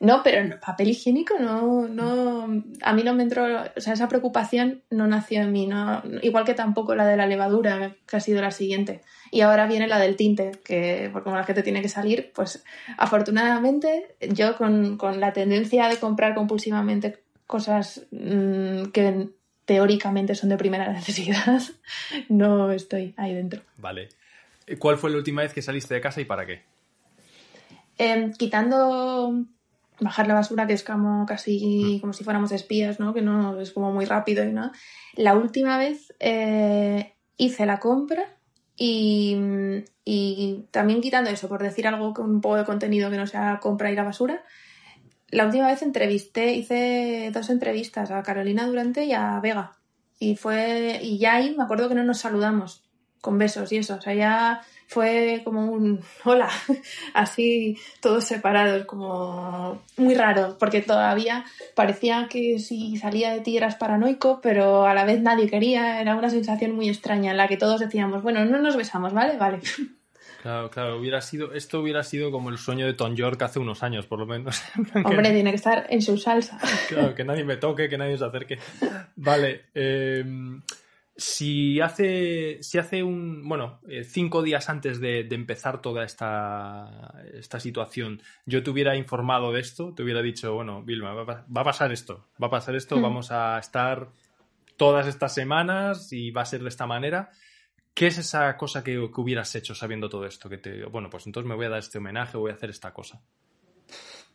No, 0.00 0.22
pero 0.22 0.44
no, 0.44 0.56
papel 0.60 0.88
higiénico 0.88 1.34
no, 1.38 1.86
no, 1.88 2.62
a 2.82 2.92
mí 2.92 3.02
no 3.04 3.14
me 3.14 3.22
entró, 3.22 3.46
o 3.76 3.80
sea, 3.80 3.92
esa 3.92 4.08
preocupación 4.08 4.82
no 4.90 5.06
nació 5.06 5.42
en 5.42 5.52
mí, 5.52 5.66
no, 5.66 6.02
igual 6.22 6.44
que 6.44 6.54
tampoco 6.54 6.94
la 6.94 7.06
de 7.06 7.16
la 7.16 7.26
levadura, 7.26 7.94
que 8.08 8.16
ha 8.16 8.20
sido 8.20 8.42
la 8.42 8.50
siguiente. 8.50 9.02
Y 9.30 9.42
ahora 9.42 9.66
viene 9.66 9.86
la 9.86 9.98
del 9.98 10.16
tinte, 10.16 10.52
que 10.64 11.10
como 11.24 11.36
la 11.36 11.44
gente 11.44 11.62
tiene 11.62 11.82
que 11.82 11.88
salir, 11.88 12.32
pues 12.34 12.64
afortunadamente 12.96 14.16
yo 14.20 14.56
con, 14.56 14.96
con 14.96 15.20
la 15.20 15.32
tendencia 15.32 15.88
de 15.88 15.98
comprar 15.98 16.34
compulsivamente 16.34 17.22
cosas 17.46 18.06
mm, 18.10 18.90
que 18.92 19.28
teóricamente 19.64 20.34
son 20.34 20.48
de 20.48 20.56
primera 20.56 20.90
necesidad, 20.92 21.60
no 22.28 22.70
estoy 22.70 23.14
ahí 23.16 23.34
dentro. 23.34 23.62
Vale. 23.76 24.08
Eh, 24.66 24.78
¿Cuál 24.78 24.96
fue 24.96 25.10
la 25.10 25.18
última 25.18 25.42
vez 25.42 25.52
que 25.52 25.62
saliste 25.62 25.94
de 25.94 26.00
casa 26.00 26.20
y 26.20 26.24
para 26.24 26.46
qué? 26.46 26.62
Eh, 27.98 28.30
quitando 28.38 29.44
bajar 30.00 30.26
la 30.26 30.34
basura, 30.34 30.66
que 30.66 30.72
es 30.72 30.84
como 30.84 31.26
casi 31.26 31.98
como 32.00 32.12
si 32.12 32.24
fuéramos 32.24 32.52
espías, 32.52 33.00
¿no? 33.00 33.12
Que 33.12 33.22
no 33.22 33.60
es 33.60 33.72
como 33.72 33.92
muy 33.92 34.04
rápido 34.04 34.44
y 34.44 34.52
nada. 34.52 34.72
La 35.14 35.34
última 35.34 35.76
vez 35.76 36.14
eh, 36.20 37.14
hice 37.36 37.66
la 37.66 37.80
compra 37.80 38.37
y, 38.78 39.36
y 40.04 40.64
también 40.70 41.00
quitando 41.00 41.30
eso, 41.30 41.48
por 41.48 41.62
decir 41.62 41.88
algo 41.88 42.14
con 42.14 42.30
un 42.30 42.40
poco 42.40 42.56
de 42.56 42.64
contenido 42.64 43.10
que 43.10 43.16
no 43.16 43.26
sea 43.26 43.58
compra 43.60 43.90
y 43.90 43.96
la 43.96 44.04
basura. 44.04 44.44
La 45.30 45.44
última 45.44 45.66
vez 45.66 45.82
entrevisté, 45.82 46.52
hice 46.54 47.30
dos 47.34 47.50
entrevistas 47.50 48.10
a 48.12 48.22
Carolina 48.22 48.66
Durante 48.66 49.04
y 49.04 49.12
a 49.12 49.38
Vega. 49.40 49.72
Y 50.20 50.36
fue, 50.36 51.00
y 51.02 51.18
ya 51.18 51.34
ahí 51.34 51.54
me 51.56 51.64
acuerdo 51.64 51.88
que 51.88 51.94
no 51.94 52.04
nos 52.04 52.20
saludamos 52.20 52.84
con 53.20 53.36
besos 53.36 53.72
y 53.72 53.78
eso. 53.78 53.96
O 53.96 54.00
sea, 54.00 54.14
ya 54.14 54.62
fue 54.88 55.42
como 55.44 55.70
un 55.70 56.00
hola, 56.24 56.48
así 57.14 57.78
todos 58.00 58.24
separados, 58.24 58.86
como 58.86 59.82
muy 59.96 60.14
raro, 60.14 60.56
porque 60.58 60.80
todavía 60.80 61.44
parecía 61.74 62.26
que 62.28 62.58
si 62.58 62.96
salía 62.96 63.32
de 63.32 63.40
ti 63.40 63.56
eras 63.56 63.76
paranoico, 63.76 64.40
pero 64.42 64.86
a 64.86 64.94
la 64.94 65.04
vez 65.04 65.20
nadie 65.20 65.48
quería, 65.48 66.00
era 66.00 66.16
una 66.16 66.30
sensación 66.30 66.72
muy 66.74 66.88
extraña 66.88 67.30
en 67.30 67.36
la 67.36 67.48
que 67.48 67.58
todos 67.58 67.80
decíamos, 67.80 68.22
bueno, 68.22 68.44
no 68.46 68.58
nos 68.58 68.76
besamos, 68.76 69.12
¿vale? 69.12 69.36
Vale. 69.36 69.60
Claro, 70.40 70.70
claro, 70.70 70.96
hubiera 70.96 71.20
sido, 71.20 71.52
esto 71.52 71.80
hubiera 71.80 72.04
sido 72.04 72.30
como 72.30 72.50
el 72.50 72.58
sueño 72.58 72.86
de 72.86 72.94
Tom 72.94 73.16
York 73.16 73.42
hace 73.42 73.58
unos 73.58 73.82
años, 73.82 74.06
por 74.06 74.20
lo 74.20 74.26
menos. 74.26 74.62
Hombre, 75.04 75.32
tiene 75.32 75.50
que 75.50 75.56
estar 75.56 75.86
en 75.90 76.00
su 76.00 76.16
salsa. 76.16 76.58
Claro, 76.88 77.12
que 77.12 77.24
nadie 77.24 77.42
me 77.42 77.56
toque, 77.56 77.88
que 77.88 77.98
nadie 77.98 78.16
se 78.16 78.24
acerque. 78.24 78.56
Vale, 79.16 79.64
eh, 79.74 80.24
si 81.18 81.80
hace, 81.80 82.62
si 82.62 82.78
hace 82.78 83.02
un, 83.02 83.42
bueno, 83.48 83.80
eh, 83.88 84.04
cinco 84.04 84.40
días 84.40 84.68
antes 84.70 85.00
de, 85.00 85.24
de, 85.24 85.34
empezar 85.34 85.82
toda 85.82 86.04
esta, 86.04 87.12
esta 87.34 87.58
situación, 87.58 88.22
yo 88.46 88.62
te 88.62 88.70
hubiera 88.70 88.94
informado 88.94 89.52
de 89.52 89.60
esto, 89.60 89.92
te 89.92 90.04
hubiera 90.04 90.22
dicho, 90.22 90.54
bueno, 90.54 90.84
Vilma, 90.84 91.12
va, 91.14 91.44
va 91.44 91.60
a 91.60 91.64
pasar 91.64 91.90
esto, 91.90 92.28
va 92.40 92.46
a 92.46 92.50
pasar 92.50 92.76
esto, 92.76 92.96
mm. 92.96 93.02
vamos 93.02 93.32
a 93.32 93.58
estar 93.58 94.10
todas 94.76 95.08
estas 95.08 95.34
semanas 95.34 96.12
y 96.12 96.30
va 96.30 96.42
a 96.42 96.46
ser 96.46 96.62
de 96.62 96.68
esta 96.68 96.86
manera. 96.86 97.32
¿Qué 97.94 98.06
es 98.06 98.18
esa 98.18 98.56
cosa 98.56 98.84
que, 98.84 98.92
que, 98.92 99.20
hubieras 99.20 99.52
hecho 99.56 99.74
sabiendo 99.74 100.08
todo 100.08 100.24
esto? 100.24 100.48
Que 100.48 100.58
te, 100.58 100.84
bueno, 100.84 101.10
pues 101.10 101.26
entonces 101.26 101.48
me 101.48 101.56
voy 101.56 101.66
a 101.66 101.70
dar 101.70 101.80
este 101.80 101.98
homenaje, 101.98 102.38
voy 102.38 102.52
a 102.52 102.54
hacer 102.54 102.70
esta 102.70 102.94
cosa. 102.94 103.20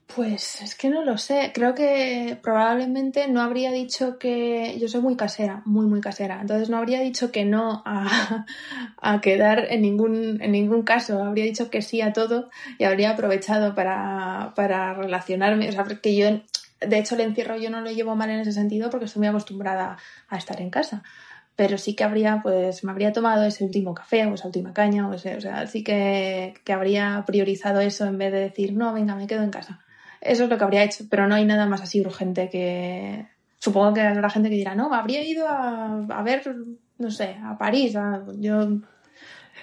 Pues 0.08 0.62
es 0.62 0.76
que 0.76 0.90
no 0.90 1.04
lo 1.04 1.18
sé. 1.18 1.52
Creo 1.56 1.74
que 1.74 2.38
probablemente 2.42 3.28
no 3.28 3.42
habría 3.42 3.72
dicho 3.72 4.20
que. 4.20 4.78
Yo 4.80 4.88
soy 4.88 5.02
muy 5.02 5.16
casera, 5.16 5.64
muy, 5.66 5.88
muy 5.88 6.02
casera. 6.02 6.40
Entonces 6.40 6.70
no 6.70 6.78
habría 6.78 7.00
dicho 7.00 7.32
que 7.32 7.46
no 7.46 7.82
a, 7.86 8.46
a 9.02 9.22
quedar 9.22 9.68
en 9.72 9.82
ningún, 9.82 10.40
en 10.42 10.52
ningún 10.52 10.84
caso. 10.84 11.24
Habría 11.24 11.46
dicho 11.46 11.70
que 11.72 11.82
sí 11.82 12.02
a 12.02 12.14
todo 12.14 12.50
y 12.78 12.84
habría 12.84 13.12
aprovechado 13.12 13.74
para, 13.74 14.54
para 14.56 14.94
relacionarme. 14.94 15.70
O 15.70 15.72
sea, 15.72 15.84
porque 15.84 16.16
yo, 16.16 16.28
de 16.80 17.00
hecho, 17.00 17.16
el 17.16 17.22
encierro 17.22 17.58
yo 17.58 17.72
no 17.72 17.82
lo 17.82 17.92
llevo 17.92 18.16
mal 18.16 18.30
en 18.30 18.42
ese 18.42 18.52
sentido 18.52 18.90
porque 18.92 19.06
estoy 19.06 19.22
muy 19.22 19.28
acostumbrada 19.30 19.98
a 20.30 20.38
estar 20.38 20.62
en 20.62 20.70
casa 20.70 21.04
pero 21.56 21.78
sí 21.78 21.96
que 21.96 22.04
habría, 22.04 22.40
pues, 22.42 22.84
me 22.84 22.92
habría 22.92 23.14
tomado 23.14 23.44
ese 23.46 23.64
último 23.64 23.94
café 23.94 24.26
o 24.26 24.34
esa 24.34 24.48
última 24.48 24.74
caña, 24.74 25.08
o, 25.08 25.14
ese, 25.14 25.36
o 25.36 25.42
sea, 25.42 25.68
sí 25.68 25.84
que, 25.84 26.56
que, 26.64 26.74
habría 26.74 27.24
priorizado 27.28 27.80
eso 27.80 28.06
en 28.06 28.18
vez 28.18 28.32
de 28.32 28.40
decir, 28.40 28.74
no, 28.74 28.92
venga, 28.94 29.16
me 29.16 29.28
quedo 29.28 29.44
en 29.44 29.52
casa. 29.52 29.80
Eso 30.24 30.46
es 30.46 30.50
lo 30.50 30.58
que 30.58 30.64
habría 30.64 30.84
hecho, 30.84 31.06
pero 31.10 31.28
no 31.28 31.36
hay 31.36 31.46
nada 31.46 31.66
más 31.66 31.82
así 31.82 32.02
urgente 32.02 32.50
que... 32.50 33.28
Supongo 33.60 33.94
que 33.94 34.02
habrá 34.02 34.30
gente 34.30 34.50
que 34.50 34.56
dirá, 34.56 34.76
no, 34.76 34.94
habría 34.94 35.24
ido 35.24 35.48
a, 35.48 36.06
a 36.10 36.24
ver, 36.24 36.44
no 36.98 37.12
sé, 37.12 37.38
a 37.42 37.58
París. 37.58 37.94
Yo 38.40 38.80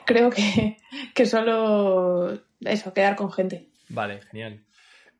creo 0.06 0.30
que, 0.30 0.78
que 1.14 1.26
solo 1.26 2.38
eso, 2.60 2.94
quedar 2.94 3.16
con 3.16 3.30
gente. 3.30 3.68
Vale, 3.88 4.22
genial. 4.22 4.64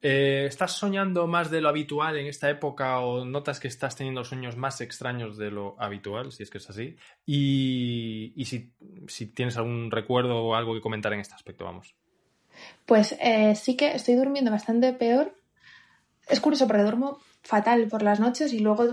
Eh, 0.02 0.46
¿Estás 0.46 0.72
soñando 0.72 1.26
más 1.26 1.50
de 1.50 1.60
lo 1.60 1.68
habitual 1.68 2.16
en 2.16 2.26
esta 2.26 2.48
época 2.48 3.00
o 3.00 3.26
notas 3.26 3.60
que 3.60 3.68
estás 3.68 3.96
teniendo 3.96 4.24
sueños 4.24 4.56
más 4.56 4.80
extraños 4.80 5.36
de 5.36 5.50
lo 5.50 5.76
habitual, 5.78 6.32
si 6.32 6.42
es 6.42 6.50
que 6.50 6.58
es 6.58 6.70
así? 6.70 6.96
Y, 7.26 8.32
y 8.34 8.44
si, 8.46 8.72
si, 9.08 9.26
tienes 9.26 9.58
algún 9.58 9.90
recuerdo 9.90 10.42
o 10.42 10.54
algo 10.54 10.72
que 10.74 10.80
comentar 10.80 11.12
en 11.12 11.20
este 11.20 11.34
aspecto, 11.34 11.66
vamos. 11.66 11.94
Pues 12.86 13.16
eh, 13.20 13.54
sí 13.56 13.76
que 13.76 13.94
estoy 13.94 14.14
durmiendo 14.14 14.50
bastante 14.50 14.92
peor. 14.92 15.34
Es 16.28 16.40
curioso 16.40 16.66
porque 16.66 16.82
duermo 16.82 17.18
fatal 17.42 17.88
por 17.88 18.02
las 18.02 18.20
noches 18.20 18.52
y 18.52 18.60
luego, 18.60 18.84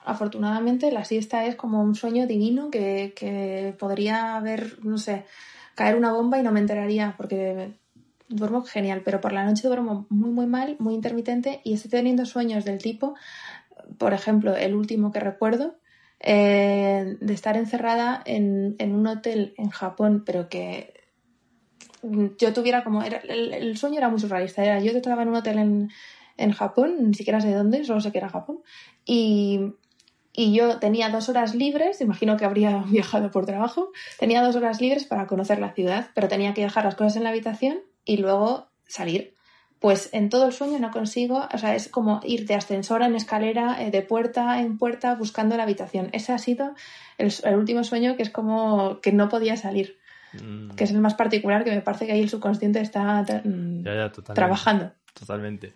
afortunadamente, 0.00 0.92
la 0.92 1.04
siesta 1.04 1.44
es 1.46 1.56
como 1.56 1.82
un 1.82 1.94
sueño 1.94 2.26
divino 2.26 2.70
que, 2.70 3.12
que 3.16 3.74
podría 3.78 4.36
haber, 4.36 4.84
no 4.84 4.98
sé, 4.98 5.24
caer 5.74 5.96
una 5.96 6.12
bomba 6.12 6.38
y 6.38 6.42
no 6.42 6.52
me 6.52 6.60
enteraría 6.60 7.14
porque 7.16 7.72
duermo 8.28 8.62
genial, 8.62 9.02
pero 9.04 9.20
por 9.20 9.32
la 9.32 9.44
noche 9.44 9.68
duermo 9.68 10.06
muy, 10.08 10.30
muy 10.30 10.46
mal, 10.46 10.76
muy 10.78 10.94
intermitente 10.94 11.60
y 11.64 11.74
estoy 11.74 11.90
teniendo 11.90 12.26
sueños 12.26 12.64
del 12.64 12.78
tipo, 12.78 13.14
por 13.96 14.12
ejemplo, 14.12 14.54
el 14.54 14.74
último 14.74 15.12
que 15.12 15.20
recuerdo, 15.20 15.76
eh, 16.20 17.16
de 17.20 17.32
estar 17.32 17.56
encerrada 17.56 18.22
en, 18.24 18.76
en, 18.78 18.94
un 18.94 19.06
hotel 19.06 19.54
en 19.56 19.70
Japón, 19.70 20.24
pero 20.26 20.48
que 20.48 20.97
yo 22.02 22.52
tuviera 22.52 22.84
como. 22.84 23.02
Era, 23.02 23.18
el, 23.18 23.76
sueño 23.76 23.98
era 23.98 24.08
muy 24.08 24.20
surrealista. 24.20 24.64
Era, 24.64 24.80
yo 24.80 24.92
estaba 24.92 25.22
en 25.22 25.28
un 25.28 25.36
hotel 25.36 25.58
en, 25.58 25.90
en 26.36 26.52
Japón, 26.52 26.96
ni 27.08 27.14
siquiera 27.14 27.40
sé 27.40 27.52
dónde, 27.52 27.84
solo 27.84 28.00
sé 28.00 28.12
que 28.12 28.18
era 28.18 28.28
Japón, 28.28 28.60
y, 29.04 29.72
y 30.32 30.54
yo 30.54 30.78
tenía 30.78 31.10
dos 31.10 31.28
horas 31.28 31.54
libres, 31.54 32.00
imagino 32.00 32.36
que 32.36 32.44
habría 32.44 32.78
viajado 32.88 33.30
por 33.30 33.44
trabajo, 33.44 33.90
tenía 34.18 34.42
dos 34.42 34.56
horas 34.56 34.80
libres 34.80 35.04
para 35.04 35.26
conocer 35.26 35.58
la 35.58 35.72
ciudad, 35.72 36.08
pero 36.14 36.28
tenía 36.28 36.54
que 36.54 36.62
dejar 36.62 36.84
las 36.84 36.94
cosas 36.94 37.16
en 37.16 37.24
la 37.24 37.30
habitación 37.30 37.80
y 38.04 38.16
luego 38.18 38.68
salir. 38.86 39.34
Pues 39.80 40.10
en 40.12 40.28
todo 40.28 40.46
el 40.46 40.52
sueño 40.52 40.80
no 40.80 40.90
consigo, 40.90 41.46
o 41.52 41.58
sea, 41.58 41.76
es 41.76 41.88
como 41.88 42.20
ir 42.24 42.46
de 42.46 42.54
ascensor 42.54 43.02
en 43.02 43.14
escalera, 43.14 43.80
eh, 43.80 43.92
de 43.92 44.02
puerta 44.02 44.60
en 44.60 44.76
puerta, 44.76 45.14
buscando 45.14 45.56
la 45.56 45.62
habitación. 45.62 46.08
Ese 46.12 46.32
ha 46.32 46.38
sido 46.38 46.74
el 47.16 47.56
último 47.56 47.84
sueño 47.84 48.16
que 48.16 48.24
es 48.24 48.30
como 48.30 49.00
que 49.00 49.12
no 49.12 49.28
podía 49.28 49.56
salir 49.56 49.97
mm. 50.34 50.70
que 50.70 50.84
es 50.84 50.90
el 50.90 51.00
más 51.00 51.14
particular, 51.14 51.64
que 51.64 51.70
me 51.70 51.80
parece 51.80 52.06
que 52.06 52.12
ahí 52.12 52.20
el 52.20 52.28
subconsciente 52.28 52.80
está 52.80 53.22
mm, 53.22 53.84
ya, 53.84 53.94
ya, 53.94 54.08
totalmente, 54.12 54.34
trabajando. 54.34 54.92
Totalmente. 55.14 55.74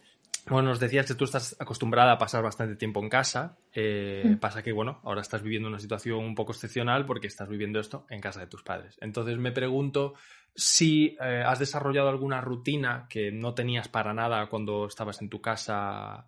Bueno, 0.49 0.71
nos 0.71 0.81
decías 0.81 1.07
que 1.07 1.15
tú 1.15 1.25
estás 1.25 1.55
acostumbrada 1.61 2.13
a 2.13 2.19
pasar 2.19 2.43
bastante 2.43 2.75
tiempo 2.75 3.01
en 3.01 3.09
casa. 3.09 3.57
Eh, 3.73 4.23
mm. 4.25 4.37
Pasa 4.39 4.63
que, 4.63 4.73
bueno, 4.73 5.01
ahora 5.05 5.21
estás 5.21 5.43
viviendo 5.43 5.69
una 5.69 5.79
situación 5.79 6.19
un 6.19 6.35
poco 6.35 6.53
excepcional 6.53 7.07
porque 7.07 7.29
estás 7.29 7.49
viviendo 7.49 7.79
esto 7.79 8.07
en 8.11 8.21
casa 8.21 8.41
de 8.41 8.49
tus 8.49 8.63
padres. 8.63 8.97
Entonces 9.01 9.39
me 9.39 9.53
pregunto 9.53 10.15
si 10.55 11.17
eh, 11.21 11.43
has 11.47 11.59
desarrollado 11.59 12.09
alguna 12.09 12.41
rutina 12.41 13.07
que 13.09 13.31
no 13.31 13.55
tenías 13.55 13.89
para 13.89 14.13
nada 14.13 14.49
cuando 14.49 14.87
estabas 14.87 15.23
en 15.23 15.29
tu 15.29 15.41
casa 15.41 16.27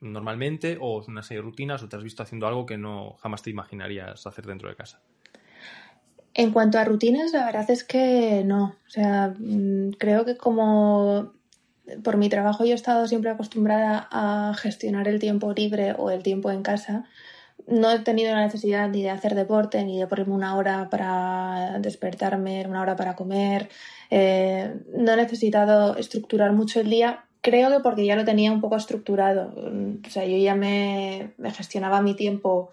normalmente, 0.00 0.78
o 0.80 1.04
una 1.06 1.22
serie 1.22 1.42
de 1.42 1.48
rutinas, 1.48 1.82
o 1.82 1.88
te 1.88 1.96
has 1.96 2.04
visto 2.04 2.22
haciendo 2.22 2.46
algo 2.46 2.64
que 2.64 2.78
no 2.78 3.16
jamás 3.20 3.42
te 3.42 3.50
imaginarías 3.50 4.24
hacer 4.26 4.46
dentro 4.46 4.68
de 4.68 4.76
casa. 4.76 5.02
En 6.38 6.52
cuanto 6.52 6.78
a 6.78 6.84
rutinas, 6.84 7.32
la 7.32 7.46
verdad 7.46 7.68
es 7.68 7.82
que 7.82 8.44
no. 8.44 8.76
O 8.86 8.90
sea, 8.90 9.34
mm, 9.36 9.90
creo 9.98 10.24
que 10.24 10.36
como 10.36 11.32
por 12.04 12.16
mi 12.16 12.28
trabajo 12.28 12.64
yo 12.64 12.72
he 12.72 12.74
estado 12.74 13.08
siempre 13.08 13.32
acostumbrada 13.32 14.06
a 14.12 14.54
gestionar 14.54 15.08
el 15.08 15.18
tiempo 15.18 15.52
libre 15.52 15.96
o 15.98 16.12
el 16.12 16.22
tiempo 16.22 16.52
en 16.52 16.62
casa. 16.62 17.06
No 17.66 17.90
he 17.90 17.98
tenido 17.98 18.32
la 18.32 18.42
necesidad 18.42 18.88
ni 18.88 19.02
de 19.02 19.10
hacer 19.10 19.34
deporte, 19.34 19.82
ni 19.84 19.98
de 19.98 20.06
ponerme 20.06 20.34
una 20.34 20.54
hora 20.54 20.88
para 20.90 21.80
despertarme, 21.80 22.64
una 22.68 22.82
hora 22.82 22.94
para 22.94 23.16
comer. 23.16 23.68
Eh, 24.10 24.76
no 24.96 25.14
he 25.14 25.16
necesitado 25.16 25.96
estructurar 25.96 26.52
mucho 26.52 26.78
el 26.78 26.88
día, 26.88 27.24
creo 27.40 27.68
que 27.70 27.80
porque 27.80 28.06
ya 28.06 28.14
lo 28.14 28.24
tenía 28.24 28.52
un 28.52 28.60
poco 28.60 28.76
estructurado. 28.76 29.52
O 30.06 30.10
sea, 30.10 30.24
yo 30.24 30.36
ya 30.36 30.54
me, 30.54 31.32
me 31.36 31.50
gestionaba 31.50 32.00
mi 32.00 32.14
tiempo 32.14 32.70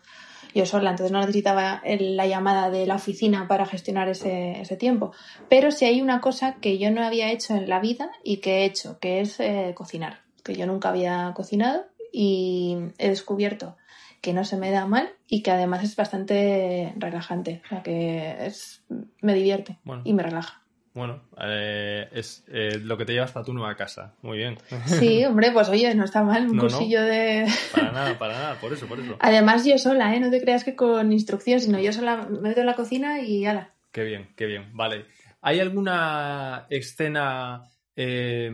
yo 0.55 0.65
sola, 0.65 0.91
entonces 0.91 1.11
no 1.11 1.19
necesitaba 1.19 1.83
la 1.85 2.25
llamada 2.25 2.69
de 2.69 2.87
la 2.87 2.95
oficina 2.95 3.47
para 3.47 3.65
gestionar 3.65 4.07
ese, 4.07 4.61
ese, 4.61 4.77
tiempo. 4.77 5.11
Pero 5.49 5.69
si 5.69 5.83
hay 5.83 6.01
una 6.01 6.21
cosa 6.21 6.55
que 6.55 6.77
yo 6.77 6.89
no 6.91 7.03
había 7.03 7.31
hecho 7.31 7.55
en 7.55 7.69
la 7.69 7.81
vida 7.81 8.09
y 8.23 8.37
que 8.37 8.59
he 8.59 8.65
hecho, 8.65 8.97
que 8.99 9.19
es 9.19 9.39
eh, 9.41 9.73
cocinar, 9.75 10.21
que 10.43 10.55
yo 10.55 10.65
nunca 10.65 10.89
había 10.89 11.33
cocinado 11.35 11.83
y 12.11 12.77
he 12.97 13.09
descubierto 13.09 13.75
que 14.21 14.33
no 14.33 14.43
se 14.43 14.57
me 14.57 14.71
da 14.71 14.87
mal 14.87 15.13
y 15.27 15.43
que 15.43 15.51
además 15.51 15.83
es 15.83 15.95
bastante 15.95 16.93
relajante, 16.97 17.61
o 17.65 17.67
sea 17.67 17.83
que 17.83 18.47
es, 18.47 18.83
me 19.21 19.35
divierte 19.35 19.77
bueno. 19.83 20.01
y 20.05 20.13
me 20.13 20.23
relaja. 20.23 20.64
Bueno, 20.95 21.21
eh, 21.41 22.08
es 22.13 22.45
eh, 22.47 22.79
lo 22.81 22.97
que 22.97 23.03
te 23.03 23.12
llevas 23.12 23.34
para 23.34 23.45
tu 23.45 23.53
nueva 23.53 23.75
casa. 23.75 24.15
Muy 24.21 24.38
bien. 24.38 24.58
Sí, 24.86 25.25
hombre, 25.25 25.51
pues 25.51 25.67
oye, 25.67 25.93
no 25.93 26.05
está 26.05 26.23
mal 26.23 26.47
un 26.49 26.55
No, 26.55 26.62
cursillo 26.63 27.01
no. 27.01 27.05
de... 27.05 27.45
Para 27.73 27.91
nada, 27.91 28.17
para 28.17 28.34
nada, 28.34 28.55
por 28.62 28.71
eso, 28.71 28.88
por 28.88 28.97
eso. 29.01 29.17
Además 29.19 29.65
yo 29.65 29.77
sola, 29.77 30.15
¿eh? 30.15 30.21
No 30.21 30.31
te 30.31 30.39
creas 30.39 30.63
que 30.63 30.73
con 30.77 31.12
instrucción, 31.12 31.60
sino 31.60 31.79
yo 31.79 31.91
sola 31.91 32.25
me 32.29 32.39
meto 32.39 32.62
en 32.62 32.65
la 32.65 32.75
cocina 32.75 33.19
y 33.19 33.45
ala. 33.45 33.73
Qué 33.91 34.05
bien, 34.05 34.30
qué 34.38 34.45
bien. 34.45 34.69
Vale. 34.72 35.05
¿Hay 35.41 35.59
alguna 35.59 36.65
escena 36.69 37.63
eh, 37.97 38.53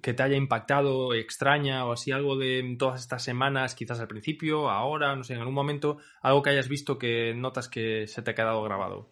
que 0.00 0.14
te 0.14 0.22
haya 0.22 0.36
impactado, 0.36 1.14
extraña 1.14 1.84
o 1.84 1.92
así, 1.92 2.12
algo 2.12 2.36
de 2.36 2.76
todas 2.78 3.00
estas 3.00 3.24
semanas, 3.24 3.74
quizás 3.74 3.98
al 3.98 4.08
principio, 4.08 4.70
ahora, 4.70 5.16
no 5.16 5.24
sé, 5.24 5.34
en 5.34 5.40
algún 5.40 5.54
momento, 5.54 5.98
algo 6.22 6.42
que 6.42 6.50
hayas 6.50 6.68
visto 6.68 6.96
que 6.96 7.34
notas 7.34 7.68
que 7.68 8.06
se 8.06 8.22
te 8.22 8.30
ha 8.30 8.34
quedado 8.34 8.62
grabado? 8.62 9.08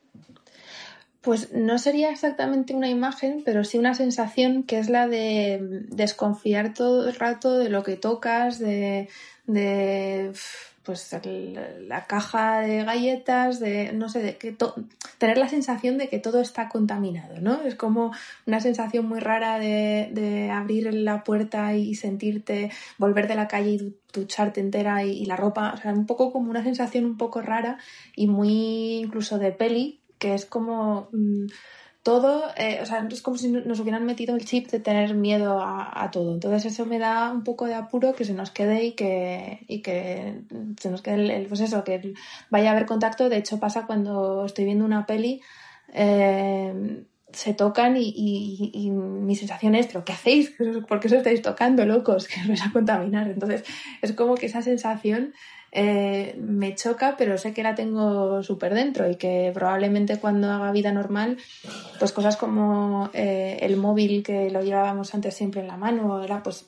Pues 1.21 1.53
no 1.53 1.79
sería 1.79 2.11
exactamente 2.11 2.75
una 2.75 2.89
imagen, 2.89 3.43
pero 3.45 3.63
sí 3.63 3.79
una 3.79 3.95
sensación 3.95 4.63
que 4.63 4.79
es 4.79 4.89
la 4.89 5.07
de 5.07 5.59
desconfiar 5.89 6.73
todo 6.73 7.09
el 7.09 7.15
rato 7.15 7.59
de 7.59 7.69
lo 7.69 7.83
que 7.83 7.97
tocas, 7.97 8.59
de, 8.59 9.09
de 9.47 10.33
pues 10.83 11.15
la 11.87 12.07
caja 12.07 12.61
de 12.61 12.85
galletas, 12.85 13.61
de 13.61 13.93
no 13.93 14.09
sé, 14.09 14.23
de 14.23 14.37
que 14.39 14.57
tener 15.19 15.37
la 15.37 15.49
sensación 15.49 15.99
de 15.99 16.09
que 16.09 16.19
todo 16.19 16.41
está 16.41 16.71
contaminado, 16.71 17.39
¿no? 17.41 17.61
Es 17.63 17.75
como 17.75 18.13
una 18.47 18.61
sensación 18.61 19.07
muy 19.07 19.21
rara 19.21 19.59
de, 19.59 20.09
de 20.13 20.51
abrir 20.51 20.93
la 20.95 21.23
puerta 21.23 21.75
y 21.75 21.95
sentirte, 21.95 22.71
volver 22.97 23.29
de 23.29 23.35
la 23.35 23.47
calle 23.47 23.71
y 23.73 23.97
ducharte 24.13 24.61
entera 24.61 25.05
y, 25.05 25.25
la 25.27 25.37
ropa, 25.37 25.75
o 25.75 25.77
sea, 25.77 25.93
un 25.93 26.07
poco 26.07 26.33
como 26.33 26.51
una 26.51 26.65
sensación 26.65 27.05
un 27.05 27.17
poco 27.17 27.43
rara 27.43 27.79
y 28.17 28.27
muy 28.27 29.01
incluso 29.01 29.39
de 29.39 29.53
peli, 29.53 30.00
que 30.21 30.35
es 30.35 30.47
como... 30.47 31.09
Mm, 31.13 31.47
todo, 32.03 32.45
eh, 32.57 32.79
o 32.83 32.87
sea, 32.87 33.07
es 33.11 33.21
como 33.21 33.37
si 33.37 33.49
nos 33.51 33.79
hubieran 33.81 34.07
metido 34.07 34.35
el 34.35 34.45
chip 34.45 34.71
de 34.71 34.81
tener 34.81 35.15
miedo 35.15 35.61
a, 35.61 36.09
todo. 36.11 36.33
Entonces 36.33 36.73
eso 36.73 36.87
me 36.87 36.99
da 36.99 37.31
un 37.31 37.45
poco 37.45 37.67
de 37.67 37.75
apuro 37.75 38.15
que 38.15 38.25
se 38.25 38.33
nos 38.33 38.51
quede 38.51 38.85
y 38.85 38.93
que, 38.93 39.65
y 39.69 39.83
que 39.83 40.43
se 40.81 40.91
nos 40.91 41.03
quede 41.03 41.37
el, 41.37 41.47
pues 41.47 41.61
eso, 41.61 41.85
que 41.85 42.15
vaya 42.49 42.71
a 42.71 42.73
haber 42.73 42.87
contacto. 42.87 43.29
De 43.29 43.37
hecho 43.37 43.61
pasa 43.61 43.87
cuando 43.87 44.47
estoy 44.47 44.65
viendo 44.65 44.87
una 44.87 45.05
peli, 45.05 45.43
eh, 45.93 47.05
se 47.33 47.55
tocan 47.55 47.97
y, 47.99 48.13
y, 48.17 48.91
mi 48.91 49.37
sensación 49.37 49.75
es, 49.75 49.87
pero 49.87 50.05
¿qué 50.05 50.13
hacéis? 50.13 50.55
¿Por 50.89 51.01
qué 51.01 51.09
os 51.09 51.13
estáis 51.13 51.43
tocando, 51.43 51.85
locos? 51.85 52.29
Que 52.33 52.41
os 52.41 52.49
vais 52.49 52.63
a 52.63 52.73
contaminar. 52.73 53.29
Entonces 53.29 53.63
es 54.01 54.13
como 54.13 54.37
que 54.37 54.47
esa 54.47 54.63
sensación 54.63 55.35
eh, 55.73 56.37
me 56.39 56.75
choca, 56.75 57.17
pero 57.17 57.39
sé 57.39 57.53
que 57.53 57.63
la 57.63 57.75
tengo 57.75 58.43
súper 58.43 58.75
dentro 58.75 59.09
y 59.09 59.17
que 59.17 59.51
probablemente 59.55 60.19
cuando 60.19 60.51
haga 60.51 60.73
vida 60.73 60.93
normal, 60.93 61.39
pues 61.99 62.13
cosas 62.13 62.37
como 62.37 63.11
eh, 63.13 63.59
el 63.61 63.77
móvil 63.77 64.23
que 64.23 64.51
lo 64.51 64.63
llevábamos 64.63 65.15
antes 65.15 65.35
siempre 65.35 65.61
en 65.61 65.69
la 65.69 65.77
mano, 65.77 66.23
era 66.25 66.43
pues 66.43 66.67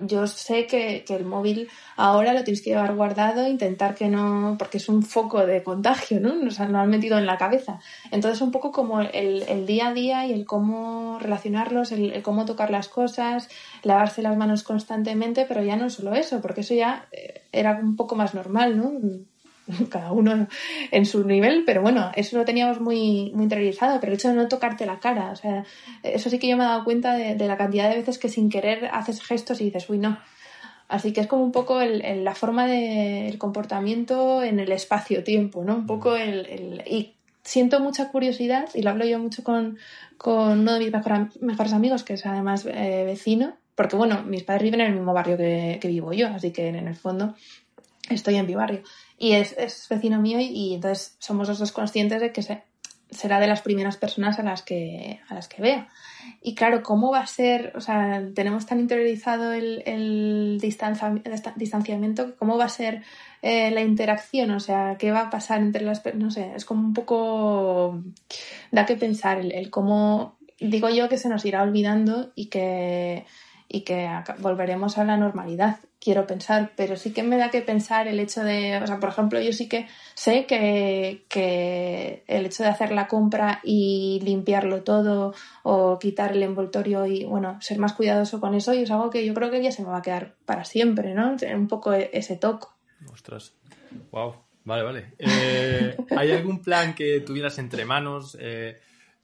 yo 0.00 0.26
sé 0.26 0.66
que, 0.66 1.04
el 1.08 1.24
móvil 1.24 1.68
ahora 1.96 2.32
lo 2.32 2.44
tienes 2.44 2.62
que 2.62 2.70
llevar 2.70 2.94
guardado, 2.94 3.46
intentar 3.46 3.94
que 3.94 4.08
no, 4.08 4.56
porque 4.58 4.78
es 4.78 4.88
un 4.88 5.02
foco 5.02 5.46
de 5.46 5.62
contagio, 5.62 6.20
¿no? 6.20 6.34
Nos 6.34 6.58
lo 6.58 6.78
han 6.78 6.90
metido 6.90 7.18
en 7.18 7.26
la 7.26 7.38
cabeza. 7.38 7.78
Entonces, 8.10 8.40
un 8.40 8.50
poco 8.50 8.72
como 8.72 9.00
el, 9.00 9.66
día 9.66 9.88
a 9.88 9.94
día 9.94 10.26
y 10.26 10.32
el 10.32 10.44
cómo 10.44 11.18
relacionarlos, 11.20 11.92
el, 11.92 12.22
cómo 12.22 12.44
tocar 12.44 12.70
las 12.70 12.88
cosas, 12.88 13.48
lavarse 13.82 14.22
las 14.22 14.36
manos 14.36 14.62
constantemente, 14.62 15.44
pero 15.46 15.62
ya 15.62 15.76
no 15.76 15.90
solo 15.90 16.14
eso, 16.14 16.40
porque 16.40 16.62
eso 16.62 16.74
ya 16.74 17.06
eh, 17.12 17.42
era 17.52 17.78
un 17.82 17.96
poco 17.96 18.16
más 18.16 18.34
normal, 18.34 18.76
¿no? 18.76 18.92
cada 19.90 20.12
uno 20.12 20.46
en 20.90 21.06
su 21.06 21.24
nivel, 21.24 21.64
pero 21.64 21.82
bueno, 21.82 22.10
eso 22.14 22.36
lo 22.36 22.44
teníamos 22.44 22.80
muy, 22.80 23.30
muy 23.34 23.44
interiorizado, 23.44 24.00
pero 24.00 24.12
el 24.12 24.18
hecho 24.18 24.28
de 24.28 24.34
no 24.34 24.48
tocarte 24.48 24.86
la 24.86 24.98
cara, 24.98 25.30
o 25.30 25.36
sea, 25.36 25.64
eso 26.02 26.30
sí 26.30 26.38
que 26.38 26.48
yo 26.48 26.56
me 26.56 26.64
he 26.64 26.66
dado 26.66 26.84
cuenta 26.84 27.14
de, 27.14 27.36
la 27.46 27.56
cantidad 27.56 27.88
de 27.88 27.96
veces 27.96 28.18
que 28.18 28.28
sin 28.28 28.48
querer 28.48 28.86
haces 28.92 29.22
gestos 29.22 29.60
y 29.60 29.64
dices, 29.64 29.88
uy, 29.88 29.98
no. 29.98 30.18
Así 30.88 31.12
que 31.12 31.22
es 31.22 31.26
como 31.26 31.42
un 31.42 31.52
poco 31.52 31.80
el, 31.80 32.22
la 32.22 32.34
forma 32.34 32.66
del 32.66 33.38
comportamiento 33.38 34.42
en 34.42 34.60
el 34.60 34.72
espacio-tiempo, 34.72 35.64
¿no? 35.64 35.76
Un 35.76 35.86
poco 35.86 36.16
el, 36.16 36.82
Y 36.86 37.14
siento 37.42 37.80
mucha 37.80 38.10
curiosidad, 38.10 38.68
y 38.74 38.82
lo 38.82 38.90
hablo 38.90 39.06
yo 39.06 39.18
mucho 39.18 39.42
con, 39.42 39.78
con 40.18 40.60
uno 40.60 40.74
de 40.74 40.80
mis 40.80 40.92
mejores 41.40 41.72
amigos, 41.72 42.04
que 42.04 42.14
es 42.14 42.26
además 42.26 42.66
eh, 42.66 43.04
vecino, 43.06 43.54
porque 43.74 43.96
bueno, 43.96 44.22
mis 44.24 44.42
padres 44.42 44.64
viven 44.64 44.82
en 44.82 44.88
el 44.88 44.94
mismo 44.94 45.14
barrio 45.14 45.38
que, 45.38 45.78
que 45.80 45.88
vivo 45.88 46.12
yo, 46.12 46.28
así 46.28 46.52
que 46.52 46.68
en 46.68 46.86
el 46.86 46.94
fondo 46.94 47.34
estoy 48.10 48.36
en 48.36 48.46
mi 48.46 48.54
barrio. 48.54 48.82
Y 49.22 49.34
es, 49.34 49.54
es 49.56 49.86
vecino 49.88 50.20
mío 50.20 50.40
y, 50.40 50.74
entonces 50.74 51.14
somos 51.20 51.46
los 51.46 51.60
dos 51.60 51.70
conscientes 51.70 52.20
de 52.20 52.32
que 52.32 52.42
será 52.42 53.38
de 53.38 53.46
las 53.46 53.62
primeras 53.62 53.96
personas 53.96 54.40
a 54.40 54.42
las 54.42 54.62
que, 54.62 55.20
a 55.28 55.34
las 55.34 55.46
que 55.46 55.62
vea. 55.62 55.86
Y 56.40 56.56
claro, 56.56 56.82
¿cómo 56.82 57.12
va 57.12 57.20
a 57.20 57.26
ser? 57.28 57.72
O 57.76 57.80
sea, 57.80 58.20
tenemos 58.34 58.66
tan 58.66 58.80
interiorizado 58.80 59.52
el, 59.52 59.84
el 59.86 60.58
distanciamiento, 60.58 62.34
¿cómo 62.36 62.58
va 62.58 62.64
a 62.64 62.68
ser 62.68 63.04
eh, 63.42 63.70
la 63.70 63.82
interacción? 63.82 64.50
O 64.50 64.58
sea, 64.58 64.96
¿qué 64.98 65.12
va 65.12 65.20
a 65.20 65.30
pasar 65.30 65.60
entre 65.60 65.84
las? 65.84 66.02
No 66.16 66.32
sé, 66.32 66.50
es 66.56 66.64
como 66.64 66.80
un 66.80 66.92
poco... 66.92 68.02
da 68.72 68.86
que 68.86 68.96
pensar 68.96 69.38
el, 69.38 69.52
el 69.52 69.70
cómo... 69.70 70.36
Digo 70.58 70.88
yo 70.90 71.08
que 71.08 71.16
se 71.16 71.28
nos 71.28 71.44
irá 71.44 71.62
olvidando 71.62 72.32
y 72.34 72.46
que 72.46 73.24
y 73.72 73.80
que 73.80 74.06
volveremos 74.38 74.98
a 74.98 75.04
la 75.04 75.16
normalidad, 75.16 75.78
quiero 75.98 76.26
pensar, 76.26 76.72
pero 76.76 76.96
sí 76.96 77.12
que 77.12 77.22
me 77.22 77.38
da 77.38 77.50
que 77.50 77.62
pensar 77.62 78.06
el 78.06 78.20
hecho 78.20 78.44
de, 78.44 78.76
o 78.76 78.86
sea, 78.86 79.00
por 79.00 79.08
ejemplo, 79.08 79.40
yo 79.40 79.52
sí 79.54 79.66
que 79.66 79.88
sé 80.14 80.44
que, 80.44 81.24
que 81.28 82.22
el 82.26 82.44
hecho 82.44 82.64
de 82.64 82.68
hacer 82.68 82.92
la 82.92 83.08
compra 83.08 83.60
y 83.64 84.20
limpiarlo 84.22 84.82
todo 84.82 85.32
o 85.62 85.98
quitar 85.98 86.32
el 86.32 86.42
envoltorio 86.42 87.06
y, 87.06 87.24
bueno, 87.24 87.56
ser 87.62 87.78
más 87.78 87.94
cuidadoso 87.94 88.40
con 88.40 88.54
eso, 88.54 88.74
y 88.74 88.82
es 88.82 88.90
algo 88.90 89.08
que 89.08 89.24
yo 89.24 89.32
creo 89.32 89.50
que 89.50 89.62
ya 89.62 89.72
se 89.72 89.82
me 89.82 89.88
va 89.88 89.98
a 89.98 90.02
quedar 90.02 90.34
para 90.44 90.64
siempre, 90.64 91.14
¿no? 91.14 91.34
Un 91.54 91.68
poco 91.68 91.94
e-, 91.94 92.10
ese 92.12 92.36
toco. 92.36 92.76
Ostras, 93.10 93.54
wow, 94.10 94.34
vale, 94.64 94.82
vale. 94.82 95.14
Eh, 95.18 95.96
¿Hay 96.14 96.30
algún 96.30 96.60
plan 96.60 96.94
que 96.94 97.20
tuvieras 97.20 97.58
entre 97.58 97.86
manos? 97.86 98.36
Eh, 98.38 98.78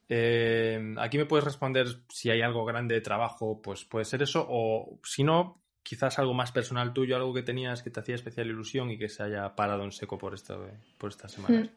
eh, 0.08 0.94
aquí 0.98 1.18
me 1.18 1.26
puedes 1.26 1.44
responder 1.44 1.86
si 2.08 2.30
hay 2.30 2.40
algo 2.40 2.64
grande 2.64 2.94
de 2.94 3.00
trabajo, 3.00 3.60
pues 3.62 3.84
puede 3.84 4.04
ser 4.04 4.22
eso, 4.22 4.46
o 4.48 4.98
si 5.04 5.24
no, 5.24 5.60
quizás 5.82 6.18
algo 6.18 6.34
más 6.34 6.52
personal 6.52 6.92
tuyo, 6.92 7.16
algo 7.16 7.34
que 7.34 7.42
tenías 7.42 7.82
que 7.82 7.90
te 7.90 8.00
hacía 8.00 8.14
especial 8.14 8.46
ilusión 8.46 8.90
y 8.90 8.98
que 8.98 9.08
se 9.08 9.22
haya 9.22 9.54
parado 9.54 9.84
en 9.84 9.92
seco 9.92 10.18
por, 10.18 10.34
esta, 10.34 10.56
por 10.98 11.10
estas 11.10 11.32
semanas. 11.32 11.66
Hmm. 11.66 11.74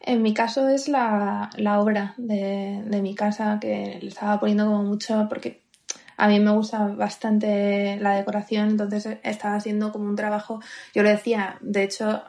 En 0.00 0.22
mi 0.22 0.34
caso 0.34 0.68
es 0.68 0.88
la, 0.88 1.50
obra 1.80 2.14
de, 2.18 2.82
de, 2.84 3.02
mi 3.02 3.14
casa 3.14 3.58
que 3.60 3.98
le 4.00 4.08
estaba 4.08 4.38
poniendo 4.38 4.66
como 4.66 4.84
mucho 4.84 5.26
porque 5.28 5.66
a 6.16 6.28
mí 6.28 6.40
me 6.40 6.50
gusta 6.50 6.86
bastante 6.86 7.98
la 8.00 8.14
decoración, 8.14 8.70
entonces 8.70 9.18
estaba 9.22 9.56
haciendo 9.56 9.92
como 9.92 10.08
un 10.08 10.16
trabajo, 10.16 10.60
yo 10.94 11.02
lo 11.02 11.08
decía, 11.08 11.58
de 11.60 11.82
hecho 11.82 12.22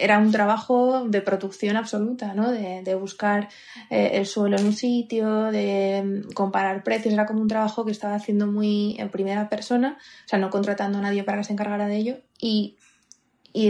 era 0.00 0.18
un 0.18 0.32
trabajo 0.32 1.04
de 1.06 1.20
producción 1.20 1.76
absoluta, 1.76 2.34
¿no? 2.34 2.50
De, 2.50 2.94
buscar 2.94 3.48
eh, 3.90 4.12
el 4.14 4.26
suelo 4.26 4.56
en 4.56 4.66
un 4.66 4.72
sitio, 4.72 5.44
de 5.44 6.02
mm, 6.02 6.32
comparar 6.32 6.82
precios. 6.82 7.14
Era 7.14 7.26
como 7.26 7.40
un 7.40 7.48
trabajo 7.48 7.84
que 7.84 7.92
estaba 7.92 8.14
haciendo 8.14 8.46
muy 8.46 8.96
en 8.98 9.10
primera 9.10 9.48
persona, 9.48 9.98
o 10.24 10.28
sea, 10.28 10.38
no 10.38 10.50
contratando 10.50 10.98
a 10.98 11.02
nadie 11.02 11.24
para 11.24 11.38
que 11.38 11.44
se 11.44 11.52
encargara 11.52 11.86
de 11.86 11.96
ello 11.96 12.16
y, 12.40 12.76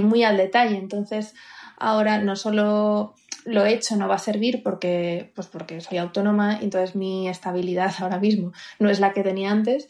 muy 0.02 0.22
al 0.22 0.36
detalle. 0.36 0.76
Entonces, 0.76 1.34
ahora 1.78 2.18
no 2.18 2.36
solo 2.36 3.14
lo 3.44 3.64
he 3.64 3.72
hecho 3.72 3.96
no 3.96 4.08
va 4.08 4.16
a 4.16 4.18
servir 4.18 4.62
porque, 4.62 5.32
pues 5.34 5.46
porque 5.46 5.80
soy 5.80 5.96
autónoma 5.98 6.58
y 6.60 6.64
entonces 6.64 6.94
mi 6.94 7.28
estabilidad 7.28 7.94
ahora 8.00 8.18
mismo 8.18 8.52
no 8.78 8.90
es 8.90 9.00
la 9.00 9.12
que 9.12 9.22
tenía 9.22 9.50
antes. 9.50 9.88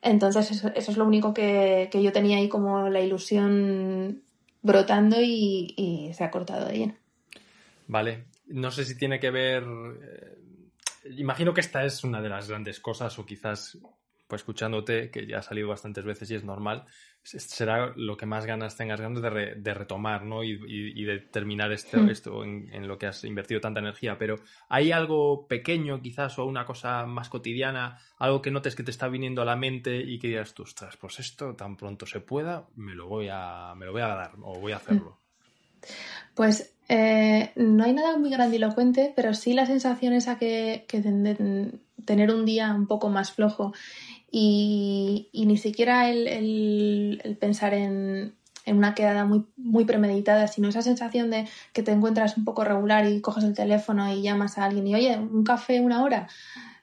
Entonces, 0.00 0.50
eso, 0.50 0.68
eso 0.74 0.90
es 0.90 0.96
lo 0.98 1.06
único 1.06 1.32
que, 1.32 1.88
que 1.90 2.02
yo 2.02 2.12
tenía 2.12 2.36
ahí 2.36 2.48
como 2.48 2.90
la 2.90 3.00
ilusión 3.00 4.23
brotando 4.64 5.20
y, 5.20 6.10
se 6.14 6.24
ha 6.24 6.30
cortado 6.30 6.66
de 6.66 6.78
lleno. 6.78 6.94
Vale, 7.86 8.24
no 8.46 8.72
sé 8.72 8.84
si 8.84 8.96
tiene 8.96 9.20
que 9.20 9.30
ver... 9.30 9.62
Eh, 9.62 10.38
imagino 11.16 11.54
que 11.54 11.60
esta 11.60 11.84
es 11.84 12.02
una 12.02 12.20
de 12.20 12.30
las 12.30 12.48
grandes 12.48 12.80
cosas 12.80 13.16
o 13.18 13.26
quizás 13.26 13.78
pues 14.34 14.42
escuchándote, 14.42 15.10
que 15.10 15.26
ya 15.26 15.38
ha 15.38 15.42
salido 15.42 15.68
bastantes 15.68 16.04
veces 16.04 16.28
y 16.30 16.34
es 16.34 16.42
normal, 16.42 16.86
será 17.22 17.92
lo 17.94 18.16
que 18.16 18.26
más 18.26 18.46
ganas 18.46 18.76
tengas 18.76 19.00
ganas 19.00 19.22
de, 19.22 19.54
de 19.54 19.74
retomar 19.74 20.24
¿no? 20.24 20.42
y, 20.42 21.04
de 21.04 21.20
terminar 21.20 21.70
este, 21.72 21.96
hmm. 21.96 22.10
esto 22.10 22.42
en, 22.42 22.88
lo 22.88 22.98
que 22.98 23.06
has 23.06 23.22
invertido 23.22 23.60
tanta 23.60 23.78
energía. 23.78 24.18
Pero 24.18 24.36
¿hay 24.68 24.90
algo 24.90 25.46
pequeño 25.46 26.02
quizás 26.02 26.36
o 26.38 26.46
una 26.46 26.66
cosa 26.66 27.06
más 27.06 27.28
cotidiana, 27.28 27.98
algo 28.18 28.42
que 28.42 28.50
notes 28.50 28.74
que 28.74 28.82
te 28.82 28.90
está 28.90 29.06
viniendo 29.06 29.42
a 29.42 29.44
la 29.44 29.54
mente 29.54 29.98
y 29.98 30.18
que 30.18 30.28
digas 30.28 30.52
tú, 30.52 30.64
ostras, 30.64 30.96
pues 30.96 31.20
esto 31.20 31.54
tan 31.54 31.76
pronto 31.76 32.04
se 32.06 32.18
pueda, 32.18 32.66
me 32.74 32.94
lo 32.94 33.06
voy 33.06 33.28
a, 33.30 33.74
me 33.76 33.86
lo 33.86 33.92
voy 33.92 34.02
a 34.02 34.08
dar 34.08 34.32
o 34.42 34.58
voy 34.58 34.72
a 34.72 34.76
hacerlo? 34.76 35.20
Pues 36.34 36.74
eh, 36.88 37.52
no 37.54 37.84
hay 37.84 37.92
nada 37.92 38.18
muy 38.18 38.30
grandilocuente, 38.30 39.12
pero 39.14 39.32
sí 39.32 39.54
la 39.54 39.66
sensación 39.66 40.12
esa 40.12 40.38
que, 40.38 40.84
que 40.88 41.00
de 41.00 41.78
tener 42.04 42.30
un 42.30 42.44
día 42.44 42.74
un 42.74 42.86
poco 42.86 43.08
más 43.08 43.32
flojo 43.32 43.72
y, 44.36 45.44
ni 45.46 45.56
siquiera 45.56 46.10
el, 46.10 47.36
pensar 47.38 47.72
en, 47.72 48.34
una 48.66 48.94
quedada 48.94 49.24
muy, 49.26 49.44
muy 49.56 49.84
premeditada, 49.84 50.48
sino 50.48 50.68
esa 50.68 50.82
sensación 50.82 51.30
de 51.30 51.46
que 51.72 51.84
te 51.84 51.92
encuentras 51.92 52.36
un 52.36 52.44
poco 52.44 52.64
regular 52.64 53.06
y 53.06 53.20
coges 53.20 53.44
el 53.44 53.54
teléfono 53.54 54.12
y 54.12 54.22
llamas 54.22 54.58
a 54.58 54.64
alguien 54.64 54.88
y 54.88 54.94
oye, 54.96 55.16
un 55.18 55.44
café 55.44 55.80
una 55.80 56.02
hora. 56.02 56.26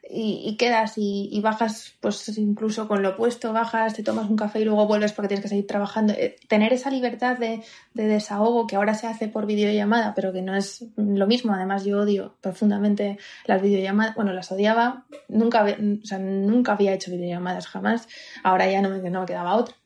Y, 0.10 0.42
y 0.46 0.58
quedas 0.58 0.98
y, 0.98 1.30
y 1.32 1.42
bajas, 1.42 1.94
pues 2.00 2.38
incluso 2.38 2.88
con 2.88 3.02
lo 3.02 3.10
opuesto, 3.10 3.54
bajas, 3.54 3.94
te 3.94 4.04
tomas 4.04 4.30
un 4.30 4.36
café 4.36 4.60
y 4.60 4.66
luego 4.66 4.88
vuelves 4.88 5.14
porque 5.14 5.30
tienes 5.30 5.44
que 5.44 5.50
seguir 5.50 5.68
trabajando. 5.68 6.14
Eh, 6.14 6.38
tener 6.48 6.74
esa 6.74 6.90
libertad 6.90 7.38
de, 7.38 7.64
de 7.94 8.08
desahogo 8.08 8.68
que 8.68 8.76
ahora 8.76 8.94
se 8.94 9.08
hace 9.08 9.28
por 9.28 9.46
videollamada, 9.46 10.14
pero 10.16 10.34
que 10.34 10.42
no 10.42 10.56
es 10.56 10.86
lo 10.98 11.28
mismo. 11.28 11.54
Además, 11.54 11.86
yo 11.86 12.00
odio 12.00 12.36
profundamente 12.42 13.20
las 13.46 13.62
videollamadas. 13.62 14.16
Bueno, 14.16 14.34
las 14.34 14.52
odiaba. 14.52 15.06
Nunca, 15.28 15.64
o 15.64 16.06
sea, 16.06 16.20
nunca 16.20 16.74
había 16.74 16.94
hecho 16.94 17.12
videollamadas 17.12 17.68
jamás. 17.68 18.08
Ahora 18.44 18.70
ya 18.70 18.82
no 18.82 18.90
me, 18.90 19.10
no 19.10 19.22
me 19.22 19.26
quedaba 19.26 19.56
otra. 19.56 19.81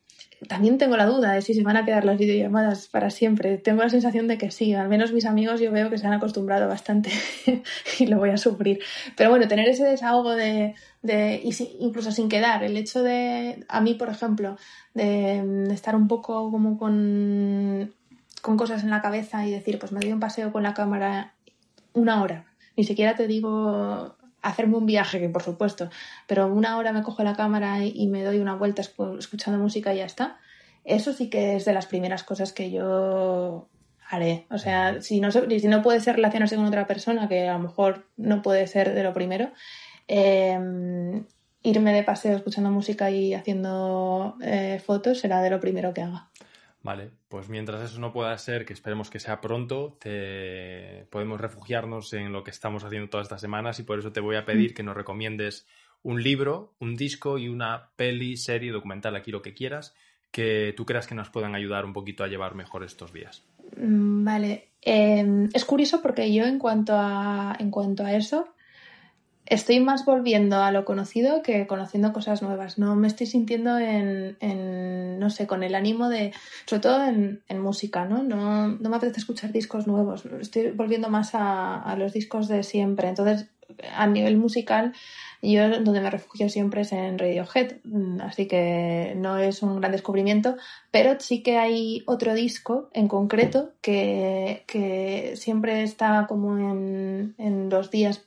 También 0.47 0.77
tengo 0.77 0.97
la 0.97 1.05
duda 1.05 1.31
de 1.33 1.41
si 1.41 1.53
se 1.53 1.63
van 1.63 1.77
a 1.77 1.85
quedar 1.85 2.05
las 2.05 2.17
videollamadas 2.17 2.87
para 2.87 3.09
siempre. 3.09 3.57
Tengo 3.57 3.81
la 3.83 3.89
sensación 3.89 4.27
de 4.27 4.37
que 4.37 4.51
sí. 4.51 4.73
Al 4.73 4.89
menos 4.89 5.11
mis 5.11 5.25
amigos 5.25 5.59
yo 5.61 5.71
veo 5.71 5.89
que 5.89 5.97
se 5.97 6.05
han 6.07 6.13
acostumbrado 6.13 6.67
bastante 6.67 7.09
y 7.99 8.05
lo 8.07 8.17
voy 8.17 8.29
a 8.31 8.37
sufrir. 8.37 8.79
Pero 9.15 9.29
bueno, 9.29 9.47
tener 9.47 9.67
ese 9.69 9.85
desahogo 9.85 10.35
de, 10.35 10.75
de 11.01 11.41
y 11.43 11.53
si- 11.53 11.77
incluso 11.79 12.11
sin 12.11 12.29
quedar, 12.29 12.63
el 12.63 12.77
hecho 12.77 13.01
de, 13.01 13.65
a 13.69 13.81
mí 13.81 13.93
por 13.93 14.09
ejemplo, 14.09 14.57
de, 14.93 15.67
estar 15.73 15.95
un 15.95 16.07
poco 16.07 16.51
como 16.51 16.77
con, 16.77 17.93
con 18.41 18.57
cosas 18.57 18.83
en 18.83 18.89
la 18.89 19.01
cabeza 19.01 19.45
y 19.47 19.51
decir, 19.51 19.79
pues 19.79 19.91
me 19.91 19.99
doy 19.99 20.11
un 20.11 20.19
paseo 20.19 20.51
con 20.51 20.63
la 20.63 20.73
cámara 20.73 21.33
una 21.93 22.21
hora. 22.21 22.45
Ni 22.77 22.83
siquiera 22.83 23.15
te 23.15 23.25
digo 23.25 24.14
hacerme 24.45 24.77
un 24.77 24.85
viaje, 24.85 25.19
que 25.19 25.29
por 25.29 25.41
supuesto, 25.41 25.89
pero 26.27 26.47
una 26.47 26.77
hora 26.77 26.93
me 26.93 27.01
cojo 27.01 27.23
la 27.23 27.35
cámara 27.35 27.83
y, 27.83 28.07
me 28.07 28.23
doy 28.23 28.39
una 28.39 28.55
vuelta 28.55 28.81
escu- 28.81 29.17
escuchando 29.17 29.59
música 29.59 29.93
y 29.93 29.97
ya 29.97 30.05
está. 30.05 30.37
Eso 30.83 31.13
sí 31.13 31.29
que 31.29 31.55
es 31.55 31.65
de 31.65 31.73
las 31.73 31.87
primeras 31.87 32.23
cosas 32.23 32.53
que 32.53 32.69
yo 32.69 33.67
haré. 34.07 34.45
O 34.51 34.59
sea, 34.59 35.01
si 35.01 35.19
no, 35.19 35.31
si 35.31 35.67
no 35.67 35.81
puede 35.81 35.99
ser 35.99 36.15
relacionarse 36.15 36.55
con 36.55 36.65
otra 36.65 36.85
persona, 36.85 37.27
que 37.27 37.49
a 37.49 37.53
lo 37.53 37.59
mejor 37.59 38.05
no 38.17 38.43
puede 38.43 38.67
ser 38.67 38.93
de 38.93 39.03
lo 39.03 39.13
primero, 39.13 39.51
eh, 40.07 41.23
irme 41.63 41.93
de 41.93 42.03
paseo 42.03 42.37
escuchando 42.37 42.69
música 42.69 43.09
y 43.09 43.33
haciendo 43.33 44.37
eh, 44.43 44.79
fotos 44.85 45.19
será 45.19 45.41
de 45.41 45.49
lo 45.49 45.59
primero 45.59 45.93
que 45.93 46.03
haga. 46.03 46.29
Vale, 46.85 47.09
pues 47.29 47.49
mientras 47.49 47.81
eso 47.81 47.99
no 47.99 48.13
pueda 48.13 48.37
ser, 48.37 48.63
que 48.63 48.73
esperemos 48.73 49.09
que 49.09 49.19
sea 49.19 49.41
pronto, 49.41 49.97
te... 49.99 51.07
podemos 51.09 51.41
refugiarnos 51.41 52.13
en 52.13 52.31
lo 52.31 52.43
que 52.43 52.51
estamos 52.51 52.83
haciendo 52.83 53.09
todas 53.09 53.25
estas 53.25 53.41
semanas 53.41 53.79
y 53.79 53.83
por 53.83 53.97
eso 53.97 54.11
te 54.11 54.19
voy 54.19 54.35
a 54.35 54.45
pedir 54.45 54.75
que 54.75 54.83
nos 54.83 54.95
recomiendes 54.95 55.65
un 56.03 56.21
libro, 56.21 56.75
un 56.79 56.95
disco 56.95 57.39
y 57.39 57.49
una 57.49 57.89
peli, 57.95 58.37
serie, 58.37 58.71
documental, 58.71 59.15
aquí 59.15 59.31
lo 59.31 59.41
que 59.41 59.55
quieras, 59.55 59.95
que 60.29 60.75
tú 60.77 60.85
creas 60.85 61.07
que 61.07 61.15
nos 61.15 61.31
puedan 61.31 61.55
ayudar 61.55 61.85
un 61.85 61.93
poquito 61.93 62.23
a 62.23 62.27
llevar 62.27 62.53
mejor 62.53 62.83
estos 62.83 63.11
días. 63.11 63.43
Mm, 63.77 64.23
Vale, 64.23 64.69
Eh, 64.87 65.49
es 65.51 65.65
curioso 65.65 66.03
porque 66.03 66.31
yo 66.31 66.45
en 66.45 66.59
cuanto 66.59 66.93
a, 66.95 67.55
en 67.59 67.71
cuanto 67.71 68.05
a 68.05 68.13
eso 68.13 68.54
estoy 69.45 69.79
más 69.79 70.05
volviendo 70.05 70.57
a 70.61 70.71
lo 70.71 70.85
conocido 70.85 71.41
que 71.41 71.67
conociendo 71.67 72.13
cosas 72.13 72.41
nuevas. 72.41 72.77
No 72.77 72.95
me 72.95 73.07
estoy 73.07 73.27
sintiendo 73.27 73.77
en, 73.77 74.37
en, 74.39 75.19
no 75.19 75.29
sé, 75.29 75.47
con 75.47 75.63
el 75.63 75.75
ánimo 75.75 76.09
de, 76.09 76.33
sobre 76.65 76.81
todo 76.81 77.05
en, 77.05 77.41
música, 77.59 78.05
¿no? 78.05 78.23
¿no? 78.23 78.67
No 78.67 78.89
me 78.89 78.97
apetece 78.97 79.19
escuchar 79.19 79.51
discos 79.51 79.87
nuevos. 79.87 80.25
Estoy 80.39 80.71
volviendo 80.71 81.09
más 81.09 81.33
a, 81.33 81.81
a 81.81 81.95
los 81.95 82.13
discos 82.13 82.47
de 82.47 82.63
siempre. 82.63 83.07
Entonces, 83.07 83.47
a 83.95 84.07
nivel 84.07 84.37
musical, 84.37 84.93
yo 85.41 85.69
donde 85.69 86.01
me 86.01 86.09
refugio 86.09 86.49
siempre 86.49 86.81
es 86.81 86.91
en 86.91 87.17
Radiohead, 87.19 87.77
así 88.21 88.47
que 88.47 89.13
no 89.17 89.37
es 89.37 89.61
un 89.63 89.79
gran 89.79 89.91
descubrimiento, 89.91 90.55
pero 90.91 91.19
sí 91.19 91.43
que 91.43 91.57
hay 91.57 92.03
otro 92.05 92.33
disco 92.33 92.89
en 92.93 93.07
concreto 93.07 93.71
que, 93.81 94.63
que 94.67 95.33
siempre 95.35 95.83
está 95.83 96.25
como 96.27 96.57
en, 96.57 97.35
en 97.37 97.69
los 97.69 97.91
días 97.91 98.25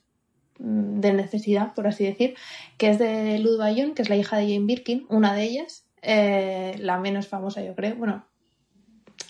de 0.59 1.13
necesidad, 1.13 1.75
por 1.75 1.87
así 1.87 2.05
decir, 2.05 2.35
que 2.77 2.91
es 2.91 2.99
de 2.99 3.39
Lud 3.39 3.59
Bayon, 3.59 3.95
que 3.95 4.03
es 4.03 4.09
la 4.09 4.17
hija 4.17 4.37
de 4.39 4.45
Jane 4.53 4.67
Birkin, 4.67 5.07
una 5.09 5.35
de 5.35 5.45
ellas, 5.45 5.87
eh, 6.03 6.75
la 6.79 6.99
menos 6.99 7.29
famosa 7.29 7.63
yo 7.63 7.75
creo, 7.75 7.95
bueno, 7.97 8.25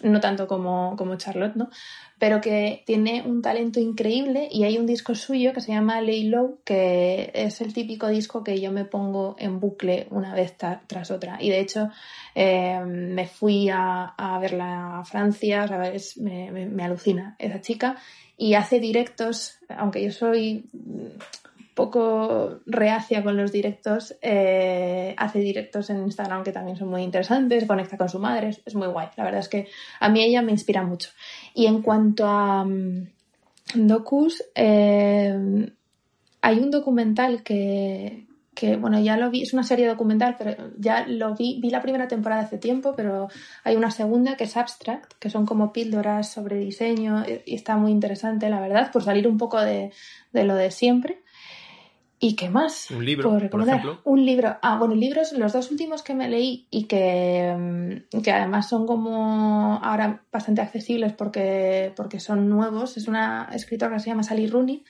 no 0.02 0.20
tanto 0.20 0.46
como, 0.46 0.94
como 0.96 1.16
Charlotte, 1.16 1.56
¿no? 1.56 1.70
Pero 2.20 2.40
que 2.40 2.82
tiene 2.86 3.22
un 3.26 3.42
talento 3.42 3.80
increíble 3.80 4.48
y 4.50 4.64
hay 4.64 4.76
un 4.78 4.86
disco 4.86 5.14
suyo 5.14 5.52
que 5.52 5.60
se 5.60 5.72
llama 5.72 6.00
Lay 6.00 6.24
Low, 6.24 6.60
que 6.64 7.30
es 7.34 7.60
el 7.60 7.72
típico 7.72 8.06
disco 8.08 8.44
que 8.44 8.60
yo 8.60 8.70
me 8.70 8.84
pongo 8.84 9.34
en 9.38 9.60
bucle 9.60 10.06
una 10.10 10.34
vez 10.34 10.56
tras 10.86 11.10
otra. 11.10 11.38
Y 11.40 11.50
de 11.50 11.60
hecho 11.60 11.88
eh, 12.34 12.80
me 12.86 13.26
fui 13.26 13.68
a, 13.70 14.04
a 14.16 14.38
verla 14.38 14.98
a 15.00 15.04
Francia, 15.04 15.64
es- 15.92 16.16
me- 16.18 16.50
me 16.50 16.84
alucina 16.84 17.34
esa 17.38 17.60
chica 17.60 17.96
y 18.38 18.54
hace 18.54 18.78
directos, 18.78 19.58
aunque 19.68 20.02
yo 20.02 20.12
soy 20.12 20.70
poco 21.74 22.60
reacia 22.66 23.22
con 23.22 23.36
los 23.36 23.50
directos, 23.50 24.16
eh, 24.22 25.12
hace 25.16 25.40
directos 25.40 25.90
en 25.90 26.04
Instagram 26.04 26.44
que 26.44 26.52
también 26.52 26.76
son 26.76 26.88
muy 26.88 27.02
interesantes, 27.02 27.66
conecta 27.66 27.98
con 27.98 28.08
su 28.08 28.20
madre, 28.20 28.50
es, 28.50 28.62
es 28.64 28.76
muy 28.76 28.86
guay. 28.86 29.08
La 29.16 29.24
verdad 29.24 29.40
es 29.40 29.48
que 29.48 29.66
a 29.98 30.08
mí 30.08 30.22
ella 30.22 30.40
me 30.40 30.52
inspira 30.52 30.84
mucho. 30.84 31.10
Y 31.52 31.66
en 31.66 31.82
cuanto 31.82 32.26
a 32.26 32.64
mm, 32.64 33.08
docus, 33.74 34.44
eh, 34.54 35.70
hay 36.40 36.58
un 36.60 36.70
documental 36.70 37.42
que, 37.42 38.27
que, 38.58 38.76
bueno, 38.76 38.98
ya 38.98 39.16
lo 39.16 39.30
vi, 39.30 39.42
es 39.42 39.52
una 39.52 39.62
serie 39.62 39.86
documental, 39.86 40.34
pero 40.36 40.72
ya 40.76 41.06
lo 41.06 41.36
vi, 41.36 41.60
vi 41.62 41.70
la 41.70 41.80
primera 41.80 42.08
temporada 42.08 42.42
hace 42.42 42.58
tiempo, 42.58 42.94
pero 42.96 43.28
hay 43.62 43.76
una 43.76 43.92
segunda 43.92 44.36
que 44.36 44.44
es 44.44 44.56
Abstract, 44.56 45.12
que 45.20 45.30
son 45.30 45.46
como 45.46 45.72
píldoras 45.72 46.32
sobre 46.32 46.56
diseño 46.58 47.22
y, 47.24 47.54
está 47.54 47.76
muy 47.76 47.92
interesante, 47.92 48.50
la 48.50 48.60
verdad, 48.60 48.90
por 48.90 49.04
salir 49.04 49.28
un 49.28 49.38
poco 49.38 49.60
de, 49.60 49.92
de 50.32 50.42
lo 50.42 50.56
de 50.56 50.72
siempre. 50.72 51.22
¿Y 52.18 52.34
qué 52.34 52.50
más? 52.50 52.90
Un 52.90 53.04
libro, 53.04 53.30
por 53.30 53.42
recomendar? 53.42 53.76
ejemplo. 53.76 54.00
Un 54.02 54.26
libro. 54.26 54.56
Ah, 54.60 54.76
bueno, 54.76 54.96
libros, 54.96 55.32
los 55.34 55.52
dos 55.52 55.70
últimos 55.70 56.02
que 56.02 56.14
me 56.14 56.28
leí 56.28 56.66
y 56.68 56.86
que, 56.86 57.54
mm, 57.56 58.20
que 58.22 58.32
además 58.32 58.68
son 58.68 58.88
como 58.88 59.78
ahora 59.80 60.24
bastante 60.32 60.62
accesibles 60.62 61.12
porque, 61.12 61.92
porque 61.94 62.18
son 62.18 62.48
nuevos. 62.48 62.96
Es 62.96 63.06
una 63.06 63.48
escritora 63.52 63.94
que 63.94 64.00
se 64.00 64.10
llama 64.10 64.24
Sally 64.24 64.48
Rooney 64.48 64.84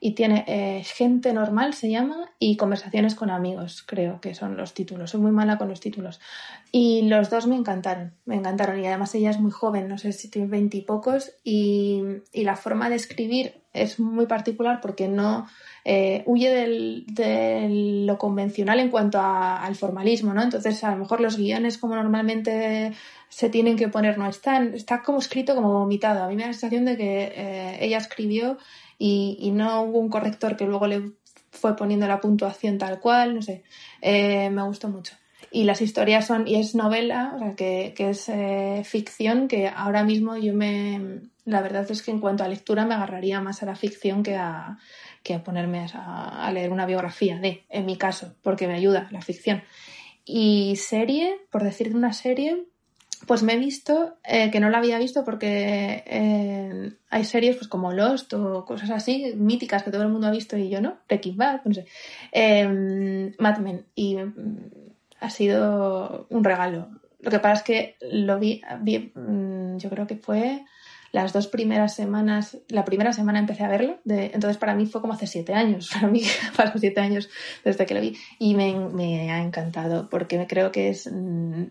y 0.00 0.12
tiene 0.12 0.44
eh, 0.46 0.82
Gente 0.84 1.32
Normal, 1.32 1.74
se 1.74 1.88
llama, 1.90 2.30
y 2.38 2.56
Conversaciones 2.56 3.14
con 3.14 3.30
Amigos, 3.30 3.82
creo 3.86 4.20
que 4.20 4.34
son 4.34 4.56
los 4.56 4.74
títulos. 4.74 5.10
Soy 5.10 5.20
muy 5.20 5.30
mala 5.32 5.58
con 5.58 5.68
los 5.68 5.80
títulos. 5.80 6.20
Y 6.72 7.02
los 7.08 7.30
dos 7.30 7.46
me 7.46 7.56
encantaron, 7.56 8.12
me 8.24 8.36
encantaron. 8.36 8.78
Y 8.82 8.86
además 8.86 9.14
ella 9.14 9.30
es 9.30 9.38
muy 9.40 9.50
joven, 9.50 9.88
no 9.88 9.98
sé 9.98 10.12
si 10.12 10.28
tiene 10.30 10.48
veintipocos, 10.48 11.32
y, 11.44 12.02
y 12.32 12.44
la 12.44 12.56
forma 12.56 12.88
de 12.90 12.96
escribir 12.96 13.62
es 13.72 14.00
muy 14.00 14.26
particular 14.26 14.80
porque 14.80 15.06
no 15.06 15.46
eh, 15.84 16.22
huye 16.26 16.50
de 16.50 18.04
lo 18.06 18.18
convencional 18.18 18.80
en 18.80 18.90
cuanto 18.90 19.18
a- 19.20 19.62
al 19.64 19.74
formalismo, 19.74 20.32
¿no? 20.34 20.42
Entonces, 20.42 20.82
a 20.84 20.90
lo 20.90 20.96
mejor 20.96 21.20
los 21.20 21.36
guiones 21.36 21.78
como 21.78 21.94
normalmente 21.94 22.92
se 23.28 23.50
tienen 23.50 23.76
que 23.76 23.88
poner 23.88 24.18
no 24.18 24.26
están, 24.28 24.74
está 24.74 25.02
como 25.02 25.18
escrito 25.18 25.54
como 25.54 25.72
vomitado. 25.72 26.24
A 26.24 26.28
mí 26.28 26.36
me 26.36 26.42
da 26.42 26.48
la 26.48 26.52
sensación 26.54 26.84
de 26.86 26.96
que 26.96 27.32
eh, 27.34 27.78
ella 27.80 27.98
escribió 27.98 28.56
y, 28.98 29.38
y 29.40 29.50
no 29.50 29.82
hubo 29.82 29.98
un 29.98 30.08
corrector 30.08 30.56
que 30.56 30.66
luego 30.66 30.86
le 30.86 31.12
fue 31.50 31.76
poniendo 31.76 32.06
la 32.06 32.20
puntuación 32.20 32.78
tal 32.78 33.00
cual, 33.00 33.34
no 33.34 33.42
sé. 33.42 33.62
Eh, 34.02 34.50
me 34.50 34.62
gustó 34.62 34.88
mucho. 34.88 35.14
Y 35.50 35.64
las 35.64 35.80
historias 35.80 36.26
son, 36.26 36.46
y 36.46 36.56
es 36.56 36.74
novela, 36.74 37.32
o 37.34 37.38
sea, 37.38 37.54
que, 37.54 37.94
que 37.96 38.10
es 38.10 38.28
eh, 38.28 38.82
ficción, 38.84 39.48
que 39.48 39.68
ahora 39.68 40.04
mismo 40.04 40.36
yo 40.36 40.52
me. 40.54 41.20
La 41.44 41.62
verdad 41.62 41.88
es 41.90 42.02
que 42.02 42.10
en 42.10 42.20
cuanto 42.20 42.42
a 42.42 42.48
lectura 42.48 42.84
me 42.84 42.94
agarraría 42.94 43.40
más 43.40 43.62
a 43.62 43.66
la 43.66 43.76
ficción 43.76 44.22
que 44.22 44.34
a, 44.36 44.78
que 45.22 45.34
a 45.34 45.44
ponerme 45.44 45.86
a, 45.94 46.46
a 46.46 46.52
leer 46.52 46.72
una 46.72 46.86
biografía 46.86 47.38
de, 47.38 47.64
en 47.70 47.86
mi 47.86 47.96
caso, 47.96 48.34
porque 48.42 48.66
me 48.66 48.74
ayuda 48.74 49.08
la 49.12 49.22
ficción. 49.22 49.62
Y 50.24 50.74
serie, 50.76 51.38
por 51.50 51.62
decir 51.62 51.94
una 51.94 52.12
serie, 52.12 52.66
pues 53.26 53.42
me 53.42 53.54
he 53.54 53.58
visto, 53.58 54.16
eh, 54.24 54.50
que 54.50 54.60
no 54.60 54.70
la 54.70 54.78
había 54.78 54.98
visto 54.98 55.24
porque 55.24 56.04
eh, 56.06 56.92
hay 57.10 57.24
series 57.24 57.56
pues 57.56 57.68
como 57.68 57.92
Lost 57.92 58.32
o 58.34 58.64
cosas 58.64 58.90
así, 58.90 59.34
míticas 59.36 59.82
que 59.82 59.90
todo 59.90 60.02
el 60.02 60.08
mundo 60.08 60.26
ha 60.26 60.30
visto 60.30 60.56
y 60.56 60.68
yo 60.68 60.80
no, 60.80 60.98
Breaking 61.08 61.36
Bad, 61.36 61.60
no 61.64 61.74
sé, 61.74 61.86
eh, 62.32 63.32
Mad 63.38 63.58
Men, 63.58 63.86
y 63.94 64.16
mm, 64.16 64.70
ha 65.20 65.30
sido 65.30 66.26
un 66.30 66.44
regalo. 66.44 66.88
Lo 67.20 67.30
que 67.30 67.38
pasa 67.40 67.54
es 67.54 67.62
que 67.62 67.96
lo 68.00 68.38
vi, 68.38 68.62
vi, 68.80 69.12
mm, 69.14 69.78
yo 69.78 69.90
creo 69.90 70.06
que 70.06 70.16
fue 70.16 70.64
las 71.12 71.32
dos 71.32 71.46
primeras 71.48 71.94
semanas, 71.94 72.58
la 72.68 72.84
primera 72.84 73.12
semana 73.12 73.38
empecé 73.38 73.64
a 73.64 73.68
verlo, 73.68 73.98
de, 74.04 74.26
entonces 74.34 74.58
para 74.58 74.74
mí 74.74 74.86
fue 74.86 75.00
como 75.00 75.14
hace 75.14 75.26
siete 75.26 75.54
años, 75.54 75.90
para 75.94 76.08
mí 76.08 76.22
pasan 76.56 76.78
siete 76.78 77.00
años 77.00 77.28
desde 77.64 77.86
que 77.86 77.94
lo 77.94 78.00
vi. 78.00 78.16
Y 78.38 78.54
me, 78.54 79.30
ha 79.30 79.42
encantado 79.42 80.08
porque 80.08 80.46
creo 80.46 80.70
que 80.70 80.90
es... 80.90 81.10
mm, 81.10 81.64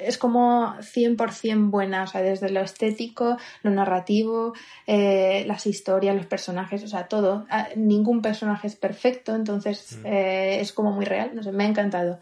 es 0.00 0.18
como 0.18 0.74
100% 0.80 1.70
buena, 1.70 2.04
o 2.04 2.06
sea, 2.06 2.22
desde 2.22 2.50
lo 2.50 2.60
estético, 2.60 3.36
lo 3.62 3.70
narrativo, 3.70 4.52
eh, 4.86 5.44
las 5.46 5.66
historias, 5.66 6.16
los 6.16 6.26
personajes, 6.26 6.82
o 6.84 6.88
sea, 6.88 7.08
todo. 7.08 7.46
Ah, 7.50 7.68
Ningún 7.76 8.22
personaje 8.22 8.66
es 8.66 8.76
perfecto, 8.76 9.34
entonces 9.34 9.98
Mm. 10.02 10.06
eh, 10.06 10.60
es 10.60 10.72
como 10.72 10.92
muy 10.92 11.04
real, 11.04 11.30
no 11.34 11.42
sé, 11.42 11.52
me 11.52 11.64
ha 11.64 11.68
encantado. 11.68 12.18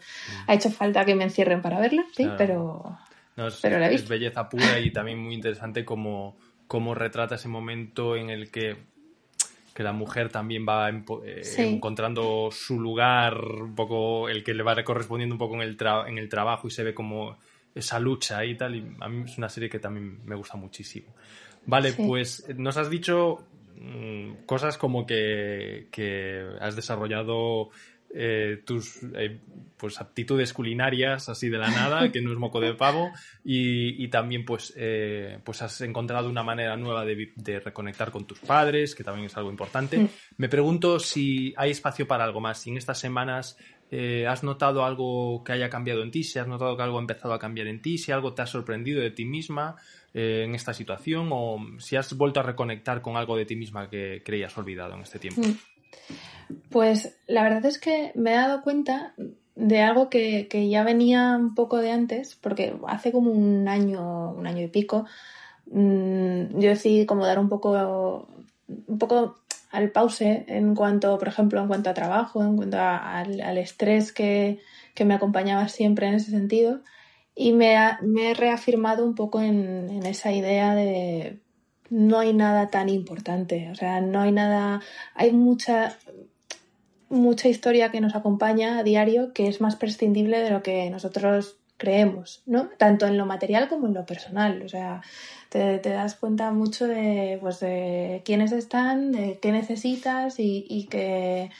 Ha 0.47 0.53
hecho 0.53 0.69
falta 0.71 1.05
que 1.05 1.15
me 1.15 1.23
encierren 1.23 1.61
para 1.61 1.79
verla, 1.79 2.03
sí, 2.15 2.27
pero... 2.37 2.97
No, 3.37 3.47
es, 3.47 3.59
Pero 3.61 3.79
la 3.79 3.85
he 3.87 3.89
es 3.93 4.01
visto. 4.01 4.09
belleza 4.09 4.49
pura 4.49 4.79
y 4.79 4.91
también 4.91 5.17
muy 5.17 5.33
interesante 5.33 5.85
cómo, 5.85 6.35
cómo 6.67 6.93
retrata 6.93 7.35
ese 7.35 7.47
momento 7.47 8.15
en 8.15 8.29
el 8.29 8.51
que 8.51 8.77
que 9.73 9.83
la 9.83 9.93
mujer 9.93 10.29
también 10.29 10.65
va 10.67 10.89
eh, 10.89 11.43
Sí. 11.43 11.61
encontrando 11.61 12.49
su 12.51 12.77
lugar, 12.77 13.37
un 13.41 13.73
poco 13.73 14.27
el 14.27 14.43
que 14.43 14.53
le 14.53 14.63
va 14.63 14.75
correspondiendo 14.83 15.33
un 15.33 15.39
poco 15.39 15.55
en 15.55 15.61
el, 15.61 15.77
tra- 15.77 16.09
en 16.09 16.17
el 16.17 16.27
trabajo 16.27 16.67
y 16.67 16.71
se 16.71 16.83
ve 16.83 16.93
como 16.93 17.37
esa 17.75 17.99
lucha 17.99 18.43
y 18.45 18.55
tal. 18.55 18.75
Y 18.75 18.95
a 18.99 19.07
mí 19.09 19.23
es 19.25 19.37
una 19.37 19.49
serie 19.49 19.69
que 19.69 19.79
también 19.79 20.23
me 20.25 20.35
gusta 20.35 20.57
muchísimo. 20.57 21.13
Vale, 21.65 21.91
Sí. 21.91 22.03
pues 22.07 22.45
nos 22.57 22.77
has 22.77 22.89
dicho 22.89 23.45
mm, 23.75 24.45
cosas 24.45 24.77
como 24.77 25.05
que, 25.05 25.87
que 25.91 26.45
has 26.59 26.75
desarrollado 26.75 27.69
eh, 28.13 28.61
tus 28.65 28.99
eh, 29.15 29.39
pues 29.77 30.01
aptitudes 30.01 30.51
culinarias 30.53 31.29
así 31.29 31.47
de 31.49 31.57
la 31.57 31.69
nada, 31.69 32.09
que 32.11 32.21
no 32.21 32.31
es 32.31 32.37
moco 32.37 32.59
de 32.59 32.73
pavo, 32.73 33.09
y, 33.43 34.03
y 34.03 34.09
también 34.09 34.43
pues, 34.43 34.73
eh, 34.75 35.39
pues 35.45 35.61
has 35.61 35.79
encontrado 35.81 36.29
una 36.29 36.43
manera 36.43 36.75
nueva 36.75 37.05
de, 37.05 37.31
de 37.35 37.59
reconectar 37.61 38.11
con 38.11 38.25
tus 38.27 38.39
padres, 38.39 38.95
que 38.95 39.03
también 39.05 39.27
es 39.27 39.37
algo 39.37 39.49
importante. 39.49 40.07
Me 40.37 40.49
pregunto 40.49 40.99
si 40.99 41.53
hay 41.55 41.71
espacio 41.71 42.05
para 42.05 42.25
algo 42.25 42.41
más, 42.41 42.59
si 42.59 42.69
en 42.71 42.77
estas 42.77 42.99
semanas 42.99 43.57
eh, 43.91 44.25
has 44.25 44.41
notado 44.43 44.85
algo 44.85 45.43
que 45.43 45.51
haya 45.51 45.69
cambiado 45.69 46.01
en 46.01 46.11
ti, 46.11 46.23
si 46.23 46.39
has 46.39 46.47
notado 46.47 46.77
que 46.77 46.83
algo 46.83 46.97
ha 46.97 47.01
empezado 47.01 47.33
a 47.33 47.39
cambiar 47.39 47.67
en 47.67 47.81
ti, 47.81 47.97
si 47.97 48.13
algo 48.13 48.33
te 48.33 48.41
ha 48.41 48.47
sorprendido 48.47 49.01
de 49.01 49.11
ti 49.11 49.25
misma 49.25 49.75
eh, 50.13 50.43
en 50.45 50.55
esta 50.55 50.73
situación, 50.73 51.29
o 51.31 51.59
si 51.77 51.97
has 51.97 52.15
vuelto 52.15 52.39
a 52.39 52.43
reconectar 52.43 53.01
con 53.01 53.17
algo 53.17 53.35
de 53.35 53.45
ti 53.45 53.57
misma 53.57 53.89
que 53.89 54.23
creías 54.23 54.57
olvidado 54.57 54.93
en 54.93 55.01
este 55.01 55.19
tiempo. 55.19 55.41
Mm. 55.41 55.57
Pues 56.69 57.17
la 57.27 57.43
verdad 57.43 57.65
es 57.65 57.79
que 57.79 58.13
me 58.15 58.31
he 58.31 58.35
dado 58.35 58.61
cuenta 58.61 59.13
de 59.55 59.81
algo 59.81 60.09
que, 60.09 60.47
que 60.47 60.69
ya 60.69 60.83
venía 60.85 61.35
un 61.37 61.53
poco 61.53 61.77
de 61.77 61.91
antes, 61.91 62.35
porque 62.35 62.73
hace 62.87 63.11
como 63.11 63.31
un 63.31 63.67
año, 63.67 64.31
un 64.31 64.47
año 64.47 64.63
y 64.63 64.67
pico, 64.69 65.05
mm, 65.65 66.59
yo 66.59 66.69
decidí 66.69 67.05
como 67.05 67.25
dar 67.25 67.39
un 67.39 67.49
poco, 67.49 68.27
un 68.87 68.97
poco 68.97 69.35
al 69.71 69.91
pause 69.91 70.43
en 70.47 70.75
cuanto, 70.75 71.17
por 71.17 71.27
ejemplo, 71.27 71.61
en 71.61 71.67
cuanto 71.67 71.89
a 71.89 71.93
trabajo, 71.93 72.43
en 72.43 72.55
cuanto 72.57 72.77
a- 72.77 73.19
al, 73.19 73.41
al 73.41 73.57
estrés 73.57 74.11
que, 74.11 74.59
que 74.93 75.05
me 75.05 75.13
acompañaba 75.13 75.67
siempre 75.69 76.07
en 76.07 76.15
ese 76.15 76.31
sentido. 76.31 76.81
Y 77.35 77.53
me, 77.53 77.77
ha- 77.77 77.99
me 78.01 78.31
he 78.31 78.33
reafirmado 78.33 79.05
un 79.05 79.15
poco 79.15 79.41
en, 79.41 79.89
en 79.89 80.05
esa 80.05 80.31
idea 80.31 80.75
de 80.75 81.39
no 81.89 82.19
hay 82.19 82.33
nada 82.33 82.69
tan 82.69 82.87
importante, 82.89 83.69
o 83.71 83.75
sea, 83.75 83.99
no 84.01 84.21
hay 84.21 84.31
nada, 84.31 84.81
hay 85.13 85.31
mucha, 85.33 85.97
mucha 87.09 87.49
historia 87.49 87.91
que 87.91 88.01
nos 88.01 88.15
acompaña 88.15 88.79
a 88.79 88.83
diario 88.83 89.33
que 89.33 89.47
es 89.47 89.59
más 89.61 89.75
prescindible 89.75 90.39
de 90.39 90.49
lo 90.49 90.63
que 90.63 90.89
nosotros 90.89 91.57
creemos, 91.77 92.43
¿no? 92.45 92.69
Tanto 92.77 93.07
en 93.07 93.17
lo 93.17 93.25
material 93.25 93.67
como 93.67 93.87
en 93.87 93.93
lo 93.93 94.05
personal, 94.05 94.61
o 94.61 94.69
sea, 94.69 95.01
te, 95.51 95.79
te 95.79 95.89
das 95.89 96.15
cuenta 96.15 96.51
mucho 96.51 96.87
de, 96.87 97.37
pues, 97.41 97.59
de 97.59 98.21
quiénes 98.23 98.53
están, 98.53 99.11
de 99.11 99.37
qué 99.39 99.51
necesitas 99.51 100.39
y, 100.39 100.65
y 100.69 100.85
que 100.85 101.51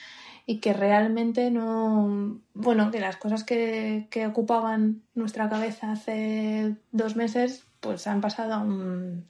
y 0.44 0.58
que 0.58 0.72
realmente 0.72 1.50
no, 1.50 2.40
bueno, 2.54 2.90
que 2.90 3.00
las 3.00 3.16
cosas 3.16 3.44
que, 3.44 4.08
que 4.10 4.26
ocupaban 4.26 5.02
nuestra 5.14 5.48
cabeza 5.48 5.92
hace 5.92 6.74
dos 6.90 7.14
meses, 7.14 7.64
pues 7.80 8.06
han 8.08 8.20
pasado 8.20 8.54
a 8.54 8.58
un 8.58 9.24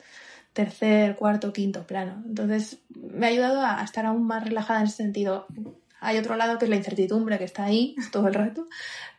tercer, 0.53 1.17
cuarto, 1.17 1.53
quinto 1.53 1.87
plano. 1.87 2.23
Entonces 2.27 2.79
me 2.95 3.27
ha 3.27 3.31
ayudado 3.31 3.61
a, 3.61 3.83
estar 3.83 4.07
aún 4.07 4.27
más 4.27 4.45
relajada 4.45 4.81
en 4.81 4.87
ese 4.87 4.97
sentido. 4.97 5.47
Hay 6.01 6.17
otro 6.19 6.37
lado 6.37 6.59
que 6.59 6.65
es 6.65 6.71
la 6.71 6.77
incertidumbre 6.77 7.39
que 7.39 7.45
está 7.45 7.65
ahí 7.65 7.95
todo 8.13 8.29
el 8.29 8.35
rato, 8.35 8.69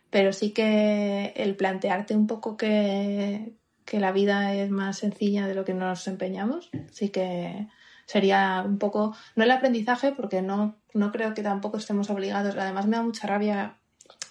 pero 0.10 0.34
sí 0.34 0.52
que 0.52 1.34
el 1.36 1.56
plantearte 1.56 2.16
un 2.16 2.28
poco 2.28 2.58
que, 2.58 3.54
que 3.94 4.00
la 4.00 4.12
vida 4.12 4.56
es 4.56 4.72
más 4.72 4.98
sencilla 4.98 5.46
de 5.46 5.54
lo 5.54 5.66
que 5.66 5.76
nos 5.76 6.08
empeñamos, 6.08 6.72
sí 6.90 7.10
que 7.10 7.68
sería 8.08 8.64
un 8.66 8.80
poco, 8.80 9.16
no 9.36 9.44
el 9.44 9.52
aprendizaje, 9.52 10.14
porque 10.14 10.42
no, 10.42 10.80
no 10.96 11.12
creo 11.12 11.36
que 11.36 11.44
tampoco 11.44 11.78
estemos 11.78 12.10
obligados. 12.10 12.56
Además 12.58 12.88
me 12.88 12.98
da 12.98 13.04
mucha 13.04 13.28
rabia 13.28 13.78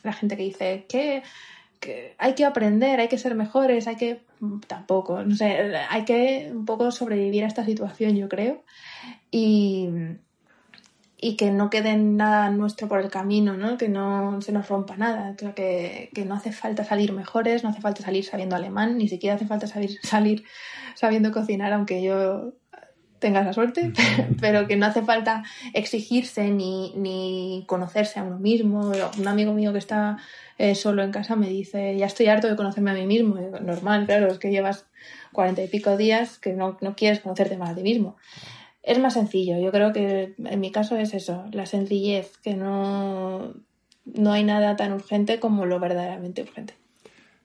la 0.03 0.13
gente 0.15 0.37
que 0.37 0.43
dice 0.43 0.87
que 0.89 1.23
hay 2.19 2.35
que 2.35 2.45
aprender, 2.45 2.99
hay 2.99 3.07
que 3.07 3.19
ser 3.19 3.37
mejores, 3.37 3.87
hay 3.87 3.95
que... 3.95 4.25
Tampoco, 4.67 5.23
no 5.23 5.37
sé, 5.37 5.77
hay 5.89 6.05
que 6.05 6.51
un 6.53 6.65
poco 6.65 6.91
sobrevivir 6.91 7.45
a 7.45 7.47
esta 7.47 7.65
situación, 7.65 8.17
yo 8.17 8.29
creo. 8.29 8.65
Y, 9.31 9.89
y 11.25 11.37
que 11.37 11.53
no 11.53 11.71
quede 11.71 11.97
nada 11.97 12.51
nuestro 12.51 12.89
por 12.89 13.01
el 13.01 13.09
camino, 13.09 13.57
¿no? 13.57 13.79
que 13.79 13.89
no 13.89 14.43
se 14.43 14.51
nos 14.51 14.69
rompa 14.69 14.97
nada, 14.97 15.37
que, 15.55 16.11
que 16.13 16.25
no 16.25 16.35
hace 16.35 16.51
falta 16.51 16.83
salir 16.83 17.13
mejores, 17.13 17.63
no 17.63 17.71
hace 17.71 17.81
falta 17.81 18.03
salir 18.03 18.25
sabiendo 18.25 18.57
alemán, 18.57 18.99
ni 18.99 19.07
siquiera 19.07 19.37
hace 19.37 19.47
falta 19.47 19.69
salir, 19.69 20.01
salir 20.03 20.43
sabiendo 20.97 21.31
cocinar, 21.31 21.73
aunque 21.73 22.03
yo 22.03 22.55
tenga 23.21 23.43
esa 23.43 23.53
suerte, 23.53 23.93
pero 24.41 24.67
que 24.67 24.75
no 24.75 24.85
hace 24.85 25.03
falta 25.03 25.45
exigirse 25.75 26.51
ni, 26.51 26.93
ni 26.97 27.63
conocerse 27.69 28.19
a 28.19 28.25
uno 28.25 28.41
mismo. 28.41 28.91
Un 29.17 29.29
amigo 29.29 29.53
mío 29.53 29.71
que 29.73 29.79
está 29.79 30.17
eh, 30.59 30.75
solo 30.75 31.05
en 31.05 31.13
casa 31.13 31.37
me 31.37 31.49
dice, 31.49 31.97
ya 31.97 32.07
estoy 32.07 32.27
harto 32.27 32.49
de 32.49 32.57
conocerme 32.57 32.91
a 32.91 32.95
mí 32.95 33.07
mismo. 33.07 33.37
Normal, 33.61 34.07
claro, 34.07 34.27
es 34.27 34.41
que 34.41 34.51
llevas 34.51 34.87
cuarenta 35.33 35.63
y 35.63 35.69
pico 35.69 35.97
días 35.97 36.41
que 36.41 36.53
no, 36.53 36.79
no 36.81 36.97
quieres 36.97 37.21
conocerte 37.21 37.57
más 37.57 37.71
a 37.71 37.75
ti 37.77 37.85
mismo 37.85 38.17
es 38.83 38.99
más 38.99 39.15
sencillo. 39.15 39.59
Yo 39.59 39.71
creo 39.71 39.93
que 39.93 40.35
en 40.39 40.61
mi 40.61 40.71
caso 40.71 40.97
es 40.97 41.15
eso, 41.15 41.45
la 41.53 41.67
sencillez, 41.67 42.37
que 42.39 42.55
no, 42.55 43.55
no 44.05 44.33
hay 44.33 44.45
nada 44.45 44.77
tan 44.77 44.93
urgente 44.93 45.41
como 45.41 45.67
lo 45.67 45.79
verdaderamente 45.81 46.43
urgente. 46.43 46.75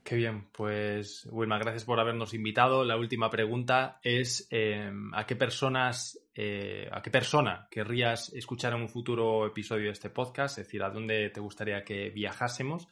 Qué 0.08 0.16
bien, 0.16 0.46
pues 0.54 1.28
Wilma, 1.32 1.60
gracias 1.60 1.84
por 1.84 2.00
habernos 2.00 2.34
invitado. 2.34 2.86
La 2.86 2.96
última 2.96 3.30
pregunta 3.30 4.00
es 4.02 4.48
eh, 4.52 4.90
¿a 5.12 5.26
qué 5.26 5.36
personas, 5.36 6.18
eh, 6.34 6.88
a 6.94 7.02
qué 7.02 7.12
persona 7.12 7.68
querrías 7.70 8.32
escuchar 8.34 8.72
en 8.74 8.84
un 8.84 8.88
futuro 8.88 9.46
episodio 9.46 9.88
de 9.88 9.92
este 9.92 10.10
podcast? 10.10 10.60
Es 10.60 10.66
decir, 10.66 10.82
¿a 10.82 10.92
dónde 10.92 11.30
te 11.30 11.42
gustaría 11.42 11.84
que 11.84 12.10
viajásemos? 12.10 12.88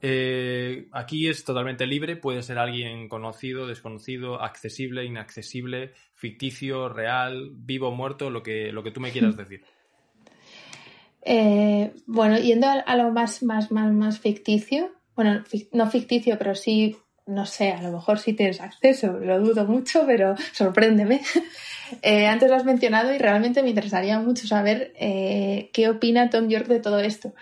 Eh, 0.00 0.88
aquí 0.92 1.28
es 1.28 1.44
totalmente 1.44 1.86
libre, 1.86 2.16
puede 2.16 2.42
ser 2.42 2.58
alguien 2.58 3.08
conocido, 3.08 3.66
desconocido, 3.66 4.40
accesible, 4.40 5.04
inaccesible, 5.04 5.92
ficticio, 6.14 6.88
real, 6.88 7.50
vivo, 7.52 7.90
muerto, 7.90 8.30
lo 8.30 8.42
que, 8.42 8.72
lo 8.72 8.82
que 8.82 8.92
tú 8.92 9.00
me 9.00 9.10
quieras 9.10 9.36
decir. 9.36 9.64
Eh, 11.22 11.92
bueno, 12.06 12.38
yendo 12.38 12.68
a, 12.68 12.74
a, 12.74 12.96
lo 12.96 13.10
más, 13.10 13.42
más, 13.42 13.72
más, 13.72 13.92
más 13.92 14.20
ficticio, 14.20 14.92
bueno, 15.16 15.42
fic, 15.44 15.68
no 15.72 15.90
ficticio, 15.90 16.38
pero 16.38 16.54
sí, 16.54 16.96
no 17.26 17.44
sé, 17.44 17.72
a 17.72 17.82
lo 17.82 17.90
mejor 17.90 18.20
sí 18.20 18.34
tienes 18.34 18.60
acceso, 18.60 19.18
lo 19.18 19.40
dudo 19.40 19.66
mucho, 19.66 20.04
pero 20.06 20.36
sorpréndeme. 20.52 21.20
Eh, 22.02 22.26
antes 22.26 22.48
lo 22.48 22.56
has 22.56 22.64
mencionado 22.64 23.12
y 23.12 23.18
realmente 23.18 23.62
me 23.62 23.70
interesaría 23.70 24.20
mucho 24.20 24.46
saber 24.46 24.92
eh, 24.96 25.70
qué 25.72 25.88
opina 25.88 26.30
Tom 26.30 26.48
York 26.48 26.68
de 26.68 26.80
todo 26.80 27.00
esto. 27.00 27.34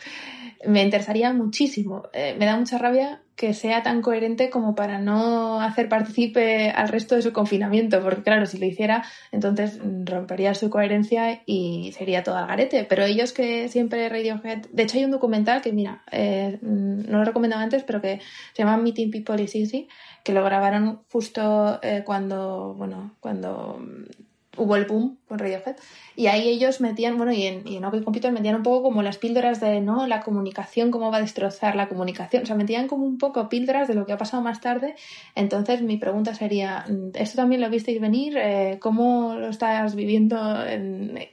Me 0.65 0.83
interesaría 0.83 1.33
muchísimo. 1.33 2.05
Eh, 2.13 2.35
me 2.39 2.47
da 2.47 2.57
mucha 2.57 2.79
rabia 2.79 3.23
que 3.37 3.53
sea 3.53 3.83
tan 3.83 4.01
coherente 4.01 4.49
como 4.49 4.75
para 4.75 4.99
no 4.99 5.61
hacer 5.61 5.91
partícipe 5.91 6.71
al 6.71 6.89
resto 6.89 7.15
de 7.15 7.23
su 7.23 7.35
confinamiento, 7.35 8.03
porque 8.03 8.23
claro, 8.23 8.47
si 8.47 8.59
lo 8.59 8.65
hiciera, 8.65 9.05
entonces 9.31 9.79
rompería 10.05 10.55
su 10.55 10.71
coherencia 10.71 11.43
y 11.45 11.93
sería 11.93 12.23
todo 12.23 12.39
al 12.39 12.47
garete. 12.47 12.85
Pero 12.89 13.05
ellos 13.05 13.33
que 13.33 13.69
siempre 13.69 14.09
Radiohead... 14.09 14.67
De 14.73 14.85
hecho 14.85 14.97
hay 14.97 15.05
un 15.05 15.11
documental 15.11 15.61
que, 15.61 15.73
mira, 15.73 16.03
eh, 16.11 16.59
no 16.63 17.19
lo 17.19 17.25
recomendaba 17.25 17.63
antes, 17.63 17.85
pero 17.85 18.01
que 18.01 18.21
se 18.55 18.63
llama 18.63 18.79
Meeting 18.79 19.11
People 19.11 19.43
is 19.43 19.55
Easy, 19.55 19.89
que 20.25 20.33
lo 20.33 20.43
grabaron 20.43 21.03
justo 21.13 21.79
eh, 21.83 22.03
cuando, 22.07 22.75
bueno, 22.75 23.17
cuando 23.21 23.79
hubo 24.57 24.77
el 24.77 24.85
boom 24.85 25.19
con 25.29 25.39
Radiohead 25.39 25.77
y 26.17 26.29
ahí 26.29 26.49
ellos 26.49 26.81
metían, 26.81 27.19
bueno, 27.19 27.33
y 27.33 27.45
en, 27.45 27.69
y 27.69 27.77
en 27.77 27.85
OK 27.85 28.03
Computer 28.03 28.33
metían 28.33 28.57
un 28.57 28.63
poco 28.63 28.83
como 28.83 29.03
las 29.03 29.19
píldoras 29.19 29.61
de, 29.61 29.81
¿no? 29.81 30.07
La 30.07 30.23
comunicación, 30.23 30.91
cómo 30.91 31.11
va 31.11 31.19
a 31.19 31.21
destrozar 31.21 31.77
la 31.77 31.89
comunicación, 31.89 32.43
o 32.43 32.47
sea, 32.47 32.57
metían 32.57 32.89
como 32.89 33.05
un 33.05 33.19
poco 33.19 33.49
píldoras 33.51 33.87
de 33.87 33.95
lo 33.95 34.07
que 34.07 34.13
ha 34.13 34.19
pasado 34.19 34.43
más 34.43 34.63
tarde. 34.63 34.95
Entonces, 35.35 35.83
mi 35.83 35.99
pregunta 35.99 36.35
sería, 36.35 36.87
¿esto 37.15 37.37
también 37.37 37.61
lo 37.61 37.69
visteis 37.69 38.01
venir? 38.01 38.37
Eh, 38.39 38.79
¿Cómo 38.81 39.35
lo 39.35 39.49
estás 39.49 39.95
viviendo? 39.95 40.39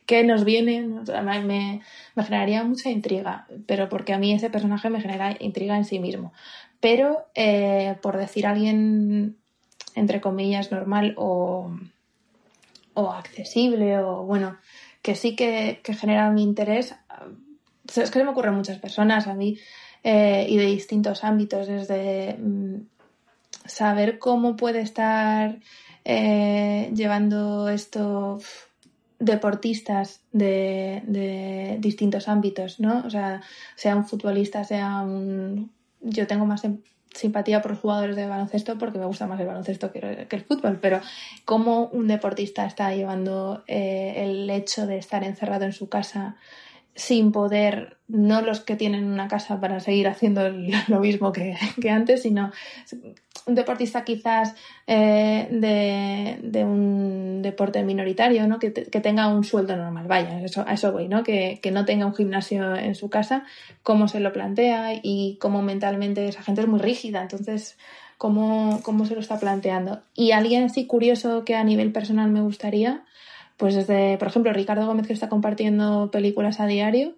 ¿Qué 0.05 0.24
nos 0.26 0.43
viene? 0.43 0.86
Me, 1.43 1.82
me 2.15 2.24
generaría 2.24 2.63
mucha 2.63 2.89
intriga, 2.89 3.47
pero 3.65 3.88
porque 3.88 4.13
a 4.13 4.17
mí 4.17 4.34
ese 4.34 4.49
personaje 4.49 4.89
me 4.89 4.99
genera 4.99 5.38
intriga 5.39 5.78
en 5.78 5.86
sí 5.86 5.99
mismo. 5.99 6.34
Pero, 6.82 7.26
eh, 7.36 7.95
por 8.01 8.17
decir 8.17 8.45
alguien, 8.45 9.38
entre 9.95 10.19
comillas, 10.19 10.74
normal 10.74 11.13
o 11.15 11.71
o 12.93 13.11
accesible 13.11 13.99
o 13.99 14.23
bueno, 14.23 14.57
que 15.01 15.15
sí 15.15 15.35
que, 15.35 15.81
que 15.83 15.93
genera 15.93 16.29
mi 16.31 16.43
interés. 16.43 16.95
Es 17.87 18.11
que 18.11 18.19
se 18.19 18.23
me 18.23 18.31
ocurren 18.31 18.55
muchas 18.55 18.79
personas 18.79 19.27
a 19.27 19.33
mí 19.33 19.57
eh, 20.03 20.45
y 20.49 20.57
de 20.57 20.65
distintos 20.65 21.23
ámbitos, 21.23 21.67
desde 21.67 22.35
mm, 22.39 22.87
saber 23.65 24.19
cómo 24.19 24.55
puede 24.55 24.81
estar 24.81 25.59
eh, 26.05 26.91
llevando 26.93 27.69
esto 27.69 28.39
deportistas 29.19 30.21
de, 30.31 31.01
de, 31.05 31.77
distintos 31.79 32.27
ámbitos, 32.27 32.79
¿no? 32.79 33.03
O 33.05 33.09
sea, 33.09 33.41
sea 33.75 33.95
un 33.95 34.05
futbolista, 34.05 34.63
sea 34.63 35.01
un... 35.01 35.71
Yo 36.01 36.27
tengo 36.27 36.45
más 36.45 36.65
simpatía 37.14 37.61
por 37.61 37.72
los 37.72 37.80
jugadores 37.80 38.16
de 38.16 38.26
baloncesto 38.26 38.78
porque 38.78 38.99
me 38.99 39.05
gusta 39.05 39.28
más 39.28 39.39
el 39.39 39.47
baloncesto 39.47 39.91
que, 39.91 40.28
el 40.30 40.41
fútbol, 40.41 40.80
pero 40.82 41.01
cómo 41.45 41.88
un 41.88 42.07
deportista 42.07 42.66
está 42.66 42.93
llevando 42.93 43.64
eh, 43.68 44.14
el 44.18 44.49
hecho 44.49 44.88
de 44.88 44.97
estar 44.97 45.24
encerrado 45.24 45.66
en 45.66 45.74
su 45.74 45.89
casa 45.89 46.36
sin 46.95 47.32
poder, 47.32 47.97
no 48.07 48.41
los 48.41 48.59
que 48.59 48.76
tienen 48.76 49.05
una 49.05 49.28
casa 49.28 49.59
para 49.59 49.80
seguir 49.80 50.07
haciendo 50.07 50.49
lo 50.88 50.99
mismo 50.99 51.32
que, 51.32 51.55
antes, 51.89 52.22
sino 52.22 52.51
un 53.45 53.55
deportista 53.55 54.03
quizás 54.03 54.55
eh, 54.87 55.47
de, 55.51 56.63
un 56.63 57.41
deporte 57.41 57.83
minoritario, 57.83 58.47
¿no? 58.47 58.59
Que, 58.59 58.71
tenga 58.71 59.27
un 59.27 59.43
sueldo 59.43 59.75
normal, 59.75 60.07
vaya, 60.07 60.41
eso, 60.41 60.63
a 60.67 60.73
eso 60.73 60.91
voy, 60.91 61.07
¿no? 61.07 61.23
Que, 61.23 61.59
no 61.71 61.85
tenga 61.85 62.05
un 62.05 62.15
gimnasio 62.15 62.75
en 62.75 62.95
su 62.95 63.09
casa, 63.09 63.45
cómo 63.81 64.07
se 64.07 64.19
lo 64.19 64.31
plantea 64.31 64.93
y 65.01 65.37
cómo 65.41 65.61
mentalmente 65.61 66.27
esa 66.27 66.43
gente 66.43 66.61
es 66.61 66.67
muy 66.67 66.79
rígida, 66.79 67.21
entonces, 67.21 67.77
cómo, 68.17 68.81
cómo 68.83 69.05
se 69.05 69.15
lo 69.15 69.21
está 69.21 69.39
planteando. 69.39 70.01
Y 70.15 70.31
alguien 70.31 70.63
así 70.63 70.85
curioso 70.85 71.43
que 71.45 71.55
a 71.55 71.63
nivel 71.63 71.91
personal 71.91 72.29
me 72.29 72.41
gustaría 72.41 73.03
pues 73.57 73.75
desde, 73.75 74.17
por 74.17 74.27
ejemplo, 74.27 74.51
Ricardo 74.51 74.85
Gómez 74.87 75.07
que 75.07 75.13
está 75.13 75.29
compartiendo 75.29 76.09
películas 76.11 76.59
a 76.59 76.65
diario 76.65 77.13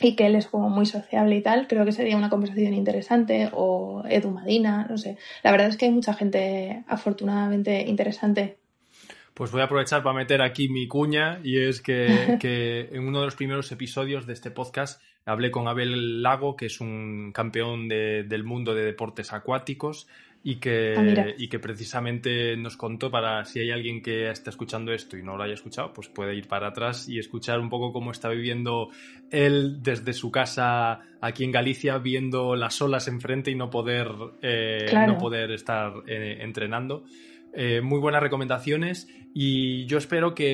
y 0.00 0.16
que 0.16 0.26
él 0.26 0.34
es 0.34 0.46
como 0.46 0.70
muy 0.70 0.86
sociable 0.86 1.36
y 1.36 1.42
tal, 1.42 1.66
creo 1.66 1.84
que 1.84 1.92
sería 1.92 2.16
una 2.16 2.30
conversación 2.30 2.74
interesante, 2.74 3.50
o 3.52 4.02
Edu 4.08 4.30
Madina, 4.30 4.86
no 4.88 4.98
sé. 4.98 5.16
La 5.42 5.50
verdad 5.50 5.68
es 5.68 5.76
que 5.76 5.86
hay 5.86 5.90
mucha 5.90 6.14
gente 6.14 6.84
afortunadamente 6.88 7.82
interesante. 7.82 8.58
Pues 9.34 9.50
voy 9.50 9.62
a 9.62 9.64
aprovechar 9.64 10.02
para 10.02 10.14
meter 10.14 10.42
aquí 10.42 10.68
mi 10.68 10.86
cuña 10.86 11.40
y 11.42 11.58
es 11.58 11.80
que, 11.80 12.36
que 12.40 12.88
en 12.92 13.06
uno 13.06 13.20
de 13.20 13.26
los 13.26 13.36
primeros 13.36 13.70
episodios 13.72 14.26
de 14.26 14.32
este 14.32 14.50
podcast 14.50 15.02
hablé 15.26 15.50
con 15.50 15.68
Abel 15.68 16.22
Lago, 16.22 16.56
que 16.56 16.66
es 16.66 16.80
un 16.80 17.32
campeón 17.32 17.88
de, 17.88 18.24
del 18.24 18.44
mundo 18.44 18.74
de 18.74 18.84
deportes 18.84 19.32
acuáticos 19.32 20.06
y 20.46 20.56
que, 20.56 20.94
ah, 20.94 21.34
y 21.38 21.48
que 21.48 21.58
precisamente 21.58 22.54
nos 22.58 22.76
contó 22.76 23.10
para 23.10 23.46
si 23.46 23.60
hay 23.60 23.70
alguien 23.70 24.02
que 24.02 24.28
está 24.28 24.50
escuchando 24.50 24.92
esto 24.92 25.16
y 25.16 25.22
no 25.22 25.38
lo 25.38 25.42
haya 25.42 25.54
escuchado, 25.54 25.94
pues 25.94 26.08
puede 26.08 26.36
ir 26.36 26.46
para 26.46 26.68
atrás 26.68 27.08
y 27.08 27.18
escuchar 27.18 27.58
un 27.58 27.70
poco 27.70 27.94
cómo 27.94 28.10
está 28.10 28.28
viviendo 28.28 28.90
él 29.30 29.82
desde 29.82 30.12
su 30.12 30.30
casa 30.30 31.00
aquí 31.22 31.44
en 31.44 31.50
Galicia, 31.50 31.96
viendo 31.96 32.56
las 32.56 32.82
olas 32.82 33.08
enfrente 33.08 33.50
y 33.50 33.54
no 33.54 33.70
poder, 33.70 34.08
eh, 34.42 34.92
no 35.06 35.16
poder 35.16 35.50
estar 35.50 35.94
eh, 36.06 36.36
entrenando. 36.42 37.04
Eh, 37.56 37.80
muy 37.80 38.00
buenas 38.00 38.20
recomendaciones 38.20 39.08
y 39.32 39.86
yo 39.86 39.98
espero 39.98 40.34
que. 40.34 40.44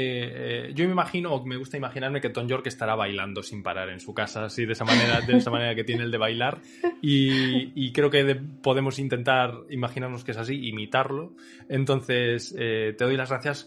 Eh, 0.68 0.72
yo 0.74 0.84
me 0.84 0.92
imagino, 0.92 1.34
o 1.34 1.44
me 1.44 1.56
gusta 1.56 1.78
imaginarme 1.78 2.20
que 2.20 2.28
Tom 2.28 2.46
York 2.46 2.66
estará 2.66 2.94
bailando 2.94 3.42
sin 3.42 3.62
parar 3.62 3.88
en 3.88 4.00
su 4.00 4.12
casa, 4.12 4.44
así 4.44 4.66
de 4.66 4.72
esa 4.72 4.84
manera, 4.84 5.20
de 5.20 5.36
esa 5.36 5.50
manera 5.50 5.74
que 5.74 5.84
tiene 5.84 6.04
el 6.04 6.10
de 6.10 6.18
bailar. 6.18 6.60
Y, 7.02 7.92
creo 7.92 8.10
que 8.10 8.36
podemos 8.62 8.98
intentar 8.98 9.52
imaginarnos 9.68 10.24
que 10.24 10.30
es 10.30 10.36
así, 10.36 10.68
imitarlo. 10.68 11.32
Entonces, 11.68 12.54
eh, 12.58 12.94
te 12.96 13.04
doy 13.04 13.16
las 13.16 13.30
gracias, 13.30 13.66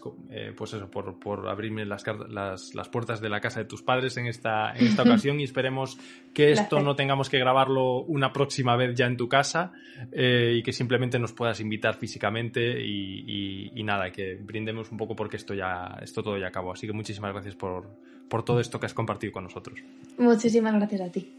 pues 0.56 0.72
eso, 0.72 0.90
por, 0.90 1.18
por 1.18 1.48
abrirme 1.48 1.84
las, 1.84 2.04
las, 2.28 2.74
las, 2.74 2.88
puertas 2.88 3.20
de 3.20 3.28
la 3.28 3.40
casa 3.40 3.60
de 3.60 3.66
tus 3.66 3.82
padres 3.82 4.16
en 4.16 4.26
esta, 4.26 4.72
en 4.74 4.86
esta 4.86 5.02
ocasión 5.04 5.40
y 5.40 5.44
esperemos 5.44 5.98
que 6.32 6.52
esto 6.52 6.80
no 6.80 6.96
tengamos 6.96 7.28
que 7.28 7.38
grabarlo 7.38 7.98
una 7.98 8.32
próxima 8.32 8.76
vez 8.76 8.94
ya 8.94 9.06
en 9.06 9.16
tu 9.16 9.28
casa 9.28 9.72
y 10.12 10.62
que 10.62 10.72
simplemente 10.72 11.18
nos 11.18 11.32
puedas 11.32 11.60
invitar 11.60 11.96
físicamente 11.96 12.80
y, 13.26 13.82
nada, 13.82 14.10
que 14.10 14.36
brindemos 14.36 14.90
un 14.92 14.98
poco 14.98 15.16
porque 15.16 15.36
esto 15.36 15.54
ya, 15.54 15.98
esto 16.02 16.22
todo 16.22 16.38
ya 16.38 16.48
acabó. 16.48 16.72
Así 16.72 16.86
que 16.86 16.92
muchísimas 16.92 17.32
gracias 17.32 17.54
por, 17.54 17.86
por 18.28 18.44
todo 18.44 18.60
esto 18.60 18.78
que 18.78 18.86
has 18.86 18.94
compartido 18.94 19.32
con 19.32 19.44
nosotros. 19.44 19.82
Muchísimas 20.18 20.74
gracias 20.74 21.00
a 21.00 21.10
ti. 21.10 21.32